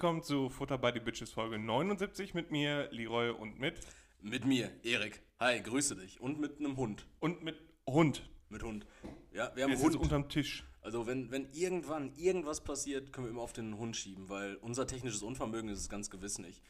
[0.00, 3.78] Willkommen zu Futter by the Bitches Folge 79 mit mir, Leroy und mit.
[4.22, 5.20] Mit mir, Erik.
[5.38, 6.18] Hi, grüße dich.
[6.22, 7.06] Und mit einem Hund.
[7.18, 8.26] Und mit Hund.
[8.48, 8.86] Mit Hund.
[9.30, 9.96] Ja, wir haben Der Hund.
[9.96, 10.64] unterm Tisch.
[10.80, 14.86] Also wenn, wenn irgendwann irgendwas passiert, können wir immer auf den Hund schieben, weil unser
[14.86, 16.62] technisches Unvermögen ist es ganz gewiss nicht.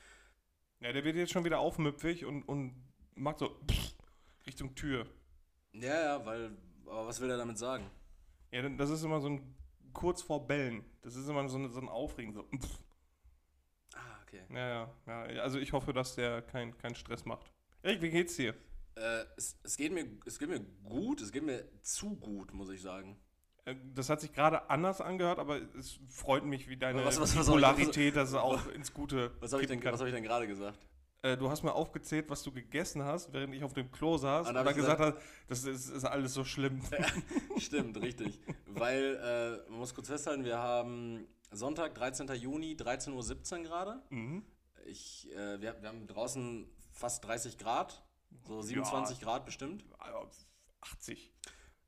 [0.80, 2.74] Ja, der wird jetzt schon wieder aufmüpfig und, und
[3.14, 3.94] macht so pff,
[4.48, 5.06] Richtung Tür.
[5.74, 6.50] Ja, ja, weil,
[6.84, 7.88] aber was will er damit sagen?
[8.50, 9.54] Ja, das ist immer so ein
[9.92, 10.84] kurz vor Bellen.
[11.02, 12.32] Das ist immer so, ein- so ein Aufregen.
[12.34, 12.42] So.
[12.42, 12.80] pff.
[14.32, 14.54] Ah, okay.
[14.54, 14.68] Ja,
[15.06, 15.42] ja, ja.
[15.42, 17.50] Also ich hoffe, dass der keinen keinen Stress macht.
[17.82, 18.54] Erik, wie geht's dir?
[18.96, 22.70] Äh, es, es, geht mir, es geht mir gut, es geht mir zu gut, muss
[22.70, 23.18] ich sagen.
[23.64, 27.36] Äh, Das hat sich gerade anders angehört, aber es freut mich, wie deine Was- was-
[27.36, 30.46] was dass es auch ins Gute Was habe ich, denn- was hab ich denn gerade
[30.46, 30.86] gesagt?
[31.22, 34.48] Äh, du hast mir aufgezählt, was du gegessen hast, während ich auf dem Klo saß
[34.48, 35.16] Und und dann ich gesagt hast,
[35.48, 36.80] das ist, ist alles so schlimm.
[37.58, 38.40] Stimmt, richtig.
[38.66, 39.16] Weil,
[39.66, 42.28] äh, man muss kurz festhalten, wir haben Sonntag, 13.
[42.34, 44.02] Juni, 13.17 Uhr gerade.
[44.10, 44.44] Mhm.
[44.86, 48.02] Ich, äh, wir, wir haben draußen fast 30 Grad,
[48.46, 49.84] so 27 Grad bestimmt.
[49.98, 50.28] Also
[50.80, 51.32] 80.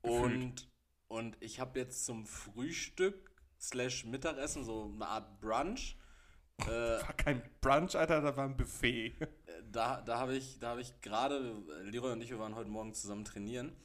[0.01, 0.23] Gefühlt.
[0.23, 0.69] Und,
[1.07, 5.97] und ich habe jetzt zum Frühstück slash Mittagessen so eine Art Brunch.
[6.67, 9.15] Äh, War kein Brunch, Alter, da war ein Buffet.
[9.71, 12.69] da da habe ich, da hab ich gerade, äh, Leroy und ich, wir waren heute
[12.69, 13.75] Morgen zusammen trainieren.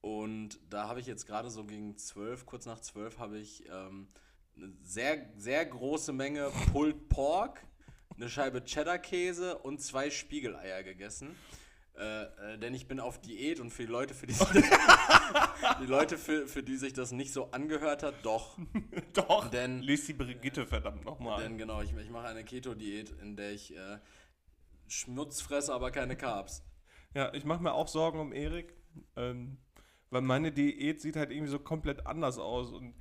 [0.00, 4.08] Und da habe ich jetzt gerade so gegen 12, kurz nach 12, habe ich ähm,
[4.58, 7.62] eine sehr, sehr große Menge Pulled Pork,
[8.16, 11.36] eine Scheibe Cheddar-Käse und zwei Spiegeleier gegessen.
[11.96, 12.22] Äh,
[12.54, 14.34] äh, denn ich bin auf Diät und für die Leute, für die,
[15.80, 18.56] die Leute, für, für die sich das nicht so angehört hat, doch.
[19.14, 21.42] Doch, Denn- lies die Brigitte verdammt nochmal.
[21.42, 23.98] Denn genau, ich, ich mache eine Keto-Diät, in der ich äh,
[24.86, 26.62] Schmutz fresse, aber keine Carbs.
[27.14, 28.76] Ja, ich mache mir auch Sorgen um Erik,
[29.16, 29.58] ähm,
[30.10, 32.94] weil meine Diät sieht halt irgendwie so komplett anders aus und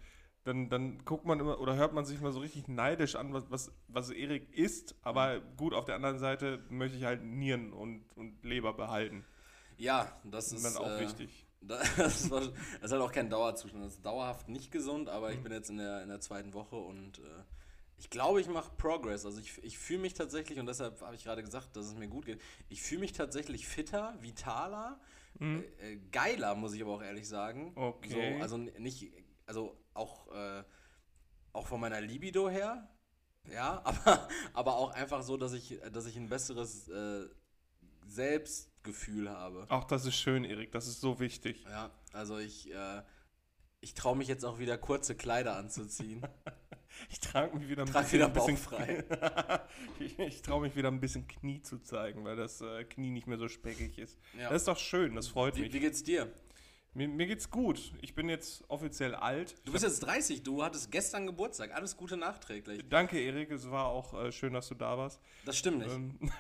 [0.48, 3.50] dann, dann guckt man immer oder hört man sich mal so richtig neidisch an, was,
[3.52, 8.06] was, was Erik isst, aber gut, auf der anderen Seite möchte ich halt Nieren und,
[8.16, 9.26] und Leber behalten.
[9.78, 11.46] Ja, das ist auch äh, wichtig.
[11.62, 11.90] Das,
[12.32, 13.84] war, das ist halt auch kein Dauerzustand.
[13.84, 15.34] Das ist dauerhaft nicht gesund, aber Mhm.
[15.36, 17.44] ich bin jetzt in der, in der zweiten Woche und äh,
[18.00, 19.26] ich glaube, ich mache Progress.
[19.26, 22.08] Also ich, ich fühle mich tatsächlich, und deshalb habe ich gerade gesagt, dass es mir
[22.08, 25.00] gut geht, ich fühle mich tatsächlich fitter, vitaler,
[25.42, 27.72] äh, äh, geiler, muss ich aber auch ehrlich sagen.
[27.76, 27.78] Mhm.
[27.78, 28.10] Okay.
[28.36, 29.12] So, also nicht,
[29.46, 30.64] also auch, äh,
[31.54, 32.90] auch von meiner Libido her,
[33.52, 37.28] ja, aber, aber auch einfach so, dass ich, dass ich ein besseres äh,
[38.06, 39.66] Selbstgefühl habe.
[39.70, 41.64] Auch das ist schön, Erik, das ist so wichtig.
[41.70, 43.02] Ja, also ich, äh,
[43.82, 46.22] ich traue mich jetzt auch wieder kurze Kleider anzuziehen.
[47.10, 49.04] Ich trage mich wieder ein Trag bisschen, wieder bauchfrei.
[50.00, 53.28] ich ich traue mich wieder ein bisschen Knie zu zeigen, weil das äh, Knie nicht
[53.28, 54.18] mehr so speckig ist.
[54.38, 54.50] Ja.
[54.50, 55.74] Das ist doch schön, das freut Wie, mich.
[55.74, 56.32] wie geht's dir?
[56.98, 57.94] Mir, mir geht's gut.
[58.02, 59.54] Ich bin jetzt offiziell alt.
[59.66, 61.72] Du bist jetzt 30, du hattest gestern Geburtstag.
[61.76, 62.82] Alles Gute nachträglich.
[62.90, 63.52] Danke, Erik.
[63.52, 65.22] Es war auch äh, schön, dass du da warst.
[65.46, 65.92] Das stimmt nicht.
[65.92, 66.18] Ähm,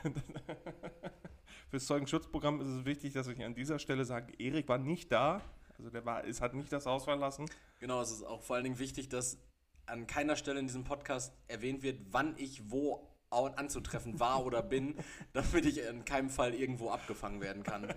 [1.69, 5.43] Fürs Zeugenschutzprogramm ist es wichtig, dass ich an dieser Stelle sage, Erik war nicht da.
[5.77, 7.45] Also der war, es hat nicht das Haus verlassen.
[7.79, 9.37] Genau, es ist auch vor allen Dingen wichtig, dass
[9.85, 14.95] an keiner Stelle in diesem Podcast erwähnt wird, wann ich wo anzutreffen war oder bin,
[15.33, 17.93] damit ich in keinem Fall irgendwo abgefangen werden kann.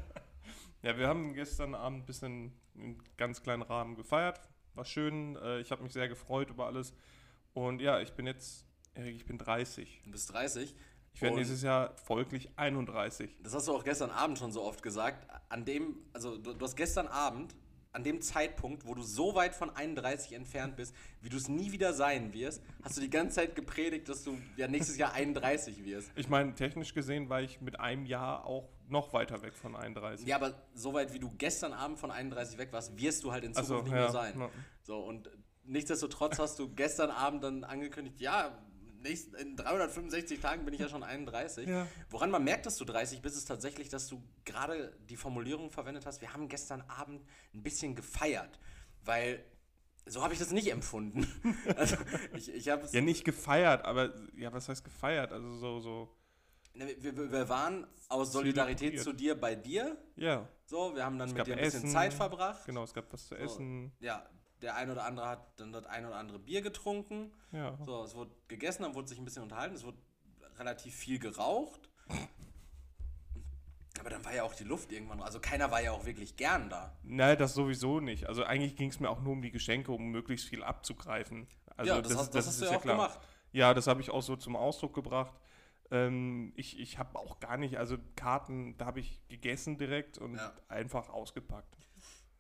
[0.83, 4.41] Ja, wir haben gestern Abend ein bisschen in ganz kleinen Rahmen gefeiert.
[4.75, 5.37] War schön.
[5.37, 6.95] Äh, ich habe mich sehr gefreut über alles.
[7.53, 8.65] Und ja, ich bin jetzt,
[8.95, 10.01] Erik, ich bin 30.
[10.05, 10.75] Du bist 30.
[11.13, 13.37] Ich werde nächstes Jahr folglich 31.
[13.43, 15.27] Das hast du auch gestern Abend schon so oft gesagt.
[15.51, 17.55] An dem, also du, du hast gestern Abend,
[17.93, 21.73] an dem Zeitpunkt, wo du so weit von 31 entfernt bist, wie du es nie
[21.73, 25.85] wieder sein wirst, hast du die ganze Zeit gepredigt, dass du ja nächstes Jahr 31
[25.85, 26.13] wirst.
[26.15, 30.27] Ich meine, technisch gesehen war ich mit einem Jahr auch noch weiter weg von 31.
[30.27, 33.45] Ja, aber so weit wie du gestern Abend von 31 weg warst, wirst du halt
[33.45, 34.39] in Zukunft so, nicht ja, mehr sein.
[34.39, 34.51] ja.
[34.83, 35.31] So, und
[35.65, 38.59] nichtsdestotrotz hast du gestern Abend dann angekündigt, ja,
[39.03, 41.67] nächst, in 365 Tagen bin ich ja schon 31.
[41.67, 41.87] Ja.
[42.11, 46.07] Woran man merkt, dass du 30 bist, ist tatsächlich, dass du gerade die Formulierung verwendet
[46.07, 48.59] hast, wir haben gestern Abend ein bisschen gefeiert,
[49.05, 49.45] weil
[50.07, 51.27] so habe ich das nicht empfunden.
[51.77, 51.97] Also
[52.35, 55.33] ich, ich Ja, nicht gefeiert, aber ja, was heißt gefeiert?
[55.33, 56.17] Also so, so,
[56.87, 59.97] wir, wir, wir waren aus Solidarität zu dir bei dir.
[60.17, 61.93] ja, So, wir haben dann mit gab dir ein bisschen Essen.
[61.93, 62.65] Zeit verbracht.
[62.67, 63.93] genau, es gab was zu So, essen.
[64.01, 64.25] Ja,
[64.63, 67.33] der ein oder andere hat dann das ein oder andere Bier getrunken.
[67.53, 67.79] Ja.
[67.85, 69.99] So, es wurde gegessen, dann wurde sich ein bisschen unterhalten, es wurde
[70.59, 71.89] relativ viel geraucht.
[73.99, 76.71] Aber dann war ja auch die Luft irgendwann, also keiner war ja auch wirklich gern
[76.71, 76.97] da.
[77.03, 78.27] Nein, das sowieso nicht.
[78.27, 81.47] Also eigentlich ging es mir auch nur um die Geschenke, um möglichst viel abzugreifen.
[81.77, 83.21] Also ja, das, hast, das, hast du ja auch gemacht.
[83.53, 85.35] Ja, das habe ich auch so zum Ausdruck gebracht.
[85.91, 90.37] Ähm, ich ich habe auch gar nicht, also Karten, da habe ich gegessen direkt und
[90.37, 90.53] Ja.
[90.69, 91.77] einfach ausgepackt.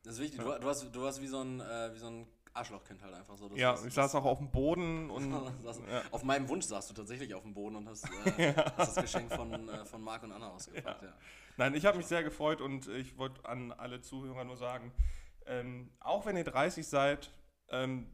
[0.04, 0.40] Das ist wichtig.
[0.40, 3.36] Du, du, hast, du hast wie so ein, äh, wie so ein Arschlochkind halt einfach
[3.36, 3.48] so.
[3.48, 5.32] Das Ja, was- ich saß auch auf dem Boden und.
[5.64, 6.02] Saß- ja.
[6.10, 8.04] Auf meinem Wunsch saßt du tatsächlich auf dem Boden und hast,
[8.38, 11.02] äh, hast das Geschenk von, äh, von Marc und Anna ausgepackt.
[11.02, 11.12] Ja.
[11.56, 14.92] Nein, ich habe mich sehr gefreut und ich wollte an alle Zuhörer nur sagen,
[15.46, 17.30] ähm, auch wenn ihr 30 seid,
[17.68, 18.06] ähm,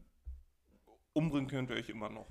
[1.12, 2.26] umbringen könnt ihr euch immer noch.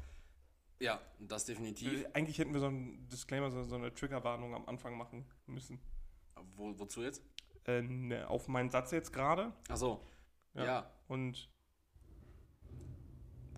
[0.79, 2.03] Ja, das definitiv.
[2.03, 5.79] Äh, Eigentlich hätten wir so einen Disclaimer, so, so eine Triggerwarnung am Anfang machen müssen.
[6.55, 7.21] Wo, wozu jetzt?
[7.65, 9.51] Äh, ne, auf meinen Satz jetzt gerade.
[9.69, 10.05] Achso.
[10.53, 10.65] Ja.
[10.65, 10.91] Ja.
[11.07, 11.49] Und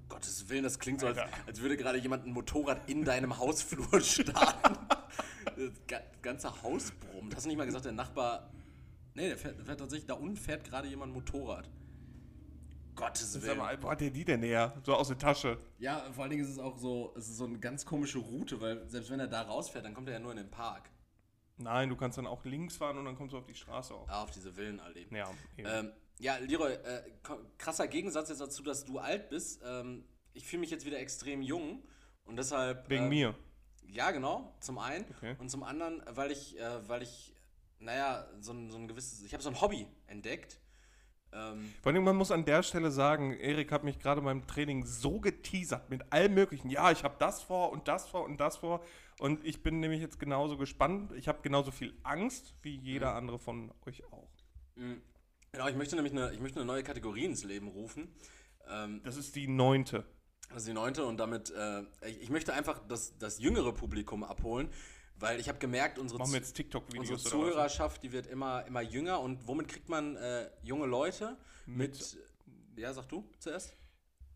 [0.10, 4.00] Gottes Willen, das klingt so, als, als würde gerade jemand ein Motorrad in deinem Hausflur
[4.02, 4.78] starten.
[5.58, 7.36] das ga- ganze Haus brummt.
[7.36, 8.50] Hast du nicht mal gesagt, der Nachbar.
[9.16, 11.70] Nee, der fährt, der fährt tatsächlich, da unten fährt gerade jemand Motorrad.
[12.98, 13.58] Gottes sag Willen.
[13.58, 14.74] mal, wo hat der die denn her?
[14.84, 15.58] So aus der Tasche.
[15.80, 18.60] Ja, vor allen Dingen ist es auch so, es ist so eine ganz komische Route,
[18.60, 20.90] weil selbst wenn er da rausfährt, dann kommt er ja nur in den Park.
[21.58, 24.08] Nein, du kannst dann auch links fahren und dann kommst du auf die Straße auch.
[24.10, 25.08] Ah, auf diese Villenallee.
[25.12, 25.68] Ja, eben.
[25.68, 27.04] Ähm, ja, Leroy, äh,
[27.58, 29.62] krasser Gegensatz jetzt dazu, dass du alt bist.
[29.66, 30.04] Ähm,
[30.34, 31.84] ich fühle mich jetzt wieder extrem jung
[32.26, 32.90] und deshalb.
[32.90, 33.36] Wegen ähm, mir.
[33.88, 35.06] Ja, genau, zum einen.
[35.18, 35.36] Okay.
[35.40, 37.34] Und zum anderen, weil ich, äh, weil ich,
[37.80, 40.60] naja, so ein, so ein gewisses, ich habe so ein Hobby entdeckt.
[41.34, 44.86] Ähm, Vor allem, man muss an der Stelle sagen, Erik hat mich gerade beim Training
[44.86, 46.70] so geteasert mit allem möglichen.
[46.70, 48.82] Ja, ich habe das vor und das vor und das vor.
[49.20, 51.12] Und ich bin nämlich jetzt genauso gespannt.
[51.14, 53.18] Ich habe genauso viel Angst wie jeder Mhm.
[53.18, 54.30] andere von euch auch.
[54.76, 54.96] mh,
[55.52, 58.08] genau, ich möchte nämlich eine, ich möchte eine neue Kategorie ins Leben rufen.
[58.70, 60.06] Ähm, Das ist die neunte.
[60.50, 64.24] Das ist die neunte und damit, äh, ich, ich möchte einfach das, das jüngere Publikum
[64.24, 64.70] abholen,
[65.20, 67.24] weil ich habe gemerkt, unsere, unsere was?
[67.24, 71.38] Zuhörerschaft, die wird immer, immer jünger und womit kriegt man äh, junge Leute?
[71.66, 72.18] Mit,
[72.76, 73.76] ja, sag du zuerst?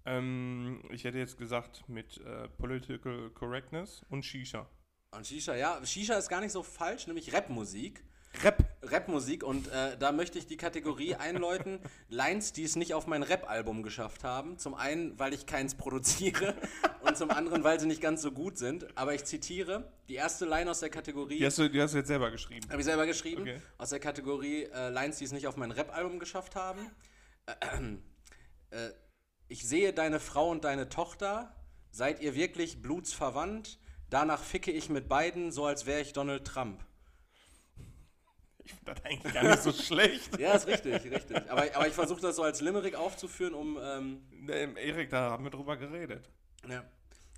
[0.05, 4.67] Ähm, ich hätte jetzt gesagt mit äh, Political Correctness und Shisha.
[5.11, 8.03] Und Shisha, ja, Shisha ist gar nicht so falsch, nämlich Rapmusik.
[8.43, 8.70] Rap.
[8.83, 11.79] Rapmusik und äh, da möchte ich die Kategorie einläuten,
[12.09, 14.57] Lines, die es nicht auf mein Rap-Album geschafft haben.
[14.57, 16.55] Zum einen, weil ich keins produziere
[17.01, 18.97] und zum anderen, weil sie nicht ganz so gut sind.
[18.97, 21.37] Aber ich zitiere die erste Line aus der Kategorie.
[21.37, 22.67] Die hast, du, die hast du jetzt selber geschrieben.
[22.69, 23.43] Habe ich selber geschrieben.
[23.43, 23.61] Okay.
[23.77, 26.91] Aus der Kategorie äh, Lines, die es nicht auf mein Rap-Album geschafft haben.
[28.69, 28.89] Äh,
[29.47, 31.55] ich sehe deine Frau und deine Tochter.
[31.91, 33.79] Seid ihr wirklich blutsverwandt?
[34.09, 36.83] Danach ficke ich mit beiden, so als wäre ich Donald Trump.
[38.63, 40.37] Ich finde das eigentlich gar nicht so schlecht.
[40.39, 41.49] Ja, ist richtig, richtig.
[41.49, 43.77] Aber, aber ich versuche das so als Limerick aufzuführen, um.
[43.81, 46.29] Ähm, Ähm, Erik, da haben wir drüber geredet.
[46.69, 46.83] ja.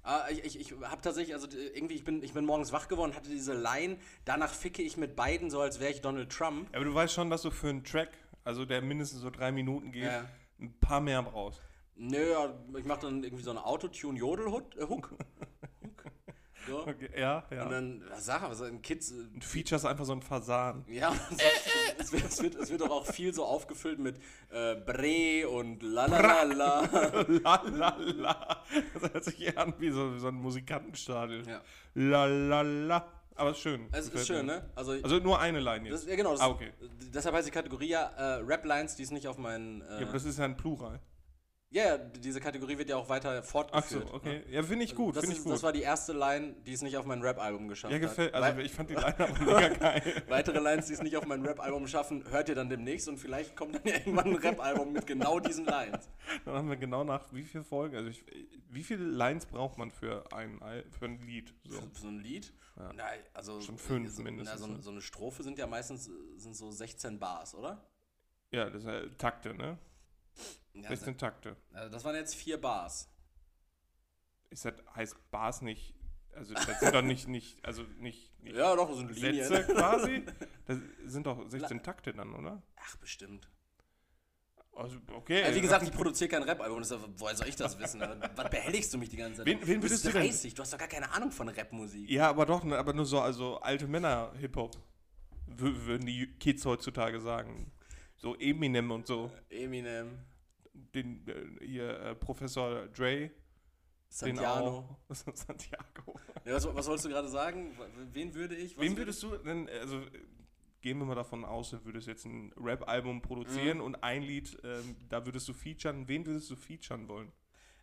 [0.05, 2.89] Ah, ich ich, ich habe tatsächlich, also äh, irgendwie, ich bin, ich bin morgens wach
[2.89, 6.67] geworden, hatte diese Line, danach ficke ich mit beiden, so als wäre ich Donald Trump.
[6.75, 8.09] Aber du weißt schon, dass du für einen Track,
[8.43, 10.25] also der mindestens so drei Minuten geht, Ja.
[10.59, 11.61] ein paar mehr brauchst.
[11.95, 12.33] Nö,
[12.77, 15.11] ich mache dann irgendwie so eine Autotune-Jodel-Hook.
[16.67, 16.79] So.
[16.81, 17.63] Okay, ja, ja.
[17.63, 19.11] Und dann, was sag was ein Kids.
[19.11, 20.85] äh, Und Features einfach so ein Fasan.
[20.87, 21.11] Ja,
[21.97, 24.17] es, wird, es, wird, es wird doch auch viel so aufgefüllt mit
[24.51, 26.81] äh, Bre und Lalalala.
[27.27, 28.63] la la la.
[28.93, 31.45] Das hört sich eher an wie so, wie so ein Musikantenstadel.
[31.47, 31.61] Ja.
[31.95, 33.07] La la la.
[33.35, 33.87] Aber ist schön.
[33.91, 34.69] Es ist schön, ne?
[34.75, 36.09] Also, Also nur eine Line das, jetzt.
[36.11, 36.31] ja, genau.
[36.33, 36.71] Das, Ah, okay.
[37.13, 39.81] Deshalb heißt die Kategorie ja äh, Rap-Lines, die es nicht auf meinen.
[39.81, 40.99] Äh, Ja, aber das ist ja ein Plural.
[41.73, 44.13] Ja, ja, diese Kategorie wird ja auch weiter Ach so, fortgeführt.
[44.13, 44.43] okay.
[44.51, 45.53] Ja, finde ich gut, Das, finde ich gut.
[45.53, 48.09] das war die erste Line, die es nicht auf mein Rap-Album geschafft ja, hat.
[48.09, 48.33] gefällt.
[48.33, 50.23] Also ich fand die Line aber mega geil.
[50.27, 53.55] Weitere Lines, die es nicht auf mein Rap-Album schaffen, hört ihr dann demnächst und vielleicht
[53.55, 56.07] kommt dann ja irgendwann ein Rap-Album mit genau diesen Lines.
[56.45, 58.23] Dann haben wir genau nach wie viel Folgen, also ich,
[58.69, 60.59] wie viele Lines braucht man für ein,
[60.91, 61.53] für ein Lied?
[61.67, 61.81] So.
[61.81, 62.53] Für so ein Lied?
[62.77, 62.91] Ja.
[62.95, 64.81] Na, also Schon fünf so, mindestens, Na, so, ne?
[64.81, 67.83] so eine Strophe sind ja meistens äh, sind so 16 Bars, oder?
[68.51, 69.77] Ja, das ist ja Takte, ne?
[70.73, 71.55] Ja, 16 Takte.
[71.71, 73.09] also das waren jetzt vier Bars.
[74.49, 75.93] Ist das, heißt Bars nicht,
[76.35, 79.47] also das sind doch nicht, nicht also nicht, nicht Ja, doch, das sind Linien.
[79.47, 80.25] Sätze quasi?
[80.65, 82.61] Das sind doch 16 Takte dann, oder?
[82.77, 83.49] Ach, bestimmt.
[84.75, 85.41] Also, okay.
[85.41, 86.81] Ja, wie gesagt, ich produziere kein Rap-Album,
[87.17, 87.99] woher soll ich das wissen?
[88.35, 89.45] Was behelligst du mich die ganze Zeit?
[89.45, 91.47] Wen- wen du bist würdest du denn- 30, du hast doch gar keine Ahnung von
[91.49, 92.09] Rapmusik.
[92.09, 94.75] Ja, aber doch, aber nur so, also alte Männer-Hip-Hop.
[95.47, 97.71] wür- Würden die Kids heutzutage sagen.
[98.23, 99.29] So Eminem und so.
[99.49, 100.17] Eminem,
[100.73, 103.29] Den, äh, hier, äh, Professor Dre.
[104.09, 104.95] Auch.
[105.09, 106.19] Santiago.
[106.45, 107.77] Ja, was, was wolltest du gerade sagen?
[108.13, 108.79] Wen würde ich?
[108.79, 110.01] Wem würdest du denn, also
[110.81, 113.83] gehen wir mal davon aus, du würdest jetzt ein Rap-Album produzieren Mhm.
[113.83, 116.07] und ein Lied, ähm, da würdest du featuren.
[116.07, 117.29] Wen würdest du featuren wollen?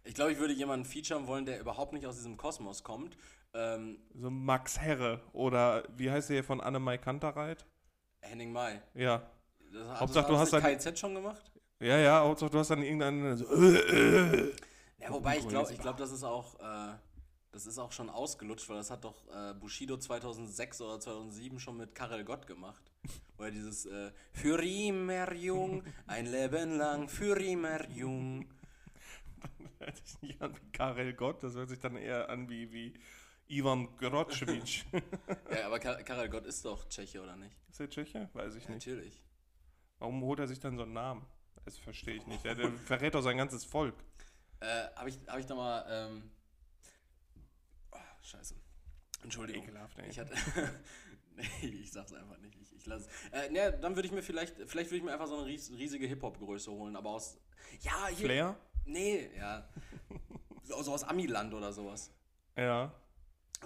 [0.04, 3.16] Ich glaube, ich würde jemanden featuren wollen, der überhaupt nicht aus diesem Kosmos kommt.
[3.52, 7.66] Ähm, So Max Herre oder wie heißt der hier von Annemai Kantereit?
[8.22, 8.80] Henning Mai.
[8.94, 9.28] Ja.
[9.72, 11.50] Das Hauptsache, du das hast nicht dann- KZ schon gemacht?
[11.80, 14.54] Ja, ja, Hauptsache du hast dann irgendeinen so, äh, äh.
[14.98, 16.94] Ja, wobei ich glaube, ich glaub, das ist auch, äh,
[17.52, 21.76] das ist auch schon ausgelutscht, weil das hat doch äh, Bushido 2006 oder 2007 schon
[21.78, 22.82] mit Karel Gott gemacht.
[23.38, 28.46] Wo er dieses äh, Für immer jung, ein Leben lang für immer jung.
[29.78, 32.92] hört sich nicht an wie Karel Gott, das hört sich dann eher an wie, wie
[33.48, 34.84] Ivan Grotschewitsch.
[35.50, 37.56] ja, aber Kar Karel Gott ist doch Tscheche, oder nicht?
[37.70, 38.28] ist der Tscheche?
[38.34, 38.86] Weiß ich Ja, nicht.
[38.86, 39.22] natürlich.
[40.00, 41.24] Warum holt er sich dann so einen Namen?
[41.64, 42.42] Das verstehe ich nicht.
[42.44, 43.94] Der, der verrät doch sein ganzes Volk.
[44.60, 45.84] Äh, habe ich, hab ich da mal.
[45.88, 46.30] Ähm,
[47.92, 48.54] oh, scheiße.
[49.22, 49.62] Entschuldigung.
[49.62, 50.08] Ekelhaft, ey.
[50.08, 50.34] Ich hatte.
[51.36, 52.56] nee, ich sag's einfach nicht.
[52.62, 54.56] Ich, ich lasse äh, ne, dann würde ich mir vielleicht.
[54.66, 57.38] Vielleicht würde ich mir einfach so eine ries riesige Hip-Hop-Größe holen, aber aus.
[57.80, 58.26] Ja, hier.
[58.26, 58.56] Flair?
[58.86, 59.68] Nee, ja.
[60.62, 62.10] so, so aus Amiland oder sowas.
[62.56, 62.92] Ja.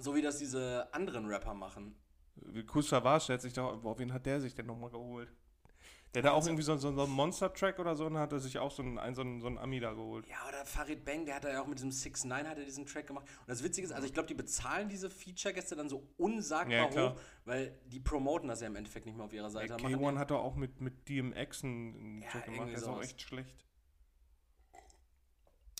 [0.00, 1.94] So wie das diese anderen Rapper machen.
[2.36, 5.32] Der hat sich da, boah, wen hat der sich denn nochmal geholt?
[6.14, 8.56] Der da auch irgendwie so, so, so einen Monster-Track oder so und hat er sich
[8.59, 10.26] auch so einen, so einen, so einen Ami da geholt.
[10.28, 12.64] Ja, oder Farid Bang, der hat da ja auch mit diesem 6 9 hat er
[12.64, 13.26] diesen Track gemacht.
[13.40, 17.11] Und das Witzige ist, also ich glaube, die bezahlen diese Feature-Gäste dann so unsagbar Ja,
[17.11, 19.73] hoch, weil die promoten das ja im Endeffekt nicht mehr auf ihrer Seite.
[19.73, 22.85] Ja, Machen K1 hat doch auch mit, mit DMX einen, Ja, Track gemacht, der ist
[22.85, 23.64] auch echt schlecht.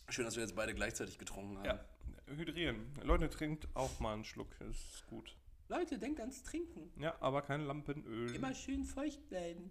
[0.09, 1.65] Schön, dass wir jetzt beide gleichzeitig getrunken haben.
[1.65, 1.85] Ja,
[2.27, 2.93] hydrieren.
[3.03, 5.37] Leute, trinkt auch mal einen Schluck, das ist gut.
[5.69, 6.91] Leute, denkt ans Trinken.
[7.01, 8.35] Ja, aber kein Lampenöl.
[8.35, 9.71] Immer schön feucht bleiben.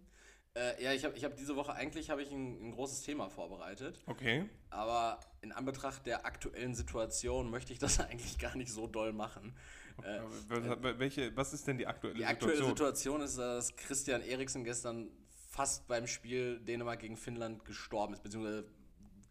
[0.55, 3.27] Äh, ja, ich habe ich hab diese Woche eigentlich habe ich ein, ein großes Thema
[3.29, 4.45] vorbereitet, Okay.
[4.69, 9.55] aber in Anbetracht der aktuellen Situation möchte ich das eigentlich gar nicht so doll machen.
[10.03, 13.21] Äh, Aber was- welche, was ist denn die aktuelle Die aktuelle Situation?
[13.21, 15.09] Situation ist, dass Christian Eriksen gestern
[15.49, 18.65] fast beim Spiel Dänemark gegen Finnland gestorben ist, beziehungsweise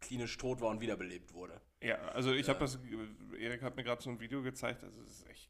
[0.00, 1.60] klinisch tot war und wiederbelebt wurde.
[1.80, 2.78] Ja, also ich habe das,
[3.38, 5.48] Erik hat mir gerade so ein Video gezeigt, also es ist echt.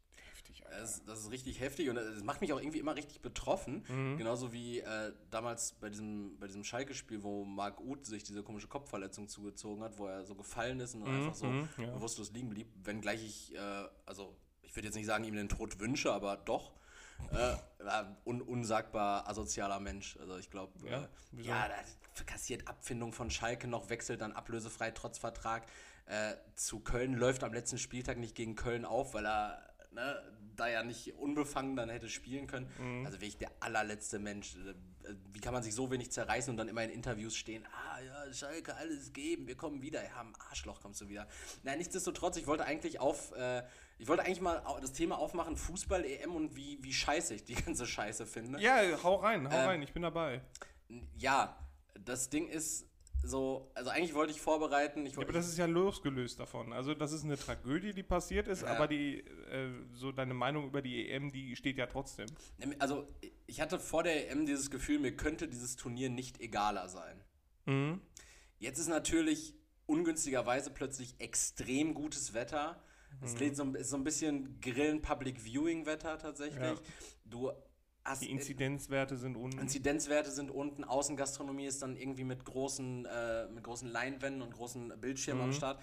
[0.81, 3.85] Das, das ist richtig heftig und es macht mich auch irgendwie immer richtig betroffen.
[3.89, 4.19] Mhm.
[4.19, 8.69] Genauso wie äh, damals bei diesem, bei diesem Schalke-Spiel, wo Marc Uth sich diese komische
[8.69, 11.91] Kopfverletzung zugezogen hat, wo er so gefallen ist und einfach so mhm, ja.
[11.93, 12.69] bewusstlos liegen blieb.
[12.85, 16.73] Wenngleich ich, äh, also ich würde jetzt nicht sagen, ihm den Tod wünsche, aber doch.
[17.31, 17.57] Äh,
[18.25, 20.17] un unsagbar asozialer Mensch.
[20.19, 24.91] Also ich glaube, Ja, äh, ja, da kassiert Abfindung von Schalke noch, wechselt dann ablösefrei
[24.91, 25.67] trotz Vertrag
[26.07, 30.23] äh, zu Köln, läuft am letzten Spieltag nicht gegen Köln auf, weil er ne,
[30.57, 32.71] da ja nicht unbefangen dann hätte spielen können.
[32.79, 33.07] Mhm.
[33.07, 34.57] Also wirklich der allerletzte Mensch.
[34.57, 38.01] Äh, Wie kann man sich so wenig zerreißen und dann immer in Interviews stehen, ah
[38.01, 40.03] ja, Schalke, alles geben, wir kommen wieder.
[40.03, 41.27] Ja, am Arschloch kommst du wieder.
[41.63, 43.63] Na, nichtsdestotrotz, ich wollte eigentlich auf, äh,
[43.99, 47.55] ich wollte eigentlich mal das Thema aufmachen, Fußball, EM und wie, wie scheiße ich die
[47.67, 48.61] ganze Scheiße finde.
[48.61, 50.43] Ja, hau rein, hau Ähm, rein, ich bin dabei.
[51.17, 51.57] Ja,
[51.99, 52.87] das Ding ist
[53.25, 56.73] so, also eigentlich wollte ich vorbereiten, ich Ja, wollte, aber das ist ja losgelöst davon.
[56.73, 58.69] Also das ist eine Tragödie, die passiert ist, Ja.
[58.69, 62.27] aber die, äh, so deine Meinung über die EM, die steht ja trotzdem.
[62.79, 63.07] also
[63.47, 67.23] ich hatte vor der EM dieses Gefühl, mir könnte dieses Turnier nicht egaler sein.
[67.67, 68.01] Mhm.
[68.59, 69.55] Jetzt ist natürlich
[69.87, 72.83] ungünstigerweise plötzlich extrem gutes Wetter.
[73.21, 73.25] Mhm.
[73.27, 76.61] Es lädt so, ein- ist so ein bisschen Grillen-Public-Viewing-Wetter tatsächlich.
[76.63, 76.75] Ja.
[77.25, 77.53] Du
[78.05, 79.59] hast Die Inzidenzwerte sind unten.
[79.59, 84.93] Inzidenzwerte sind unten, Außengastronomie ist dann irgendwie mit großen, äh, mit großen Leinwänden und großen
[85.01, 85.49] Bildschirmen Mhm.
[85.49, 85.81] am Start.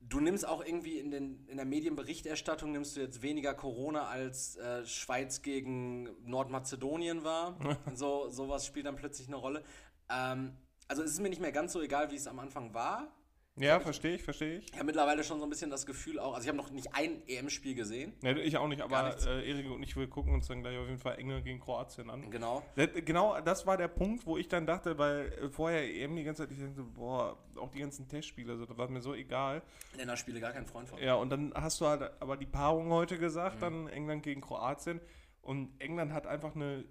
[0.00, 4.56] Du nimmst auch irgendwie in, den, in der Medienberichterstattung nimmst du jetzt weniger Corona als
[4.56, 7.56] äh, Schweiz gegen Nordmazedonien war.
[7.94, 9.62] so sowas spielt dann plötzlich eine Rolle.
[10.10, 10.56] Ähm,
[10.88, 13.12] also es ist mir nicht mehr ganz so egal, wie es am Anfang war.
[13.56, 14.66] Ja, verstehe ich, verstehe ich.
[14.70, 16.94] Ich habe mittlerweile schon so ein bisschen das Gefühl auch, also ich habe noch nicht
[16.94, 18.14] ein EM-Spiel gesehen.
[18.22, 20.86] Ja, ich auch nicht, aber äh, Erik und ich, wir gucken uns dann gleich auf
[20.86, 22.30] jeden Fall England gegen Kroatien an.
[22.30, 22.62] Genau.
[22.76, 26.24] Das- Genau, das war der Punkt, wo ich dann dachte, weil äh, vorher EM die
[26.24, 29.62] ganze Zeit, ich dachte, boah, auch die ganzen Testspiele, also, das war mir so egal.
[29.96, 30.98] Länderspiele gar kein Freund von.
[30.98, 33.60] Ja, und dann hast du halt aber die Paarung heute gesagt, Mhm.
[33.60, 35.00] dann England gegen Kroatien.
[35.42, 36.84] Und England hat einfach eine,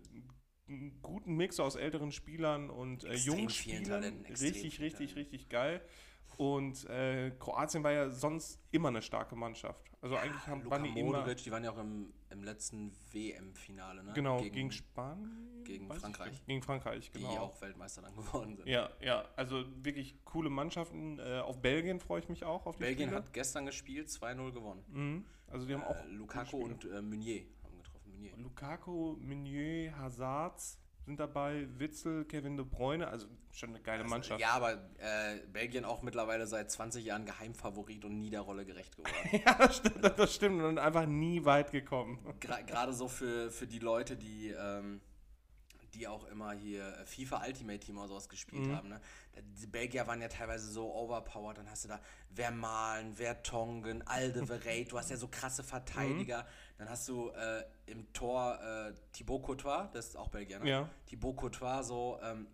[0.68, 3.84] einen guten Mix aus älteren Spielern und äh, jungen Spielern.
[3.86, 5.82] Talenten, Richtig, richtig, richtig geil.
[6.42, 9.92] Und äh, Kroatien war ja sonst immer eine starke Mannschaft.
[10.02, 11.20] Also eigentlich haben, Luka waren die immer.
[11.20, 14.14] Modric, die waren ja auch im, im letzten WM-Finale, ne?
[14.14, 15.62] Genau, gegen, Spanien?
[15.64, 16.32] gegen Weiß ich Frankreich.
[16.32, 16.46] nicht.
[16.48, 17.38] Gegen Frankreich, die genau.
[17.38, 18.68] auch Weltmeister dann geworden sind.
[18.68, 21.20] Ja, ja, also wirklich coole Mannschaften.
[21.20, 23.24] Äh, auf Belgien freue ich mich auch auf die Belgien Spiele.
[23.24, 24.84] hat gestern gespielt, 2-0 gewonnen.
[24.88, 25.26] Mhm.
[25.46, 28.12] Also die haben auch Äh, Lukaku gute und äh, Meunier haben getroffen.
[28.14, 28.36] Meunier.
[28.38, 30.60] Lukaku, Meunier, Hazard
[31.06, 34.40] sind dabei, Witzel, Kevin De Bruyne, also schon eine geile Mannschaft.
[34.40, 38.96] Ja, aber äh, Belgien auch mittlerweile seit 20 Jahren Geheimfavorit und nie der Rolle gerecht
[38.96, 39.14] geworden.
[39.46, 42.20] Ja, das stimmt, das stimmt und einfach nie weit gekommen.
[42.40, 45.02] Gerade so für, für die Leute, die, ähm,
[45.94, 48.76] die auch immer hier äh, FIFA Ultimate Team oder sowas gespielt Mhm.
[48.76, 48.90] haben.
[48.90, 49.02] Ne?
[49.62, 51.58] Die Belgier waren ja teilweise so overpowered.
[51.58, 52.00] Dann hast du da
[52.34, 54.86] Vermalen, Vertongen, Aldeverey.
[54.86, 56.44] du hast ja so krasse Verteidiger.
[56.44, 56.78] Mhm.
[56.80, 60.70] Dann hast du äh, im Tor äh, Thibaut Courtois, das ist auch Belgier, ne?
[60.70, 60.90] Ja.
[61.06, 62.20] Thibaut Courtois so...
[62.24, 62.48] Ähm,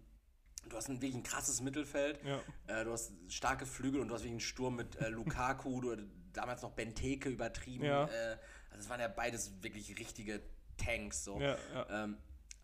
[0.69, 2.41] Du hast ein wirklich ein krasses Mittelfeld, Ja.
[2.67, 5.95] äh, du hast starke Flügel und du hast wirklich einen Sturm mit äh, Lukaku, du
[6.33, 7.85] damals noch Benteke übertrieben.
[7.85, 8.03] Ja.
[8.03, 8.37] Äh,
[8.71, 10.41] also es waren ja beides wirklich richtige
[10.75, 11.23] Tanks.
[11.23, 11.39] So.
[11.39, 12.03] Ja, ja.
[12.03, 12.17] Ähm,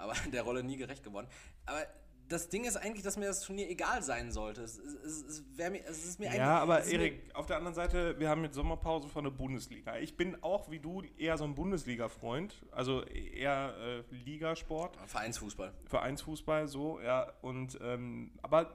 [0.03, 1.27] aber der Rolle nie gerecht geworden.
[1.65, 1.85] Aber
[2.29, 4.61] das Ding ist eigentlich, dass mir das Turnier egal sein sollte.
[4.61, 6.39] Es, es, es, mir, es ist mir eigentlich.
[6.39, 9.97] Ja, aber Erik, auf der anderen Seite, wir haben jetzt Sommerpause von der Bundesliga.
[9.97, 15.73] Ich bin auch wie du eher so ein Bundesliga-Freund, also eher äh, Ligasport, Vereinsfußball.
[15.85, 17.31] Vereinsfußball, so, ja.
[17.41, 18.73] Und ähm, aber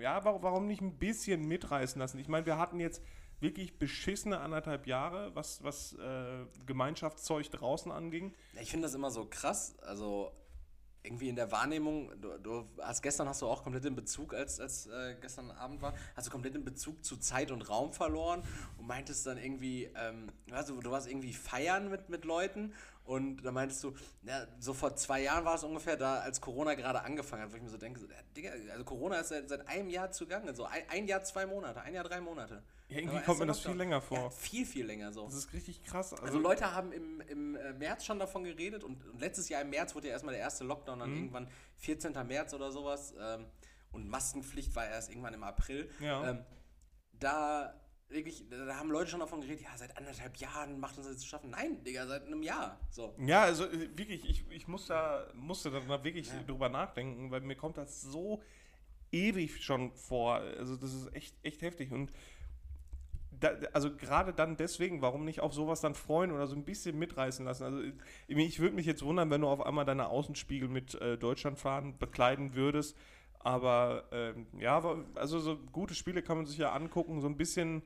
[0.00, 2.18] ja, warum, nicht ein bisschen mitreißen lassen?
[2.18, 3.02] Ich meine, wir hatten jetzt
[3.40, 8.34] wirklich beschissene anderthalb Jahre, was, was äh, Gemeinschaftszeug draußen anging.
[8.60, 9.76] Ich finde das immer so krass.
[9.80, 10.32] Also
[11.04, 14.58] irgendwie in der Wahrnehmung, du, du hast gestern hast du auch komplett den Bezug, als,
[14.58, 18.42] als äh, gestern Abend war, hast du komplett den Bezug zu Zeit und Raum verloren
[18.78, 22.72] und meintest dann irgendwie, ähm, also du warst irgendwie feiern mit, mit Leuten
[23.04, 26.74] und da meintest du, ja, so vor zwei Jahren war es ungefähr, da als Corona
[26.74, 29.48] gerade angefangen hat, wo ich mir so denke, so, ja, Digga, also Corona ist seit,
[29.48, 32.62] seit einem Jahr zugange, so ein, ein Jahr, zwei Monate, ein Jahr, drei Monate.
[32.88, 34.18] Ja, irgendwie kommt mir das viel länger vor.
[34.18, 35.24] Ja, viel, viel länger so.
[35.24, 36.12] Das ist richtig krass.
[36.12, 39.62] Also, Also Leute haben im, im äh, März schon davon geredet und, und letztes Jahr
[39.62, 41.00] im März wurde ja erstmal der erste Lockdown, Mhm.
[41.00, 42.12] dann irgendwann 14.
[42.26, 43.46] März oder sowas ähm,
[43.92, 45.90] und Maskenpflicht war erst irgendwann im April.
[46.00, 46.30] Ja.
[46.30, 46.44] Ähm,
[47.12, 47.74] da
[48.14, 51.26] wirklich, da haben Leute schon davon geredet, ja, seit anderthalb Jahren macht uns das zu
[51.26, 51.50] schaffen.
[51.50, 52.78] Nein, Digga, seit einem Jahr.
[52.90, 53.14] So.
[53.18, 57.40] Ja, also äh, wirklich, ich, ich muss da, musste da mal wirklich drüber nachdenken, weil
[57.40, 58.42] mir kommt das so
[59.12, 60.36] ewig schon vor.
[60.36, 61.92] Also das ist echt, echt heftig.
[61.92, 62.12] Und
[63.40, 66.98] da, also gerade dann deswegen, warum nicht auf sowas dann freuen oder so ein bisschen
[66.98, 67.64] mitreißen lassen?
[67.64, 67.80] Also
[68.28, 72.54] ich, würde mich jetzt wundern, wenn du auf einmal deine Außenspiegel mit äh, Deutschlandfahren bekleiden
[72.54, 72.96] würdest.
[73.40, 74.82] Aber ähm, ja,
[75.14, 77.82] also so gute Spiele kann man sich ja angucken, so ein bisschen.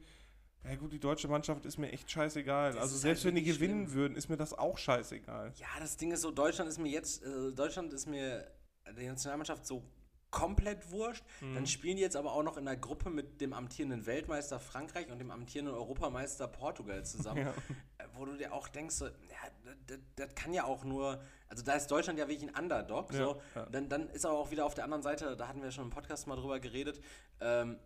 [0.65, 2.73] Ja gut, die deutsche Mannschaft ist mir echt scheißegal.
[2.73, 3.95] Das also selbst halt wenn die gewinnen schlimm.
[3.95, 5.53] würden, ist mir das auch scheißegal.
[5.57, 8.51] Ja, das Ding ist so, Deutschland ist mir jetzt, äh, Deutschland ist mir,
[8.99, 9.83] die Nationalmannschaft so
[10.31, 11.25] komplett wurscht.
[11.41, 11.55] Mhm.
[11.55, 15.11] Dann spielen die jetzt aber auch noch in der Gruppe mit dem amtierenden Weltmeister Frankreich
[15.11, 17.39] und dem amtierenden Europameister Portugal zusammen.
[17.49, 18.05] Ja.
[18.05, 21.65] Äh, Wo du dir auch denkst, so, ja, das, das kann ja auch nur, also
[21.65, 23.13] da ist Deutschland ja wirklich ein Underdog.
[23.13, 23.43] Ja, so.
[23.71, 25.91] Dann, dann ist aber auch wieder auf der anderen Seite, da hatten wir schon im
[25.91, 27.01] Podcast mal drüber geredet,
[27.41, 27.79] ähm,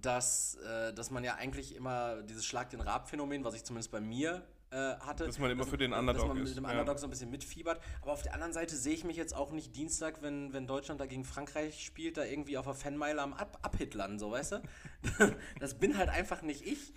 [0.00, 4.00] dass, äh, dass man ja eigentlich immer dieses Schlag den Rab-Phänomen, was ich zumindest bei
[4.00, 5.26] mir äh, hatte.
[5.26, 6.70] Dass man immer für den Dass Underdog man mit ist, dem ja.
[6.70, 7.80] Underdog so ein bisschen mitfiebert.
[8.02, 11.00] Aber auf der anderen Seite sehe ich mich jetzt auch nicht Dienstag, wenn, wenn Deutschland
[11.00, 14.62] da gegen Frankreich spielt, da irgendwie auf der Fanmeile am Ab Abhitlern, so weißt du?
[15.60, 16.92] das bin halt einfach nicht ich.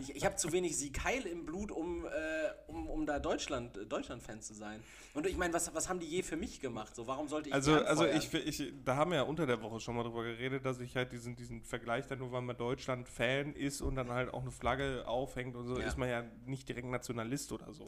[0.00, 2.08] Ich, ich habe zu wenig Sieg Heil im Blut, um, äh,
[2.66, 4.80] um, um da Deutschland, äh, Deutschland-Fan zu sein.
[5.14, 6.94] Und ich meine, was, was haben die je für mich gemacht?
[6.94, 9.80] So, warum sollte ich Also, also ich, ich, da haben wir ja unter der Woche
[9.80, 13.08] schon mal drüber geredet, dass ich halt diesen, diesen Vergleich dann nur, weil man Deutschland
[13.08, 15.86] Fan ist und dann halt auch eine Flagge aufhängt und so, Ja.
[15.86, 17.84] ist man ja nicht direkt Nationalist oder so.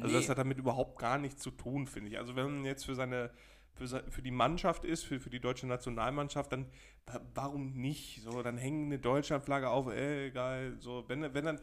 [0.00, 0.12] Also Nee.
[0.12, 2.18] das hat damit überhaupt gar nichts zu tun, finde ich.
[2.18, 3.30] Also wenn man jetzt für seine
[3.74, 6.66] für, die Mannschaft ist, für, für die deutsche Nationalmannschaft, dann
[7.06, 8.20] wa- warum nicht?
[8.24, 10.76] So, dann hängen eine Deutschlandflagge auf, ey, geil.
[10.80, 11.60] So, wenn, wenn dann,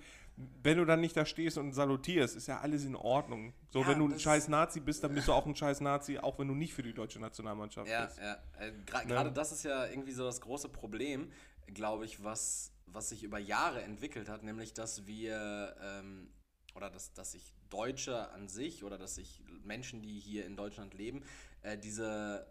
[0.63, 3.53] wenn du dann nicht da stehst und salutierst, ist ja alles in Ordnung.
[3.69, 6.17] So, Ja, wenn du ein scheiß Nazi bist, dann bist du auch ein scheiß Nazi,
[6.17, 8.17] auch wenn du nicht für die deutsche Nationalmannschaft Ja, bist.
[8.19, 8.37] ja.
[8.61, 9.07] Äh, gra- Ne?
[9.07, 11.29] Gerade das ist ja irgendwie so das große Problem,
[11.67, 16.29] glaube ich, was, was sich über Jahre entwickelt hat, nämlich dass wir ähm,
[16.75, 20.93] oder dass, dass sich Deutsche an sich oder dass sich Menschen, die hier in Deutschland
[20.93, 21.23] leben,
[21.61, 22.45] äh, diese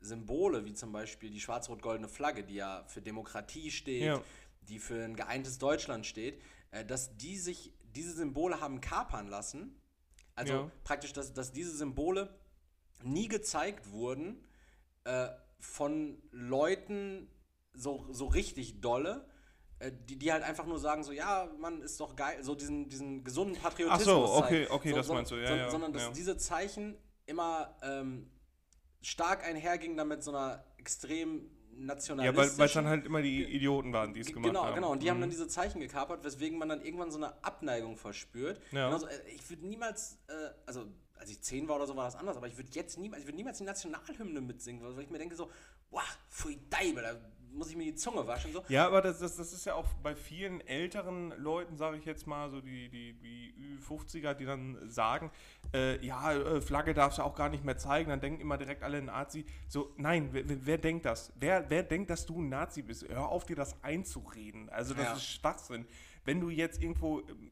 [0.00, 4.22] Symbole, wie zum Beispiel die schwarz-rot-goldene Flagge, die ja für Demokratie steht, Ja.
[4.62, 9.80] die für ein geeintes Deutschland steht, äh, dass die sich diese Symbole haben kapern lassen.
[10.34, 10.70] Also Ja.
[10.84, 12.34] praktisch, dass, dass diese Symbole
[13.02, 14.44] nie gezeigt wurden
[15.04, 15.28] äh,
[15.60, 17.28] von Leuten
[17.72, 19.28] so, so richtig dolle,
[20.08, 23.24] die, die halt einfach nur sagen, so, ja, man ist doch geil, so diesen, diesen
[23.24, 24.00] gesunden Patriotismus.
[24.08, 24.70] Ach so, okay, zeigen.
[24.72, 26.10] okay, das meinst du, ja, so, ja, Sondern dass ja.
[26.12, 28.30] diese Zeichen immer ähm,
[29.02, 32.52] stark einhergingen damit so einer extrem Ja, nationalistischen...
[32.52, 34.74] weil weil es dann halt immer die Idioten waren, die es gemacht Genau, haben.
[34.76, 34.92] genau.
[34.92, 35.22] Und die haben Mhm.
[35.22, 38.60] dann diese Zeichen gekapert, weswegen man dann irgendwann so eine Abneigung verspürt.
[38.72, 38.86] Ja.
[38.86, 40.32] Genauso, äh, ich würde niemals, äh,
[40.64, 40.86] also
[41.18, 43.26] als ich zehn war oder so, war das anders, aber ich würde jetzt niemals, ich
[43.26, 45.50] würde niemals die Nationalhymne mitsingen, weil ich mir denke so,
[45.90, 47.14] wow, pfui Deibel, da
[47.56, 48.52] muss ich mir die Zunge waschen.
[48.52, 48.62] So.
[48.68, 52.26] Ja, aber das, das, das ist ja auch bei vielen älteren Leuten, sage ich jetzt
[52.26, 55.30] mal, so die, die, die Ü50er, die dann sagen,
[55.74, 58.82] äh, ja, äh, Flagge darfst du auch gar nicht mehr zeigen, dann denken immer direkt
[58.82, 59.44] alle Nazi.
[59.68, 61.32] So, nein, wer, wer- wer denkt das?
[61.36, 63.08] Wer, wer denkt, dass du ein Nazi bist?
[63.08, 64.68] Hör auf, dir das einzureden.
[64.70, 65.12] Also das Ja.
[65.14, 65.86] ist Schwachsinn.
[66.24, 67.50] Wenn du jetzt irgendwo ähm,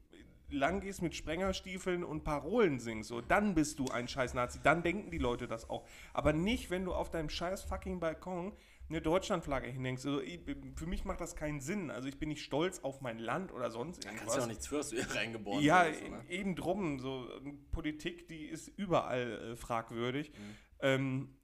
[0.49, 4.59] lang gehst mit Sprengerstiefeln und Parolen singst, so, dann bist du ein scheiß Nazi.
[4.61, 5.87] Dann denken die Leute das auch.
[6.13, 8.53] Aber nicht, wenn du auf deinem scheiß fucking Balkon
[8.89, 10.05] eine Deutschlandflagge hinhängst.
[10.05, 10.41] Also, ich,
[10.75, 11.89] für mich macht das keinen Sinn.
[11.89, 14.19] Also ich bin nicht stolz auf mein Land oder sonst Da irgendwas.
[14.19, 16.29] kannst du ja auch nichts für, dass du hier reingeboren Ja, wurdest, oder?
[16.29, 16.99] eben drum.
[16.99, 20.31] So ähm, Politik, die ist überall äh, fragwürdig.
[20.31, 20.55] Mhm.
[20.81, 21.37] Ähm,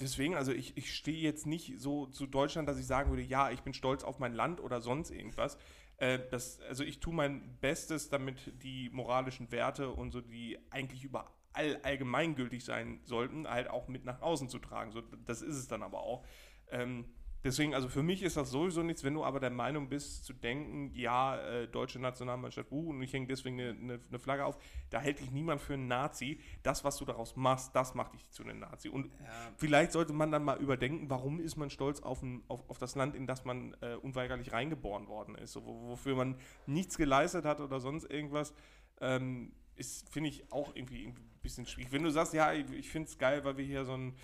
[0.00, 3.50] deswegen, also ich, ich stehe jetzt nicht so zu Deutschland, dass ich sagen würde, ja,
[3.50, 5.56] ich bin stolz auf mein Land oder sonst irgendwas.
[5.98, 11.04] Äh, das, also ich tue mein Bestes, damit die moralischen Werte und so, die eigentlich
[11.04, 14.92] über all, allgemeingültig sein sollten, halt auch mit nach außen zu tragen.
[14.92, 16.24] So, das ist es dann aber auch.
[16.70, 17.06] Ähm,
[17.44, 20.32] deswegen, also für mich ist das sowieso nichts, wenn du aber der Meinung bist, zu
[20.32, 24.58] denken, ja, äh, deutsche Nationalmannschaft, uh, und ich hänge deswegen eine, eine, eine, Flagge auf,
[24.90, 26.40] da hält dich niemand für einen Nazi.
[26.62, 28.88] Das, was du daraus machst, das macht dich zu einem Nazi.
[28.88, 29.52] Und ja.
[29.56, 32.94] vielleicht sollte man dann mal überdenken, warum ist man stolz auf, ein, auf, auf das
[32.94, 37.60] Land, in das man äh, unweigerlich reingeboren worden ist, so, wofür man nichts geleistet hat
[37.60, 38.52] oder sonst irgendwas.
[39.00, 41.92] Ähm, ist, finde ich, auch irgendwie, irgendwie ein bisschen schwierig.
[41.92, 44.16] Wenn du sagst, ja, ich, ich finde es geil, weil wir hier so ein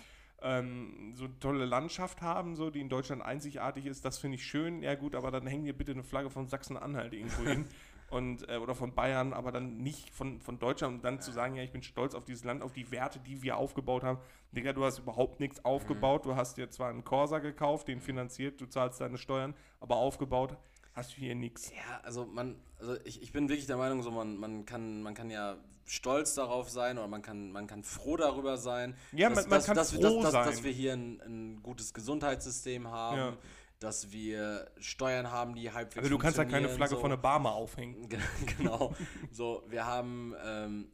[0.45, 4.45] ähm, so eine tolle Landschaft haben, so, die in Deutschland einzigartig ist, das finde ich
[4.45, 4.83] schön.
[4.83, 7.65] Ja gut, aber dann hängen hier bitte eine Flagge von Sachsen-Anhalt irgendwo hin.
[8.11, 11.55] Und, äh, oder von Bayern, aber dann nicht von, von Deutschland und dann zu sagen,
[11.55, 14.19] ja, ich bin stolz auf dieses Land, auf die Werte, die wir aufgebaut haben.
[14.51, 16.23] Digga, du hast überhaupt nichts aufgebaut.
[16.23, 16.29] Mhm.
[16.29, 20.55] Du hast dir zwar einen Corsa gekauft, den finanziert, du zahlst deine Steuern, aber aufgebaut
[20.95, 21.71] hast du hier nichts.
[21.71, 25.13] Ja, also man, also ich, ich bin wirklich der Meinung, so man, man kann, man
[25.13, 29.41] kann ja stolz darauf sein oder man kann, man kann froh darüber sein, ja, dass,
[29.41, 30.47] man, man dass, kann dass, froh dass, sein.
[30.47, 33.17] dass wir hier ein, ein gutes Gesundheitssystem haben.
[33.17, 33.37] Ja.
[33.81, 35.97] Dass wir Steuern haben, die halbwegs.
[35.97, 37.01] Also, du kannst ja keine Flagge so.
[37.01, 38.07] von der Barmer aufhängen.
[38.57, 38.95] genau.
[39.31, 40.87] so, wir haben ähm,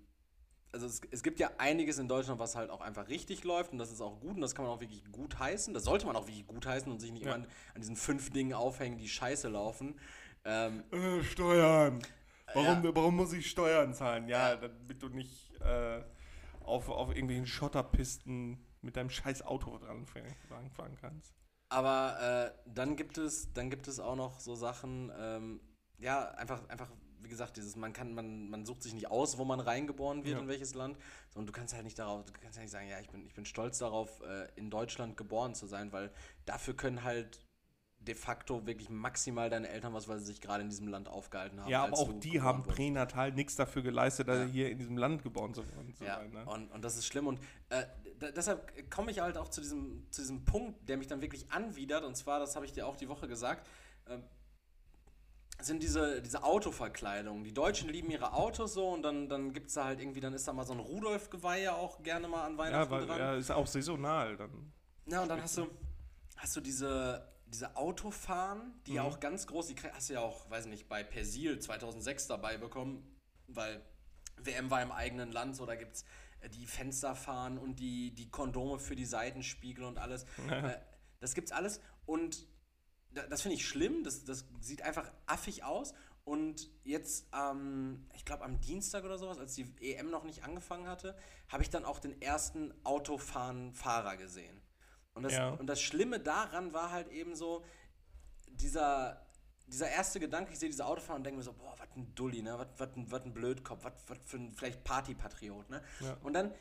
[0.71, 3.77] also es, es, gibt ja einiges in Deutschland, was halt auch einfach richtig läuft und
[3.77, 5.73] das ist auch gut und das kann man auch wirklich gut heißen.
[5.73, 7.35] Das sollte man auch wirklich gut heißen und sich nicht ja.
[7.35, 9.99] immer an, an, diesen fünf Dingen aufhängen, die scheiße laufen.
[10.45, 12.01] Ähm, äh, Steuern.
[12.53, 12.95] Warum, ja.
[12.95, 14.27] warum muss ich Steuern zahlen?
[14.27, 16.01] Ja, damit du nicht äh,
[16.61, 21.33] auf, auf irgendwelchen Schotterpisten mit deinem scheiß Auto dran fahren kannst.
[21.69, 25.61] Aber äh, dann gibt es, dann gibt es auch noch so Sachen, ähm,
[25.99, 26.89] ja, einfach, einfach
[27.21, 30.35] wie gesagt, dieses, man kann, man, man sucht sich nicht aus, wo man reingeboren wird,
[30.35, 30.41] ja.
[30.41, 30.97] in welches Land,
[31.33, 33.33] sondern du kannst halt nicht darauf, du kannst halt nicht sagen, ja, ich bin, ich
[33.33, 36.11] bin stolz darauf, äh, in Deutschland geboren zu sein, weil
[36.45, 37.39] dafür können halt
[38.01, 41.61] de facto wirklich maximal deine Eltern was, weil sie sich gerade in diesem Land aufgehalten
[41.61, 41.69] haben.
[41.69, 42.75] Ja, aber auch die haben wurdest.
[42.75, 44.43] pränatal nichts dafür geleistet, ja.
[44.45, 45.61] hier in diesem Land geboren zu,
[45.95, 46.17] zu ja.
[46.17, 46.31] sein.
[46.31, 46.43] Ne?
[46.45, 47.27] Und, und das ist schlimm.
[47.27, 47.83] Und äh,
[48.35, 52.03] deshalb komme ich halt auch zu diesem, zu diesem Punkt, der mich dann wirklich anwidert.
[52.03, 53.67] Und zwar, das habe ich dir auch die Woche gesagt,
[54.05, 54.17] äh,
[55.67, 57.43] sind diese, diese Autoverkleidungen.
[57.43, 60.33] Die Deutschen lieben ihre Autos so und dann, dann gibt es da halt irgendwie, dann
[60.33, 63.19] ist da mal so ein Rudolf-Geweih ja auch gerne mal an Weihnachten ja, weil, dran.
[63.19, 64.71] Ja, ist auch saisonal dann.
[65.07, 65.67] Ja, und dann hast du,
[66.37, 68.97] hast du diese, diese Autofahren, die mhm.
[68.97, 72.57] ja auch ganz groß, die hast du ja auch, weiß nicht, bei Persil 2006 dabei
[72.57, 73.03] bekommen,
[73.47, 73.81] weil
[74.37, 76.05] WM war im eigenen Land, so da gibt es
[76.41, 80.25] äh, die Fensterfahren und die, die Kondome für die Seitenspiegel und alles.
[80.47, 80.69] Ja.
[80.71, 80.79] Äh,
[81.19, 82.47] das gibt's alles und
[83.13, 85.93] das finde ich schlimm, das, das sieht einfach affig aus.
[86.23, 90.87] Und jetzt, ähm, ich glaube am Dienstag oder sowas, als die EM noch nicht angefangen
[90.87, 91.17] hatte,
[91.49, 94.61] habe ich dann auch den ersten Autofahren-Fahrer gesehen.
[95.13, 95.49] Und das, ja.
[95.49, 97.65] und das Schlimme daran war halt eben so,
[98.47, 99.25] dieser,
[99.67, 102.41] dieser erste Gedanke, ich sehe diese Autofahrer und denke mir so, boah, was ein Dulli,
[102.41, 102.67] ne?
[102.77, 105.69] was ein, ein Blödkopf, was für ein vielleicht Partypatriot.
[105.69, 105.81] Ne?
[106.01, 106.17] Ja.
[106.21, 106.53] Und dann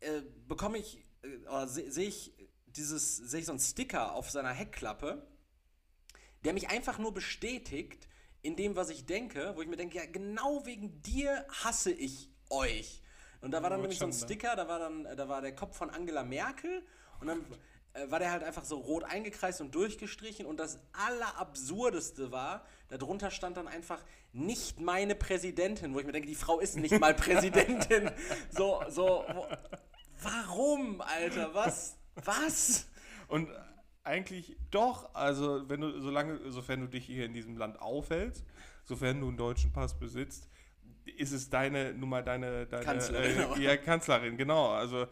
[0.00, 2.34] äh, bekomme ich, äh, sehe seh ich
[2.66, 5.26] dieses, sehe ich so einen Sticker auf seiner Heckklappe
[6.44, 8.08] der mich einfach nur bestätigt
[8.42, 12.30] in dem, was ich denke, wo ich mir denke, ja, genau wegen dir hasse ich
[12.50, 13.02] euch.
[13.40, 15.54] Und da war dann oh, nämlich so ein Sticker, da war dann, da war der
[15.54, 16.82] Kopf von Angela Merkel
[17.20, 17.44] und dann
[17.94, 23.30] äh, war der halt einfach so rot eingekreist und durchgestrichen und das Allerabsurdeste war, darunter
[23.30, 24.02] stand dann einfach
[24.32, 28.10] nicht meine Präsidentin, wo ich mir denke, die Frau ist nicht mal Präsidentin.
[28.50, 29.46] so, so, wo,
[30.22, 32.86] warum, Alter, was, was?
[33.28, 33.48] Und
[34.04, 38.44] eigentlich doch, also wenn du, solange, sofern du dich hier in diesem Land aufhältst,
[38.84, 40.48] sofern du einen deutschen Pass besitzt,
[41.16, 43.52] ist es deine, nun mal deine, deine Kanzlerin.
[43.56, 44.70] Äh, ja, Kanzlerin, genau.
[44.70, 45.06] Also,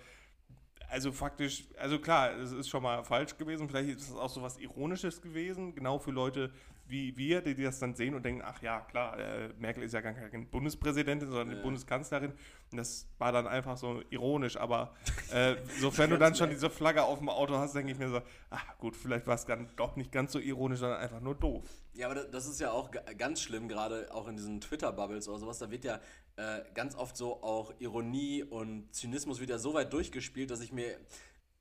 [0.88, 4.42] also faktisch, also klar, es ist schon mal falsch gewesen, vielleicht ist es auch so
[4.42, 6.52] was Ironisches gewesen, genau für Leute,
[6.92, 10.00] wie wir, die, das dann sehen und denken, ach ja, klar, äh, Merkel ist ja
[10.02, 11.54] gar keine Bundespräsidentin, sondern ja.
[11.54, 12.32] eine Bundeskanzlerin.
[12.70, 14.56] Und das war dann einfach so ironisch.
[14.56, 14.94] Aber
[15.32, 18.20] äh, sofern du dann schon diese Flagge auf dem Auto hast, denke ich mir so,
[18.50, 21.64] ach gut, vielleicht war es dann doch nicht ganz so ironisch, sondern einfach nur doof.
[21.94, 25.58] Ja, aber das ist ja auch ganz schlimm, gerade auch in diesen Twitter-Bubbles oder sowas.
[25.58, 25.98] Da wird ja
[26.36, 30.98] äh, ganz oft so auch Ironie und Zynismus wieder so weit durchgespielt, dass ich mir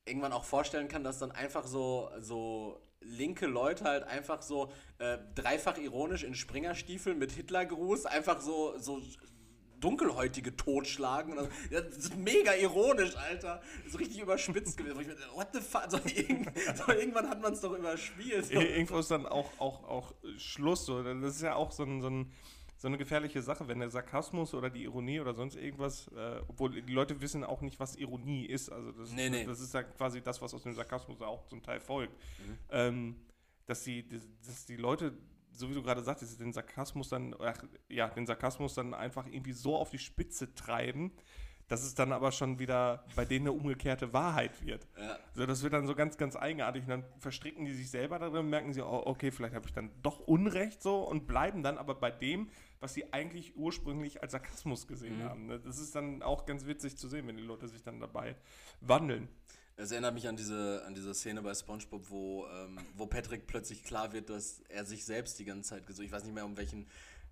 [0.05, 5.17] irgendwann auch vorstellen kann, dass dann einfach so, so linke Leute halt einfach so äh,
[5.35, 9.01] dreifach ironisch in Springerstiefeln mit Hitlergruß einfach so, so
[9.81, 11.35] Dunkelhäutige totschlagen.
[11.35, 13.61] Das, das ist mega ironisch, Alter.
[13.89, 15.01] So richtig überspitzt gewesen.
[15.01, 15.87] Ich mir, what the fuck?
[15.89, 18.49] So, irgend, so, irgendwann hat man es doch überspielt.
[18.51, 20.85] Irgendwo ist dann auch, auch, auch Schluss.
[20.85, 21.01] So.
[21.03, 22.31] Das ist ja auch so ein, so ein
[22.81, 26.81] so eine gefährliche Sache, wenn der Sarkasmus oder die Ironie oder sonst irgendwas, äh, obwohl
[26.81, 28.71] die Leute wissen auch nicht, was Ironie ist.
[28.71, 29.45] Also das, nee, nee.
[29.45, 32.11] das ist ja quasi das, was aus dem Sarkasmus auch zum Teil folgt.
[32.39, 32.57] Mhm.
[32.71, 33.15] Ähm,
[33.67, 34.09] dass, die,
[34.43, 35.13] dass die Leute,
[35.51, 39.53] so wie du gerade sagtest, den Sarkasmus dann, ach, ja, den Sarkasmus dann einfach irgendwie
[39.53, 41.11] so auf die Spitze treiben,
[41.67, 44.87] dass es dann aber schon wieder bei denen eine umgekehrte Wahrheit wird.
[44.97, 45.19] Ja.
[45.35, 46.81] So, das wird dann so ganz, ganz eigenartig.
[46.83, 49.91] Und dann verstricken die sich selber darin, merken sie, oh, okay, vielleicht habe ich dann
[50.01, 52.49] doch Unrecht so und bleiben dann aber bei dem,
[52.81, 55.23] was sie eigentlich ursprünglich als Sarkasmus gesehen Mhm.
[55.23, 55.45] haben.
[55.45, 55.59] ne?
[55.59, 58.35] Das ist dann auch ganz witzig zu sehen, wenn die Leute sich dann dabei
[58.81, 59.29] wandeln.
[59.77, 63.83] Es erinnert mich an diese, an diese Szene bei SpongeBob, wo, ähm, wo Patrick plötzlich
[63.83, 66.57] klar wird, dass er sich selbst die ganze Zeit gesucht Ich weiß nicht mehr, um
[66.57, 66.87] welchen,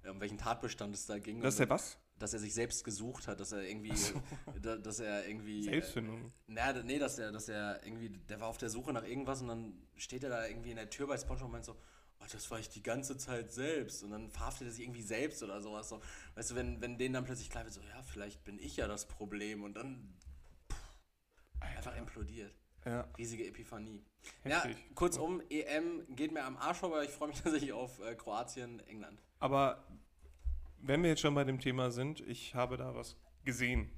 [0.09, 1.41] um welchen Tatbestand es da ging.
[1.41, 1.97] Das ist Und ja was?
[2.17, 3.93] dass er sich selbst gesucht hat, dass er irgendwie,
[4.61, 6.25] da, dass er irgendwie, Selbstfindung.
[6.25, 9.41] Äh, na, nee, dass er, dass er irgendwie, der war auf der Suche nach irgendwas
[9.41, 11.75] und dann steht er da irgendwie in der Tür bei SpongeBob und meint so,
[12.33, 15.61] das war ich die ganze Zeit selbst und dann verhaftet er sich irgendwie selbst oder
[15.61, 15.89] sowas.
[15.89, 16.01] So.
[16.35, 18.87] Weißt du, wenn, wenn denen dann plötzlich klar wird, so, ja, vielleicht bin ich ja
[18.87, 20.13] das Problem und dann
[20.71, 22.53] pff, einfach implodiert.
[22.85, 24.03] Ja, Riesige Epiphanie.
[24.43, 24.77] Heftig.
[24.77, 27.03] Ja, kurzum, EM geht mir am Arsch vorbei.
[27.03, 29.21] Ich freue mich tatsächlich auf äh, Kroatien, England.
[29.39, 29.85] aber
[30.81, 33.91] wenn wir jetzt schon bei dem Thema sind, ich habe da was gesehen.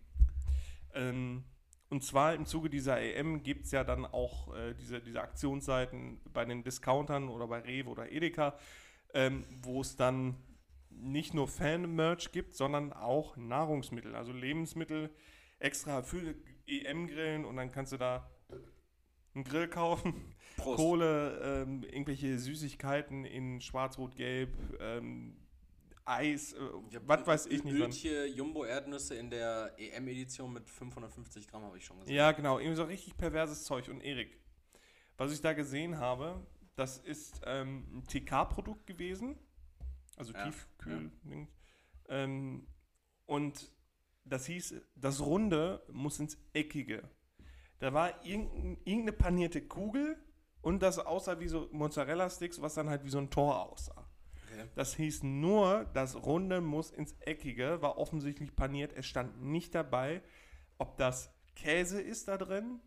[0.94, 1.44] Ähm,
[1.92, 6.22] und zwar im Zuge dieser EM gibt es ja dann auch äh, diese, diese Aktionsseiten
[6.34, 8.58] bei den Discountern oder bei Rewe oder Edeka,
[9.14, 10.38] ähm, wo es dann
[10.90, 15.10] nicht nur Fan-Merch gibt, sondern auch Nahrungsmittel, also Lebensmittel
[15.60, 16.34] extra für
[16.66, 18.30] EM-Grillen und dann kannst du da
[19.36, 20.14] einen Grill kaufen,
[20.56, 20.78] Prost.
[20.78, 24.50] Kohle, ähm, irgendwelche Süßigkeiten in Schwarz-Rot-Gelb,
[24.80, 25.41] ähm,
[26.06, 26.58] Eis, äh,
[26.96, 27.76] hab was weiß ich nicht.
[27.76, 32.16] Öltje Jumbo-Erdnüsse in der EM-Edition mit 550 Gramm habe ich schon gesehen.
[32.16, 33.88] Ja, genau, irgendwie so richtig perverses Zeug.
[33.90, 34.40] Und Erik,
[35.18, 39.38] was ich da gesehen habe, das ist ähm, ein TK-Produkt gewesen,
[40.18, 41.12] also Ja, Tiefkühl.
[42.10, 42.68] Ähm,
[43.26, 43.72] und
[44.26, 47.10] das hieß, das Runde muss ins Eckige.
[47.80, 50.18] Da war irgendein, irgendeine panierte Kugel
[50.62, 54.01] und das aussah wie so Mozzarella-Sticks, was dann halt wie so ein Tor aussah.
[54.52, 54.66] Okay.
[54.76, 58.94] Das hieß nur, das Runde muss ins Eckige, war offensichtlich paniert.
[58.94, 60.22] Es stand nicht dabei,
[60.78, 62.80] ob das Käse ist da drin,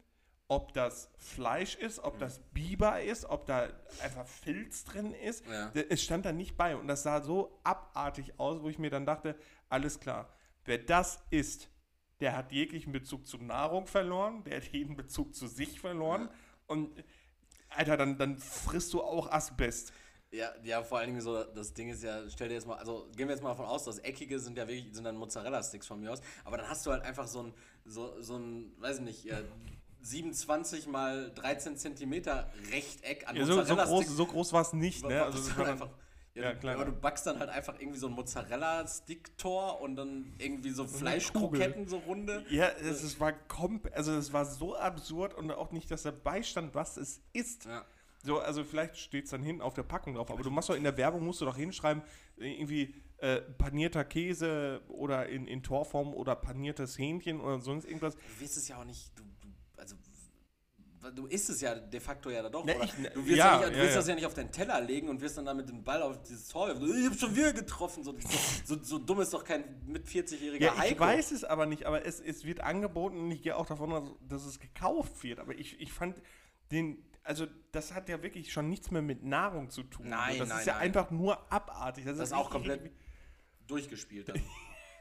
[0.48, 3.68] ob das Fleisch ist, ob das Biber ist, ob da
[4.02, 5.46] einfach Filz drin ist.
[5.46, 5.72] Ja.
[5.88, 9.06] Es stand da nicht bei und das sah so abartig aus, wo ich mir dann
[9.06, 9.36] dachte,
[9.68, 10.28] alles klar,
[10.64, 11.70] wer das isst,
[12.20, 16.28] der hat jeglichen Bezug zu Nahrung verloren, der hat jeden Bezug zu sich verloren
[16.66, 17.02] und
[17.76, 19.92] Alter, dann, dann frisst du auch Asbest.
[20.34, 23.06] Ja, ja, vor allen Dingen so, das Ding ist ja, stell dir jetzt mal, also
[23.16, 26.00] gehen wir jetzt mal davon aus, das Eckige sind ja wirklich, sind dann Mozzarella-Sticks von
[26.00, 29.04] mir aus, aber dann hast du halt einfach so ein, so, so ein, weiß ich
[29.04, 29.38] nicht, ja,
[30.02, 34.16] 27 mal 13 Zentimeter Rechteck an Ja, so, so groß, Mozzarella-Sticks.
[34.16, 35.22] so groß war es nicht, ne?
[35.22, 35.90] Also das war einfach,
[36.34, 36.74] ja, ja, klar.
[36.74, 40.84] aber du backst dann halt einfach irgendwie so ein Mozzarella-Stick-Tor und dann irgendwie so.
[40.84, 42.44] Fleischkroketten so runde.
[42.50, 46.42] ja, es, es war komp also es war so absurd und auch nicht, dass dabei
[46.42, 47.66] stand, was es ist.
[47.66, 47.84] Ja.
[48.24, 50.74] So, also vielleicht steht es dann hinten auf der Packung drauf, aber du machst doch
[50.74, 52.02] in der Werbung, musst du doch hinschreiben,
[52.36, 58.14] irgendwie äh, panierter Käse oder in, in Torform oder paniertes Hähnchen oder sonst irgendwas.
[58.16, 59.96] Du wirst es ja auch nicht, du, du also
[61.10, 62.64] du isst es ja de facto ja da doch.
[62.64, 62.82] Oder?
[62.82, 63.96] ich- du wirst, ja, ja, nicht, du wirst ja.
[63.96, 66.48] das ja nicht auf deinen Teller legen und wirst dann damit den Ball auf dieses
[66.48, 66.68] Tor.
[66.68, 66.98] werfen.
[66.98, 68.04] Ich hab schon wieder getroffen.
[68.04, 68.14] So,
[68.64, 72.06] so, so dumm ist doch kein mit 40-jähriger Ja, ich weiß es aber nicht, aber
[72.06, 75.40] es, es wird angeboten und ich gehe auch davon aus, dass es gekauft wird.
[75.40, 76.22] Aber ich, ich fand
[76.70, 80.08] den, also das hat ja wirklich schon nichts mehr mit Nahrung zu tun.
[80.08, 80.82] Nein, das nein, ist ja nein.
[80.82, 82.04] einfach nur abartig.
[82.04, 82.92] Das ist auch komplett
[83.66, 84.28] durchgespielt.
[84.28, 84.40] Dann.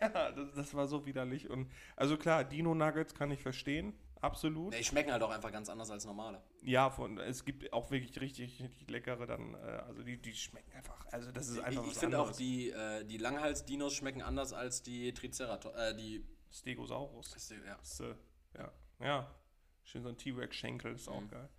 [0.02, 1.50] Ja, das, das war so widerlich.
[1.50, 4.74] Und also klar, Dino Nuggets kann ich verstehen, absolut.
[4.74, 6.42] Die schmecken halt auch einfach ganz anders als normale.
[6.62, 9.58] Ja, von, es gibt auch wirklich richtig, richtig leckere dann, äh,
[9.88, 13.06] also die, die schmecken einfach, also das ist einfach Ich, ich finde auch, die, äh,
[13.06, 15.78] die Langhals-Dinos schmecken anders als die Triceratops.
[15.78, 16.26] Äh, die.
[16.52, 17.50] Stegosaurus.
[17.66, 17.76] Ja.
[17.78, 18.16] Das, äh,
[18.58, 19.32] ja, ja,
[19.86, 21.30] schön so ein T-Rex-Schenkel, ist auch Mhm.
[21.30, 21.50] geil.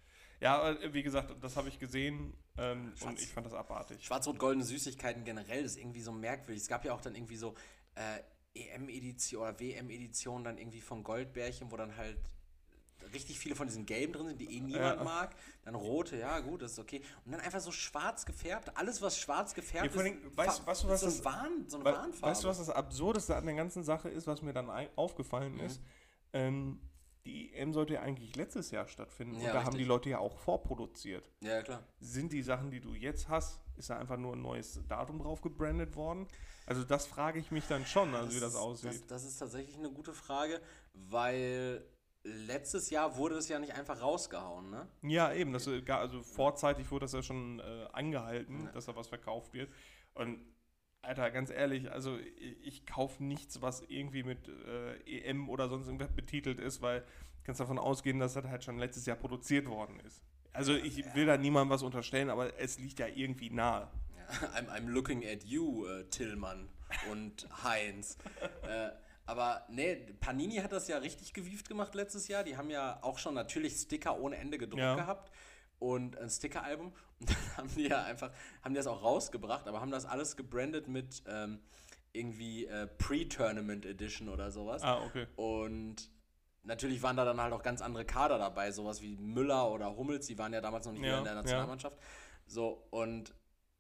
[0.45, 4.05] Ja, äh, wie gesagt, das habe ich gesehen ähm, und ich fand das abartig.
[4.05, 6.63] Schwarz-Rot-Goldene Süßigkeiten generell ist irgendwie so merkwürdig.
[6.63, 7.55] Es gab ja auch dann irgendwie so
[7.95, 8.21] äh,
[8.55, 12.19] EM-Edition oder WM-Edition dann irgendwie von Goldbärchen, wo dann halt
[13.15, 15.03] richtig viele von diesen gelben drin sind, die eh niemand Ja.
[15.05, 15.35] mag.
[15.65, 17.01] Dann rote, ja gut, das ist okay.
[17.25, 18.77] Und dann einfach so schwarz gefärbt.
[18.77, 21.77] Alles, was schwarz gefärbt Ja, allem, weißt- weißt du, was so, ein das- Wahn, so
[21.79, 22.27] eine We Warnfarbe.
[22.31, 25.61] weißt du, was das Absurdeste an der ganzen Sache ist, was mir dann aufgefallen Mhm.
[25.61, 25.81] ist?
[26.35, 26.81] Ähm,
[27.27, 29.79] die EM sollte ja eigentlich letztes Jahr stattfinden Ja, und da haben richtig.
[29.79, 31.31] die Leute ja auch vorproduziert.
[31.41, 31.83] Ja, klar.
[32.01, 35.41] Sind die Sachen, die du jetzt hast, ist da einfach nur ein neues Datum drauf
[35.41, 36.27] gebrandet worden?
[36.67, 38.91] Also das frage ich mich dann schon, also wie das ist- aussieht.
[38.93, 40.61] Das, das ist tatsächlich eine gute Frage,
[40.93, 41.85] weil
[42.23, 44.89] letztes Jahr wurde es ja nicht einfach rausgehauen, ne?
[45.03, 45.53] Ja, eben.
[45.53, 48.73] Das, äh, also vorzeitig wurde das ja schon äh, angehalten, Ja.
[48.73, 49.71] dass da was verkauft wird.
[50.15, 50.39] Und
[51.05, 55.87] Alter, ganz ehrlich, also ich, ich kaufe nichts, was irgendwie mit äh, EM oder sonst
[55.87, 57.07] irgendwas betitelt ist, weil du
[57.45, 60.23] kannst davon ausgehen, dass das halt schon letztes Jahr produziert worden ist.
[60.53, 63.89] Also ich will da niemandem was unterstellen, aber es liegt ja irgendwie nahe.
[64.17, 66.69] Ja, I'm, I'm looking at you, äh, Tillmann
[67.11, 68.19] und Heinz.
[68.63, 68.91] äh,
[69.27, 72.45] Aber nee, Panini hat das ja richtig gewieft gemacht letztes Jahr.
[72.45, 74.95] Die haben ja auch schon natürlich Sticker ohne Ende gedruckt Ja.
[74.95, 75.33] gehabt
[75.79, 76.93] und ein Sticker-Album.
[77.21, 78.31] Und dann haben die ja einfach,
[78.63, 81.61] haben die das auch rausgebracht, aber haben das alles gebrandet mit ähm,
[82.13, 84.83] irgendwie äh, Pre-Tournament Edition oder sowas.
[84.83, 85.27] Ah, okay.
[85.37, 86.11] Und
[86.65, 90.27] natürlich waren da dann halt auch ganz andere Kader dabei, sowas wie Müller oder Hummels,
[90.27, 91.41] die waren ja damals noch nicht Ja, mehr in der ja.
[91.41, 91.99] Nationalmannschaft.
[92.47, 93.35] So, und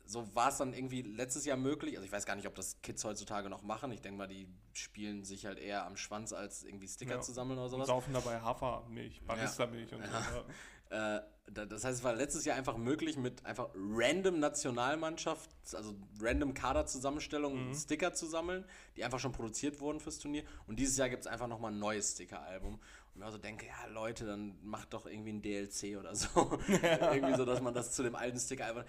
[0.06, 1.96] so war es dann irgendwie letztes Jahr möglich.
[1.96, 3.90] Also ich weiß gar nicht, ob das Kids heutzutage noch machen.
[3.90, 7.20] Ich denke mal, die spielen sich halt eher am Schwanz, als irgendwie Sticker Ja.
[7.20, 7.86] zu sammeln oder Und sowas.
[7.88, 10.10] saufen dabei Hafermilch, Barista-Milch und so.
[10.90, 11.20] Äh,
[11.52, 16.54] da- das heißt, es war letztes Jahr einfach möglich, mit einfach random Nationalmannschaft, also random
[16.54, 17.74] Kaderzusammenstellungen, Mhm.
[17.74, 18.64] Sticker zu sammeln,
[18.96, 20.44] die einfach schon produziert wurden fürs Turnier.
[20.66, 22.74] Und dieses Jahr gibt es einfach nochmal ein neues Sticker-Album.
[23.14, 26.28] Und mir so denke, ja Leute, dann macht doch irgendwie ein DLC oder so.
[26.68, 28.84] irgendwie so, dass man das zu dem alten Sticker-Album.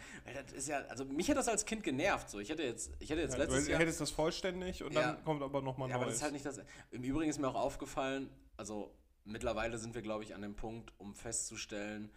[0.45, 2.29] Das ist ja, also mich hat das als Kind genervt.
[2.29, 2.39] So.
[2.39, 3.79] Ich hätte jetzt, ich hätte jetzt Ja, letztes du Jahr.
[3.81, 5.01] hättest das vollständig und Ja.
[5.13, 6.17] dann kommt aber nochmal Ja, aber das Neues.
[6.17, 6.59] ist halt nicht das.
[6.91, 8.91] Im Übrigen ist mir auch aufgefallen, also
[9.25, 12.11] mittlerweile sind wir, glaube ich, an dem Punkt, um festzustellen,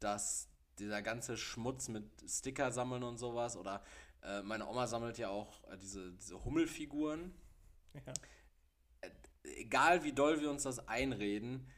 [0.00, 3.82] dass dieser ganze Schmutz mit Sticker sammeln und sowas oder
[4.22, 7.34] äh, meine Oma sammelt ja auch äh, diese, diese Hummelfiguren.
[7.94, 8.12] ja.
[9.42, 11.68] Egal wie doll wir uns das einreden,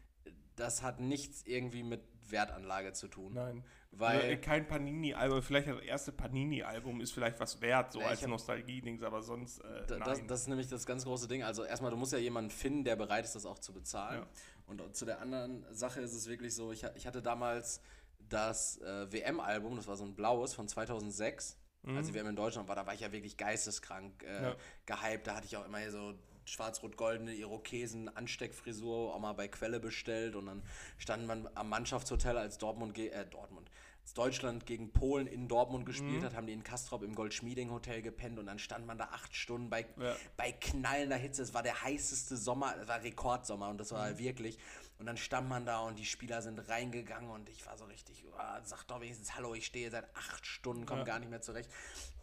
[0.57, 2.01] das hat nichts irgendwie mit
[2.31, 3.35] Wertanlage zu tun.
[3.35, 3.65] Nein.
[3.91, 8.27] Weil- also, äh, kein Panini-Album, vielleicht das erste Panini-Album ist vielleicht was wert, so als
[8.27, 9.87] Nostalgie-Dings, aber sonst äh.
[9.87, 11.43] Das, das ist nämlich das ganz große Ding.
[11.43, 14.21] Also erstmal, du musst ja jemanden finden, der bereit ist, das auch zu bezahlen.
[14.23, 14.27] Ja.
[14.69, 17.81] Und zu der anderen Sache ist es wirklich so, ich, ich hatte damals
[18.29, 21.57] das äh, WM-Album, das war so ein blaues von 2006,
[21.97, 24.45] als die WM in Deutschland war, da war ich ja wirklich geisteskrank äh, Mhm.
[24.45, 24.57] Ja.
[24.85, 25.27] gehypt.
[25.27, 30.47] Da hatte ich auch immer so schwarz-rot-goldene Irokesen, Ansteckfrisur, auch mal bei Quelle bestellt und
[30.47, 30.63] dann
[30.99, 33.71] stand man am Mannschaftshotel, als Dortmund, äh, Dortmund,
[34.15, 38.47] Deutschland gegen Polen in Dortmund gespielt hat, haben die in Kastrop im Goldschmieding-Hotel gepennt und
[38.47, 40.15] dann stand man da acht Stunden bei, Ja.
[40.37, 41.43] bei knallender Hitze.
[41.43, 44.59] Es war der heißeste Sommer, es war Rekordsommer und das war halt wirklich.
[44.99, 48.25] Und dann stand man da und die Spieler sind reingegangen und ich war so richtig,
[48.37, 51.05] "Ah, sag doch wenigstens Hallo, ich stehe seit acht Stunden, komme Ja.
[51.07, 51.71] gar nicht mehr zurecht.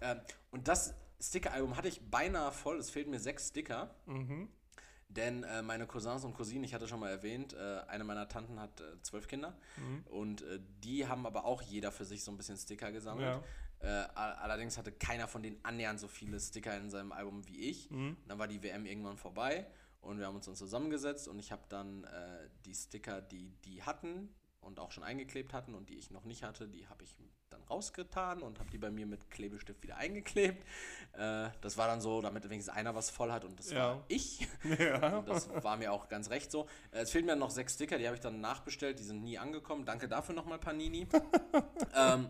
[0.01, 0.19] Ähm,
[0.51, 3.95] und das Sticker-Album hatte ich beinahe voll, es fehlten mir sechs Sticker.
[4.05, 4.49] Mhm.
[5.07, 8.59] Denn äh, meine Cousins und Cousinen, ich hatte schon mal erwähnt, äh, eine meiner Tanten
[8.59, 9.55] hat äh, zwölf Kinder
[10.09, 13.27] und äh, die haben aber auch jeder für sich so ein bisschen Sticker gesammelt.
[13.79, 17.69] Äh, a- allerdings hatte keiner von denen annähernd so viele Sticker in seinem Album wie
[17.69, 17.89] ich.
[17.91, 19.67] Und dann war die WM irgendwann vorbei
[20.01, 23.83] und wir haben uns dann zusammengesetzt und ich habe dann äh, die Sticker, die die
[23.83, 24.33] hatten
[24.65, 27.15] und auch schon eingeklebt hatten und die ich noch nicht hatte, die habe ich
[27.49, 30.63] dann rausgetan und habe die bei mir mit Klebestift wieder eingeklebt.
[31.13, 33.95] Äh, das war dann so, damit wenigstens einer was voll hat und das Ja.
[33.95, 34.47] war ich.
[34.79, 35.19] Ja.
[35.19, 36.67] Und das war mir auch ganz recht so.
[36.91, 39.37] Äh, Es fehlen mir noch sechs Sticker, die habe ich dann nachbestellt, die sind nie
[39.37, 39.85] angekommen.
[39.85, 41.07] Danke dafür nochmal, Panini.
[41.95, 42.29] ähm,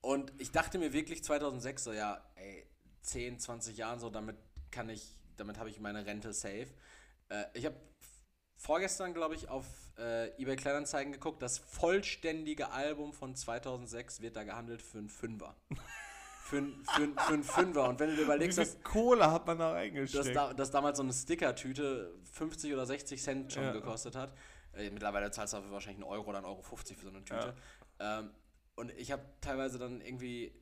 [0.00, 2.66] und ich dachte mir wirklich 2006 so, ja, ey,
[3.02, 4.36] 10, 20 Jahren so, damit
[4.70, 6.68] kann ich, damit habe ich meine Rente safe.
[7.28, 7.76] Äh, ich habe
[8.64, 9.64] vorgestern, glaube ich, auf
[9.98, 15.56] äh, eBay Kleinanzeigen geguckt, das vollständige Album von 2006 wird da gehandelt für einen Fünfer.
[16.44, 17.88] für, einen- für, einen- für einen Fünfer.
[17.88, 20.36] Und wenn du dir Wie überlegst, viel dass Kohle hat man da dass, reingesteckt?
[20.36, 23.72] da, dass damals so eine Stickertüte 50 oder 60 Cent schon Ja.
[23.72, 24.32] gekostet hat.
[24.74, 27.24] Äh, mittlerweile zahlst du dafür wahrscheinlich einen Euro oder einen Euro 50 für so eine
[27.24, 27.54] Tüte.
[27.98, 28.30] Ähm,
[28.76, 30.54] und ich habe teilweise dann irgendwie,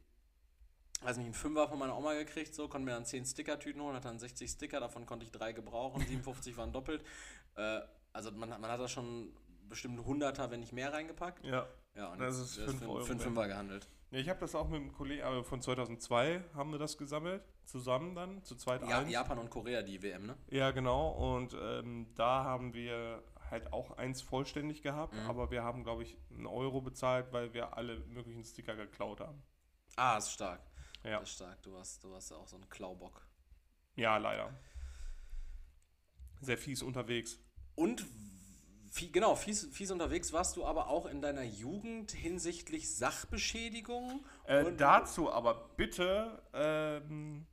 [1.02, 3.94] weiß nicht, einen Fünfer von meiner Oma gekriegt, so, konnte mir dann 10 Stickertüten holen,
[3.96, 7.04] hatte dann 60 Sticker, davon konnte ich drei gebrauchen, 57 waren doppelt.
[7.56, 7.80] Äh,
[8.12, 9.32] also man, hat- man hat da schon
[9.68, 11.44] bestimmt 100er, wenn nicht mehr reingepackt.
[11.44, 11.66] ja.
[11.94, 13.20] Ja, und Das ist der fünf für, Euro für einen.
[13.20, 13.88] Fünfer gehandelt.
[14.12, 17.42] Ja, Ich habe das auch mit einem Kollegen, aber von 2002 haben wir das gesammelt,
[17.64, 19.11] zusammen dann, zu zweit Ja, eins.
[19.11, 20.37] Japan und Korea, die WM, ne?
[20.48, 21.08] Ja, genau.
[21.08, 25.28] Und ähm, da haben wir halt auch eins vollständig gehabt, Mhm.
[25.28, 29.42] aber wir haben, glaube ich, einen Euro bezahlt, weil wir alle möglichen Sticker geklaut haben.
[29.96, 30.61] Ah, ist stark.
[31.04, 31.62] Ja, Ist stark.
[31.62, 33.26] Du warst, du warst ja auch so ein Klaubock.
[33.96, 34.52] ja leider.
[36.40, 37.38] Sehr fies unterwegs.
[37.74, 38.04] Und
[38.90, 44.24] vie- genau, fies, fies unterwegs warst du aber auch in deiner Jugend hinsichtlich Sachbeschädigung.
[44.44, 47.46] Äh, dazu aber bitte ähm,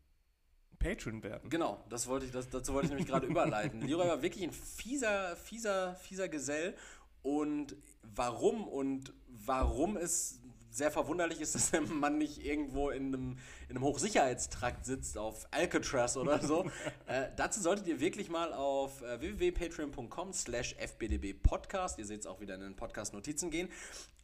[0.79, 1.49] Patron werden.
[1.49, 3.81] Genau, das wollte ich, das, dazu wollte ich nämlich gerade überleiten.
[3.81, 6.75] Leroy war wirklich ein fieser, fieser, fieser Gesell.
[7.23, 10.41] Und warum und warum es
[10.76, 13.38] sehr verwunderlich ist, dass der Mann nicht irgendwo in einem,
[13.69, 16.65] in einem Hochsicherheitstrakt sitzt auf Alcatraz oder so.
[17.07, 22.41] äh, dazu solltet ihr wirklich mal auf äh, www.patreon.com slash fbdbpodcast, ihr seht es auch
[22.41, 23.69] wieder in den Podcast-Notizen gehen,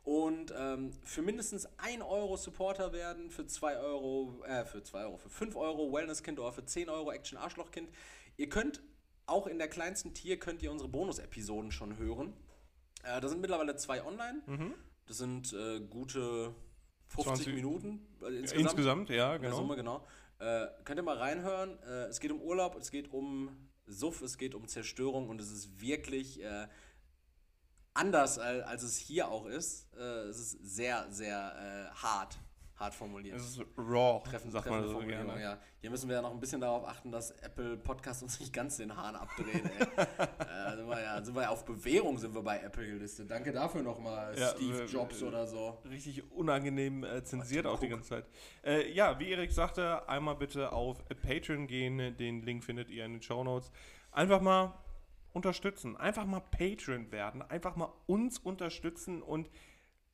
[0.04, 5.18] und ähm, für mindestens 1 Euro Supporter werden, für 2 Euro, äh, für 2 Euro,
[5.18, 7.88] für 5 Euro Wellness-Kind oder für 10 Euro Action-Arschloch-Kind.
[8.38, 8.82] Ihr könnt
[9.28, 12.34] auch in der kleinsten Tier könnt ihr unsere Bonus-Episoden schon hören.
[13.04, 14.41] Äh, da sind mittlerweile zwei online.
[15.08, 16.54] Das sind äh, gute
[17.08, 18.62] 50 20 Minuten Ja, insgesamt.
[18.62, 19.62] Insgesamt, ja, In der genau.
[19.62, 20.08] Summe, genau.
[20.39, 21.78] Äh, könnt ihr mal reinhören.
[21.84, 25.52] Äh, es geht um Urlaub, es geht um Suff, es geht um Zerstörung und es
[25.52, 26.68] ist wirklich äh,
[27.93, 29.93] anders, als, als es hier auch ist.
[29.95, 32.39] Äh, es ist sehr, sehr hart
[32.82, 33.38] hart formuliert.
[33.38, 35.41] Es ist raw, Treffen, sagt man so gerne.
[35.41, 35.57] ja.
[35.79, 38.77] Hier müssen wir ja noch ein bisschen darauf achten, dass Apple Podcast uns nicht ganz
[38.77, 39.63] den Hahn abdreht.
[39.97, 43.29] äh, sind, wir ja, sind wir ja auf Bewährung sind wir bei Apple gelistet.
[43.29, 45.77] Danke dafür nochmal, Ja, Steve Jobs äh, oder so.
[45.89, 48.25] Richtig unangenehm äh, zensiert auch die ganze Zeit.
[48.63, 52.17] Äh, ja, wie Erik sagte, einmal bitte auf Patreon gehen.
[52.17, 53.71] Den Link findet ihr in den Show Notes.
[54.11, 54.73] Einfach mal
[55.34, 55.95] unterstützen.
[55.97, 57.41] Einfach mal Patreon werden.
[57.41, 59.21] Einfach mal uns unterstützen.
[59.21, 59.49] Und